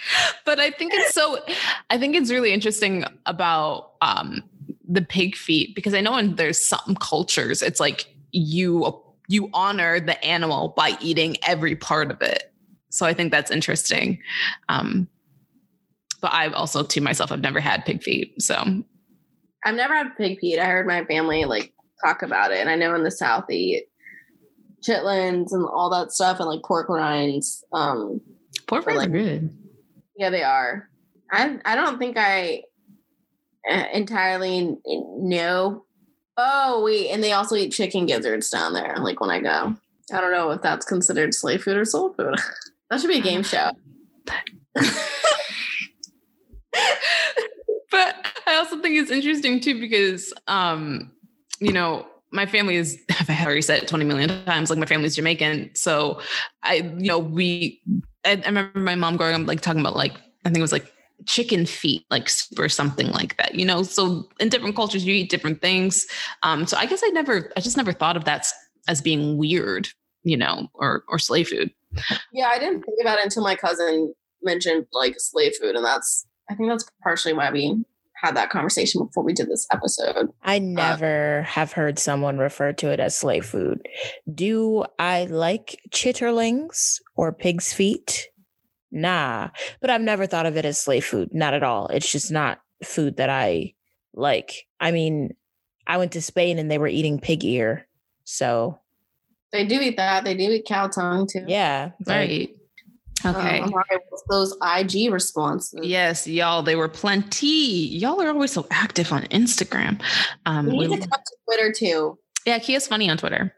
but 0.45 0.59
I 0.59 0.71
think 0.71 0.93
it's 0.93 1.13
so 1.13 1.39
I 1.89 1.97
think 1.97 2.15
it's 2.15 2.31
really 2.31 2.53
interesting 2.53 3.05
about 3.25 3.93
um 4.01 4.43
the 4.87 5.01
pig 5.01 5.35
feet 5.35 5.75
because 5.75 5.93
I 5.93 6.01
know 6.01 6.17
in 6.17 6.35
there's 6.35 6.63
some 6.63 6.95
cultures 6.99 7.61
it's 7.61 7.79
like 7.79 8.13
you 8.31 9.01
you 9.27 9.49
honor 9.53 9.99
the 9.99 10.21
animal 10.23 10.73
by 10.75 10.97
eating 10.99 11.37
every 11.47 11.75
part 11.75 12.11
of 12.11 12.21
it. 12.21 12.51
So 12.89 13.05
I 13.05 13.13
think 13.13 13.31
that's 13.31 13.51
interesting. 13.51 14.19
Um 14.69 15.07
but 16.21 16.33
I've 16.33 16.53
also 16.53 16.83
to 16.83 17.01
myself 17.01 17.31
I've 17.31 17.41
never 17.41 17.59
had 17.59 17.85
pig 17.85 18.03
feet. 18.03 18.41
So 18.41 18.83
I've 19.65 19.75
never 19.75 19.95
had 19.95 20.15
pig 20.17 20.39
feet. 20.39 20.59
I 20.59 20.65
heard 20.65 20.87
my 20.87 21.05
family 21.05 21.45
like 21.45 21.73
talk 22.03 22.21
about 22.21 22.51
it. 22.51 22.59
And 22.59 22.69
I 22.69 22.75
know 22.75 22.93
in 22.95 23.03
the 23.03 23.11
South 23.11 23.45
they 23.47 23.55
eat 23.55 23.83
chitlins 24.85 25.53
and 25.53 25.65
all 25.65 25.89
that 25.89 26.11
stuff 26.11 26.39
and 26.39 26.47
like 26.49 26.61
pork 26.63 26.89
rinds. 26.89 27.63
Um, 27.71 28.21
Pork 28.67 28.85
rinds 28.85 28.99
like- 28.99 29.09
are 29.09 29.11
good. 29.11 29.57
Yeah, 30.17 30.29
they 30.29 30.43
are. 30.43 30.89
I 31.31 31.59
I 31.65 31.75
don't 31.75 31.97
think 31.97 32.17
I 32.17 32.63
uh, 33.69 33.85
entirely 33.93 34.77
know. 34.85 35.85
Oh 36.37 36.83
wait, 36.83 37.09
and 37.09 37.23
they 37.23 37.33
also 37.33 37.55
eat 37.55 37.71
chicken 37.71 38.05
gizzards 38.05 38.49
down 38.49 38.73
there. 38.73 38.95
Like 38.99 39.19
when 39.19 39.29
I 39.29 39.39
go, 39.39 39.75
I 40.11 40.21
don't 40.21 40.31
know 40.31 40.51
if 40.51 40.61
that's 40.61 40.85
considered 40.85 41.33
slave 41.33 41.63
food 41.63 41.77
or 41.77 41.85
soul 41.85 42.13
food. 42.13 42.35
that 42.89 43.01
should 43.01 43.09
be 43.09 43.19
a 43.19 43.21
game 43.21 43.43
show. 43.43 43.71
but 47.91 48.15
I 48.47 48.55
also 48.55 48.79
think 48.81 48.97
it's 48.97 49.11
interesting 49.11 49.59
too 49.59 49.79
because 49.79 50.33
um, 50.47 51.11
you 51.59 51.71
know, 51.71 52.07
my 52.31 52.45
family 52.45 52.75
is 52.75 52.99
I've 53.19 53.29
already 53.29 53.61
said 53.61 53.83
it 53.83 53.87
20 53.87 54.05
million 54.05 54.45
times, 54.45 54.69
like 54.69 54.79
my 54.79 54.85
family's 54.85 55.15
Jamaican. 55.15 55.71
So 55.75 56.19
I, 56.63 56.75
you 56.75 57.07
know, 57.07 57.19
we 57.19 57.81
I, 58.25 58.31
I 58.31 58.45
remember 58.45 58.79
my 58.79 58.95
mom 58.95 59.17
growing 59.17 59.41
up 59.41 59.47
like 59.47 59.61
talking 59.61 59.81
about 59.81 59.95
like 59.95 60.13
I 60.45 60.49
think 60.49 60.57
it 60.57 60.61
was 60.61 60.71
like 60.71 60.91
chicken 61.25 61.65
feet, 61.65 62.05
like 62.09 62.29
soup 62.29 62.59
or 62.59 62.69
something 62.69 63.09
like 63.11 63.37
that, 63.37 63.55
you 63.55 63.65
know. 63.65 63.83
So 63.83 64.27
in 64.39 64.49
different 64.49 64.75
cultures 64.75 65.05
you 65.05 65.13
eat 65.13 65.29
different 65.29 65.61
things. 65.61 66.07
Um, 66.43 66.65
so 66.67 66.77
I 66.77 66.85
guess 66.85 67.01
I 67.03 67.09
never 67.09 67.51
I 67.55 67.61
just 67.61 67.77
never 67.77 67.93
thought 67.93 68.17
of 68.17 68.25
that 68.25 68.47
as 68.87 69.01
being 69.01 69.37
weird, 69.37 69.87
you 70.23 70.37
know, 70.37 70.67
or 70.73 71.03
or 71.07 71.19
slave 71.19 71.47
food. 71.47 71.71
Yeah, 72.31 72.47
I 72.47 72.59
didn't 72.59 72.83
think 72.83 72.97
about 73.01 73.19
it 73.19 73.25
until 73.25 73.43
my 73.43 73.55
cousin 73.55 74.13
mentioned 74.41 74.87
like 74.91 75.15
slave 75.17 75.53
food, 75.61 75.75
and 75.75 75.85
that's 75.85 76.25
I 76.49 76.55
think 76.55 76.69
that's 76.69 76.85
partially 77.03 77.33
why 77.33 77.51
we 77.51 77.83
had 78.15 78.35
that 78.37 78.49
conversation 78.49 79.05
before 79.05 79.23
we 79.23 79.33
did 79.33 79.49
this 79.49 79.67
episode. 79.71 80.29
I 80.43 80.57
never 80.57 81.43
have 81.43 81.73
heard 81.73 81.99
someone 81.99 82.37
refer 82.37 82.71
to 82.73 82.89
it 82.89 82.99
as 82.99 83.17
slave 83.17 83.45
food. 83.45 83.85
Do 84.33 84.85
I 84.97 85.25
like 85.25 85.81
chitterlings 85.89 86.99
or 87.15 87.31
pig's 87.31 87.73
feet? 87.73 88.27
Nah, 88.91 89.49
but 89.81 89.89
I've 89.89 90.01
never 90.01 90.25
thought 90.27 90.45
of 90.45 90.55
it 90.57 90.65
as 90.65 90.79
slave 90.79 91.03
food. 91.05 91.33
Not 91.33 91.53
at 91.53 91.63
all. 91.63 91.87
It's 91.87 92.11
just 92.11 92.31
not 92.31 92.59
food 92.83 93.17
that 93.17 93.29
I 93.29 93.73
like. 94.13 94.67
I 94.79 94.91
mean, 94.91 95.35
I 95.87 95.97
went 95.97 96.11
to 96.13 96.21
Spain 96.21 96.59
and 96.59 96.69
they 96.69 96.77
were 96.77 96.87
eating 96.87 97.19
pig 97.19 97.43
ear. 97.43 97.87
So, 98.23 98.79
They 99.51 99.65
do 99.65 99.79
eat 99.81 99.97
that. 99.97 100.23
They 100.23 100.35
do 100.35 100.43
eat 100.43 100.65
cow 100.65 100.87
tongue 100.87 101.27
too. 101.27 101.43
yeah. 101.47 101.91
like, 102.05 102.07
Right. 102.07 102.49
Okay. 103.25 103.59
Um, 103.61 103.73
all 103.73 103.83
right, 103.89 103.99
what's 104.09 104.23
those 104.29 104.53
IG 104.61 105.09
responses. 105.11 105.79
Yes, 105.81 106.27
y'all, 106.27 106.61
they 106.61 106.75
were 106.75 106.89
plenty. 106.89 107.47
Y'all 107.87 108.21
are 108.21 108.27
always 108.29 108.51
so 108.51 108.67
active 108.69 109.13
on 109.13 109.23
Instagram. 109.27 110.01
Um, 110.45 110.65
We 110.67 110.79
need 110.79 110.89
we- 110.89 110.95
to 110.99 111.07
talk 111.07 111.23
to 111.23 111.35
Twitter 111.45 111.71
too. 111.71 112.19
yeah, 112.45 112.59
Kia's 112.59 112.85
funny 112.87 113.09
on 113.09 113.17
Twitter. 113.17 113.55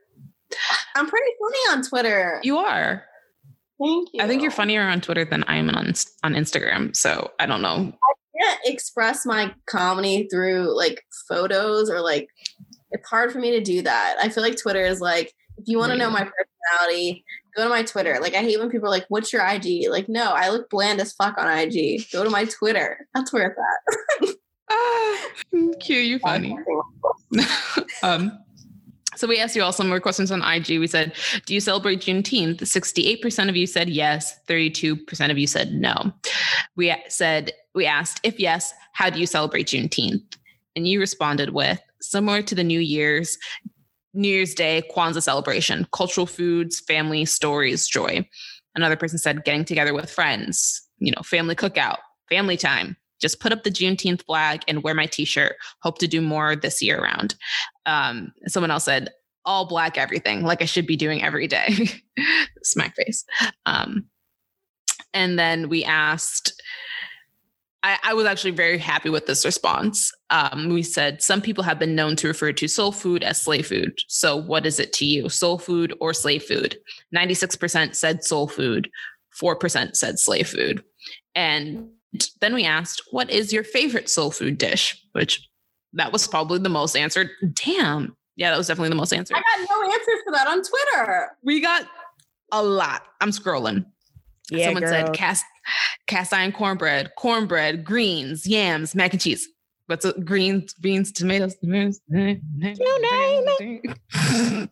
I'm 0.95 1.08
pretty 1.10 1.32
funny 1.41 1.58
on 1.78 1.84
Twitter. 1.84 2.39
You 2.43 2.58
are. 2.60 3.03
Thank 3.82 4.09
you. 4.13 4.23
I 4.23 4.28
think 4.28 4.41
you're 4.41 4.51
funnier 4.51 4.82
on 4.82 5.01
Twitter 5.01 5.26
than 5.26 5.43
I 5.43 5.57
am 5.57 5.69
on 5.69 5.93
on 6.23 6.34
Instagram. 6.34 6.95
So 6.95 7.32
I 7.39 7.45
don't 7.45 7.61
know. 7.61 7.91
I 7.91 8.41
can't 8.41 8.59
express 8.65 9.26
my 9.26 9.53
comedy 9.67 10.28
through 10.32 10.76
like 10.76 11.03
photos 11.28 11.89
or 11.89 12.01
like 12.01 12.30
it's 12.91 13.09
hard 13.09 13.32
for 13.32 13.39
me 13.39 13.51
to 13.51 13.61
do 13.61 13.82
that. 13.82 14.15
I 14.21 14.30
feel 14.30 14.43
like 14.43 14.57
Twitter 14.57 14.82
is 14.82 15.01
like 15.01 15.34
if 15.57 15.65
you 15.67 15.78
want 15.78 15.91
to 15.91 15.97
know 15.97 16.09
my 16.09 16.28
personality, 16.28 17.23
go 17.55 17.63
to 17.63 17.69
my 17.69 17.84
Twitter. 17.84 18.17
Like 18.21 18.34
I 18.34 18.41
hate 18.41 18.59
when 18.59 18.69
people 18.69 18.88
are 18.88 18.91
like, 18.91 19.05
"What's 19.09 19.32
your 19.32 19.45
IG?" 19.45 19.89
Like, 19.89 20.09
no, 20.09 20.34
I 20.34 20.49
look 20.49 20.69
bland 20.69 20.99
as 20.99 21.13
fuck 21.13 21.38
on 21.38 21.47
IG. 21.47 22.11
Go 22.11 22.23
to 22.23 22.30
my 22.30 22.45
Twitter. 22.45 23.07
That's 23.13 23.32
where 23.32 23.47
it's 23.47 24.30
at. 24.30 24.36
Ah, 24.67 25.28
Q, 25.80 25.97
you 25.97 26.19
funny. 26.19 26.57
um, 28.03 28.39
so 29.16 29.28
we 29.28 29.39
asked 29.39 29.55
you 29.55 29.63
all 29.63 29.72
some 29.72 29.88
more 29.88 29.99
questions 29.99 30.32
on 30.32 30.43
IG. 30.43 30.80
We 30.80 30.88
said, 30.88 31.13
"Do 31.45 31.53
you 31.53 31.59
celebrate 31.59 32.01
Juneteenth?" 32.01 32.66
Sixty-eight 32.66 33.22
percent 33.22 33.49
of 33.49 33.55
you 33.55 33.68
said 33.68 33.89
yes. 33.89 34.38
Thirty-two 34.47 34.97
percent 35.05 35.32
of 35.32 35.38
you 35.38 35.47
said 35.47 35.74
no. 35.74 36.11
We 36.76 36.95
said 37.07 37.51
we 37.74 37.86
asked 37.86 38.20
if 38.24 38.39
yes, 38.39 38.74
how 38.93 39.09
do 39.09 39.20
you 39.20 39.26
celebrate 39.26 39.68
Juneteenth? 39.68 40.24
And 40.76 40.88
you 40.88 40.99
responded 40.99 41.51
with 41.51 41.80
similar 42.01 42.41
to 42.41 42.55
the 42.55 42.63
New 42.63 42.80
Year's 42.80 43.38
New 44.13 44.30
Year's 44.30 44.55
Day 44.55 44.84
Kwanzaa 44.95 45.22
celebration, 45.22 45.88
cultural 45.91 46.26
foods, 46.26 46.80
family 46.80 47.26
stories, 47.26 47.88
joy. 47.88 48.28
Another 48.76 48.95
person 48.95 49.18
said 49.18 49.43
getting 49.43 49.66
together 49.66 49.93
with 49.93 50.09
friends, 50.09 50.82
you 50.99 51.11
know, 51.11 51.22
family 51.24 51.55
cookout, 51.55 51.97
family 52.30 52.57
time. 52.57 52.97
Just 53.26 53.39
put 53.39 53.51
up 53.51 53.63
the 53.63 53.71
Juneteenth 53.71 54.23
flag 54.23 54.61
and 54.67 54.84
wear 54.84 54.93
my 54.93 55.07
t-shirt. 55.07 55.55
Hope 55.82 55.97
to 55.97 56.07
do 56.07 56.21
more 56.21 56.55
this 56.55 56.80
year 56.80 57.01
around. 57.01 57.34
Um, 57.88 58.32
someone 58.45 58.69
else 58.69 58.84
said 58.84 59.09
all 59.45 59.65
black 59.65 59.97
everything, 59.97 60.43
like 60.43 60.61
I 60.61 60.65
should 60.65 60.86
be 60.86 60.95
doing 60.95 61.23
every 61.23 61.47
day. 61.47 61.89
Smack 62.63 62.95
face. 62.95 63.26
Um, 63.65 64.05
and 65.11 65.39
then 65.39 65.69
we 65.69 65.84
asked, 65.84 66.61
I, 67.82 67.97
I 68.03 68.13
was 68.13 68.28
actually 68.28 68.51
very 68.51 68.78
happy 68.78 69.09
with 69.09 69.26
this 69.26 69.43
response. 69.43 70.11
Um, 70.30 70.69
we 70.69 70.84
said 70.84 71.23
some 71.23 71.41
people 71.41 71.63
have 71.63 71.80
been 71.80 71.95
known 71.95 72.15
to 72.17 72.28
refer 72.28 72.51
to 72.51 72.67
soul 72.67 72.91
food 72.91 73.23
as 73.23 73.41
slave 73.41 73.65
food. 73.65 73.97
So, 74.07 74.38
what 74.38 74.67
is 74.67 74.80
it 74.80 74.93
to 74.93 75.05
you, 75.05 75.30
soul 75.30 75.57
food 75.57 75.95
or 75.99 76.13
slave 76.13 76.43
food? 76.43 76.78
96% 77.15 77.95
said 77.95 78.23
soul 78.23 78.47
food, 78.47 78.88
4% 79.41 79.95
said 79.95 80.19
slave 80.19 80.47
food. 80.47 80.84
And 81.34 81.89
then 82.41 82.53
we 82.53 82.64
asked, 82.66 83.01
what 83.12 83.30
is 83.30 83.51
your 83.51 83.64
favorite 83.64 84.10
soul 84.10 84.32
food 84.32 84.58
dish? 84.58 85.01
Which 85.14 85.47
that 85.93 86.12
was 86.12 86.28
probably 86.28 86.60
the 86.60 86.70
most 86.70 86.95
answered. 86.95 87.30
Damn. 87.53 88.16
Yeah, 88.36 88.51
that 88.51 88.58
was 88.58 88.68
definitely 88.68 88.89
the 88.89 88.95
most 88.95 89.14
answered. 89.14 89.38
I 89.38 89.39
got 89.39 89.70
no 89.70 89.91
answers 89.91 90.20
for 90.26 90.32
that 90.34 90.47
on 90.47 90.62
Twitter. 90.62 91.30
We 91.43 91.62
got 91.62 91.88
a 92.51 92.62
lot. 92.62 93.03
I'm 93.22 93.32
scrolling. 93.32 93.86
Yeah, 94.51 94.66
Someone 94.66 94.84
girl. 94.84 94.91
said 94.91 95.14
cast 95.14 95.43
cast 96.08 96.34
iron 96.34 96.51
cornbread, 96.51 97.12
cornbread, 97.18 97.84
greens, 97.84 98.45
yams, 98.45 98.93
mac 98.93 99.14
and 99.14 99.22
cheese. 99.22 99.47
What's 99.88 100.05
it? 100.05 100.25
Greens, 100.25 100.73
beans, 100.73 101.11
tomatoes. 101.11 101.55
tomatoes, 101.57 102.01
no 102.07 102.38
name 103.59 103.81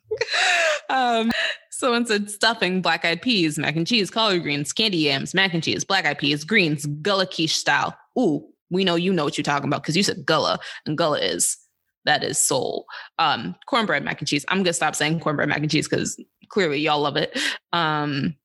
um, 0.89 1.32
someone 1.70 2.05
said 2.05 2.32
stuffing, 2.32 2.82
black 2.82 3.05
eyed 3.05 3.22
peas, 3.22 3.59
mac 3.59 3.76
and 3.76 3.86
cheese, 3.86 4.09
collard 4.09 4.41
greens, 4.41 4.74
candy 4.74 4.97
yams, 4.97 5.34
mac 5.36 5.53
and 5.53 5.61
cheese, 5.64 5.84
black 5.84 6.05
eyed 6.05 6.18
peas, 6.18 6.43
greens, 6.43 6.86
gullah 7.01 7.28
Geechee 7.28 7.49
style. 7.49 7.95
Ooh, 8.18 8.43
we 8.72 8.84
know 8.84 8.95
you 8.95 9.14
know 9.14 9.24
what 9.24 9.38
you're 9.38 9.43
talking 9.43 9.68
about 9.68 9.84
because 9.84 9.95
you 9.95 10.03
said 10.03 10.26
gullah, 10.26 10.59
and 10.86 10.97
gullah 10.97 11.20
is 11.20 11.57
that 12.05 12.24
is 12.24 12.39
soul. 12.39 12.86
Um, 13.20 13.55
cornbread 13.68 14.03
mac 14.03 14.20
and 14.20 14.28
cheese. 14.28 14.45
I'm 14.47 14.59
gonna 14.59 14.74
stop 14.74 14.95
saying 14.95 15.20
cornbread 15.20 15.49
mac 15.49 15.59
and 15.59 15.70
cheese 15.70 15.88
because 15.88 16.20
clearly 16.49 16.80
y'all 16.80 17.01
love 17.01 17.18
it. 17.18 17.38
Um, 17.72 18.36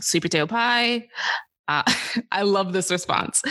sweet 0.00 0.22
potato 0.22 0.46
pie. 0.46 1.08
Uh, 1.68 1.84
I 2.32 2.42
love 2.42 2.72
this 2.72 2.90
response. 2.90 3.42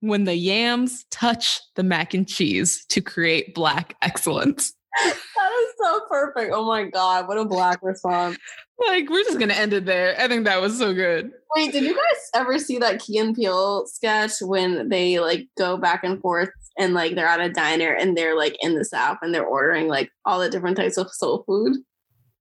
When 0.00 0.24
the 0.24 0.34
yams 0.34 1.04
touch 1.10 1.60
the 1.76 1.82
mac 1.82 2.14
and 2.14 2.26
cheese 2.26 2.84
to 2.88 3.00
create 3.00 3.54
black 3.54 3.96
excellence. 4.02 4.74
That 5.02 5.14
is 5.14 5.68
so 5.82 6.00
perfect. 6.08 6.52
Oh 6.54 6.66
my 6.66 6.84
god, 6.84 7.28
what 7.28 7.38
a 7.38 7.44
black 7.44 7.80
response. 7.82 8.38
Like, 8.86 9.10
we're 9.10 9.24
just 9.24 9.38
going 9.38 9.50
to 9.50 9.56
end 9.56 9.72
it 9.72 9.84
there. 9.84 10.16
I 10.18 10.26
think 10.26 10.44
that 10.46 10.60
was 10.60 10.78
so 10.78 10.94
good. 10.94 11.30
Wait, 11.54 11.72
did 11.72 11.82
you 11.82 11.94
guys 11.94 12.30
ever 12.34 12.58
see 12.58 12.78
that 12.78 13.00
Key 13.00 13.18
and 13.18 13.34
Peele 13.34 13.86
sketch 13.86 14.32
when 14.40 14.88
they 14.88 15.20
like 15.20 15.48
go 15.58 15.76
back 15.76 16.02
and 16.02 16.20
forth 16.20 16.50
and 16.78 16.94
like 16.94 17.14
they're 17.14 17.26
at 17.26 17.40
a 17.40 17.50
diner 17.50 17.92
and 17.92 18.16
they're 18.16 18.36
like 18.36 18.56
in 18.60 18.74
the 18.74 18.84
South 18.84 19.18
and 19.20 19.34
they're 19.34 19.44
ordering 19.44 19.86
like 19.86 20.10
all 20.24 20.40
the 20.40 20.48
different 20.48 20.76
types 20.76 20.96
of 20.96 21.12
soul 21.12 21.44
food? 21.46 21.76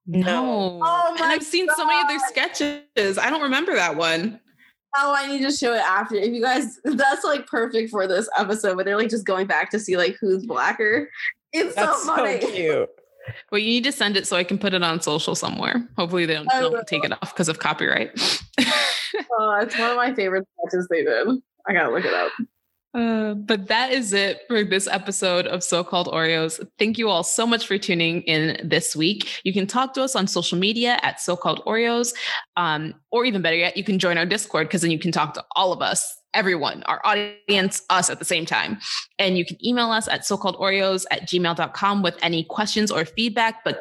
No. 0.07 0.79
Oh 0.81 1.15
and 1.15 1.25
I've 1.25 1.43
seen 1.43 1.67
so 1.75 1.85
many 1.85 2.01
of 2.01 2.07
their 2.07 2.19
sketches. 2.29 3.17
I 3.17 3.29
don't 3.29 3.43
remember 3.43 3.75
that 3.75 3.95
one. 3.95 4.39
Oh, 4.97 5.13
I 5.15 5.27
need 5.27 5.41
to 5.43 5.51
show 5.51 5.73
it 5.73 5.81
after. 5.81 6.15
If 6.15 6.33
you 6.33 6.41
guys, 6.41 6.79
that's 6.83 7.23
like 7.23 7.45
perfect 7.47 7.91
for 7.91 8.07
this 8.07 8.29
episode, 8.37 8.75
but 8.75 8.85
they're 8.85 8.97
like 8.97 9.09
just 9.09 9.25
going 9.25 9.47
back 9.47 9.69
to 9.71 9.79
see 9.79 9.97
like 9.97 10.17
who's 10.19 10.45
blacker. 10.45 11.09
It's 11.53 11.75
That's 11.75 12.03
so 12.03 12.15
funny. 12.15 12.41
so 12.41 12.51
cute. 12.51 12.89
Well, 13.51 13.59
you 13.59 13.67
need 13.67 13.83
to 13.83 13.91
send 13.91 14.17
it 14.17 14.27
so 14.27 14.37
I 14.37 14.43
can 14.43 14.57
put 14.57 14.73
it 14.73 14.81
on 14.81 15.01
social 15.01 15.35
somewhere. 15.35 15.87
Hopefully, 15.97 16.25
they 16.25 16.35
don't, 16.35 16.47
don't 16.49 16.87
take 16.87 17.03
it 17.03 17.11
off 17.11 17.33
because 17.33 17.49
of 17.49 17.59
copyright. 17.59 18.11
Oh, 19.41 19.59
it's 19.61 19.77
one 19.77 19.91
of 19.91 19.95
my 19.95 20.13
favorite 20.13 20.47
sketches 20.59 20.87
they 20.89 21.03
did. 21.03 21.27
I 21.67 21.73
gotta 21.73 21.91
look 21.91 22.05
it 22.05 22.13
up. 22.13 22.31
Uh, 22.99 23.33
but 23.33 23.67
that 23.67 23.91
is 23.91 24.11
it 24.11 24.41
for 24.47 24.63
this 24.63 24.87
episode 24.87 25.47
of 25.47 25.63
So 25.63 25.83
Called 25.83 26.07
Oreos. 26.07 26.59
Thank 26.77 26.97
you 26.97 27.07
all 27.09 27.23
so 27.23 27.47
much 27.47 27.65
for 27.65 27.77
tuning 27.77 28.21
in 28.23 28.67
this 28.67 28.95
week. 28.95 29.39
You 29.43 29.53
can 29.53 29.67
talk 29.67 29.93
to 29.93 30.03
us 30.03 30.15
on 30.15 30.27
social 30.27 30.57
media 30.57 30.99
at 31.01 31.21
So 31.21 31.35
Called 31.37 31.63
Oreos, 31.65 32.13
um, 32.57 32.93
or 33.11 33.23
even 33.25 33.41
better 33.41 33.55
yet, 33.55 33.77
you 33.77 33.83
can 33.83 33.99
join 33.99 34.17
our 34.17 34.25
Discord 34.25 34.67
because 34.67 34.81
then 34.81 34.91
you 34.91 34.99
can 34.99 35.11
talk 35.13 35.33
to 35.35 35.45
all 35.55 35.71
of 35.71 35.81
us, 35.81 36.13
everyone, 36.33 36.83
our 36.83 36.99
audience, 37.05 37.83
us 37.89 38.09
at 38.09 38.19
the 38.19 38.25
same 38.25 38.45
time. 38.45 38.79
And 39.17 39.37
you 39.37 39.45
can 39.45 39.63
email 39.65 39.91
us 39.91 40.07
at 40.09 40.21
socalledoreos 40.21 41.05
at 41.09 41.21
gmail.com 41.29 42.01
with 42.03 42.17
any 42.21 42.43
questions 42.43 42.91
or 42.91 43.05
feedback. 43.05 43.63
But 43.63 43.79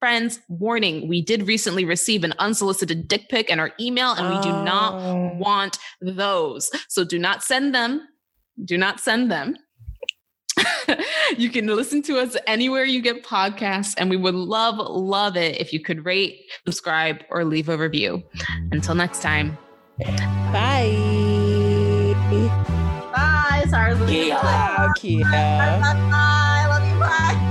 friends, 0.00 0.40
warning, 0.48 1.06
we 1.08 1.20
did 1.20 1.46
recently 1.46 1.84
receive 1.84 2.24
an 2.24 2.32
unsolicited 2.38 3.08
dick 3.08 3.28
pic 3.28 3.50
in 3.50 3.60
our 3.60 3.72
email, 3.80 4.12
and 4.12 4.34
we 4.34 4.40
do 4.42 4.50
not 4.64 4.94
Oh. 4.94 5.32
want 5.36 5.78
those. 6.00 6.70
So 6.88 7.04
do 7.04 7.18
not 7.18 7.42
send 7.42 7.74
them. 7.74 8.06
Do 8.64 8.78
not 8.78 9.00
send 9.00 9.30
them. 9.30 9.56
You 11.36 11.50
can 11.50 11.66
listen 11.66 12.00
to 12.02 12.18
us 12.18 12.36
anywhere 12.46 12.84
you 12.84 13.02
get 13.02 13.22
podcasts, 13.22 13.94
and 13.98 14.08
we 14.08 14.16
would 14.16 14.34
love, 14.34 14.78
love 14.78 15.36
it 15.36 15.60
if 15.60 15.72
you 15.72 15.80
could 15.80 16.06
rate, 16.06 16.40
subscribe, 16.64 17.18
or 17.30 17.44
leave 17.44 17.68
a 17.68 17.76
review. 17.76 18.22
Until 18.72 18.94
next 18.94 19.20
time. 19.20 19.58
Bye. 19.98 20.94
Bye. 23.12 23.64
Sorry. 23.68 23.94
Kia. 24.06 24.40
Kia. 24.96 25.24
Bye. 25.24 25.80
Bye. 25.82 26.66
Love 26.68 26.88
you. 26.88 26.98
Bye. 26.98 27.44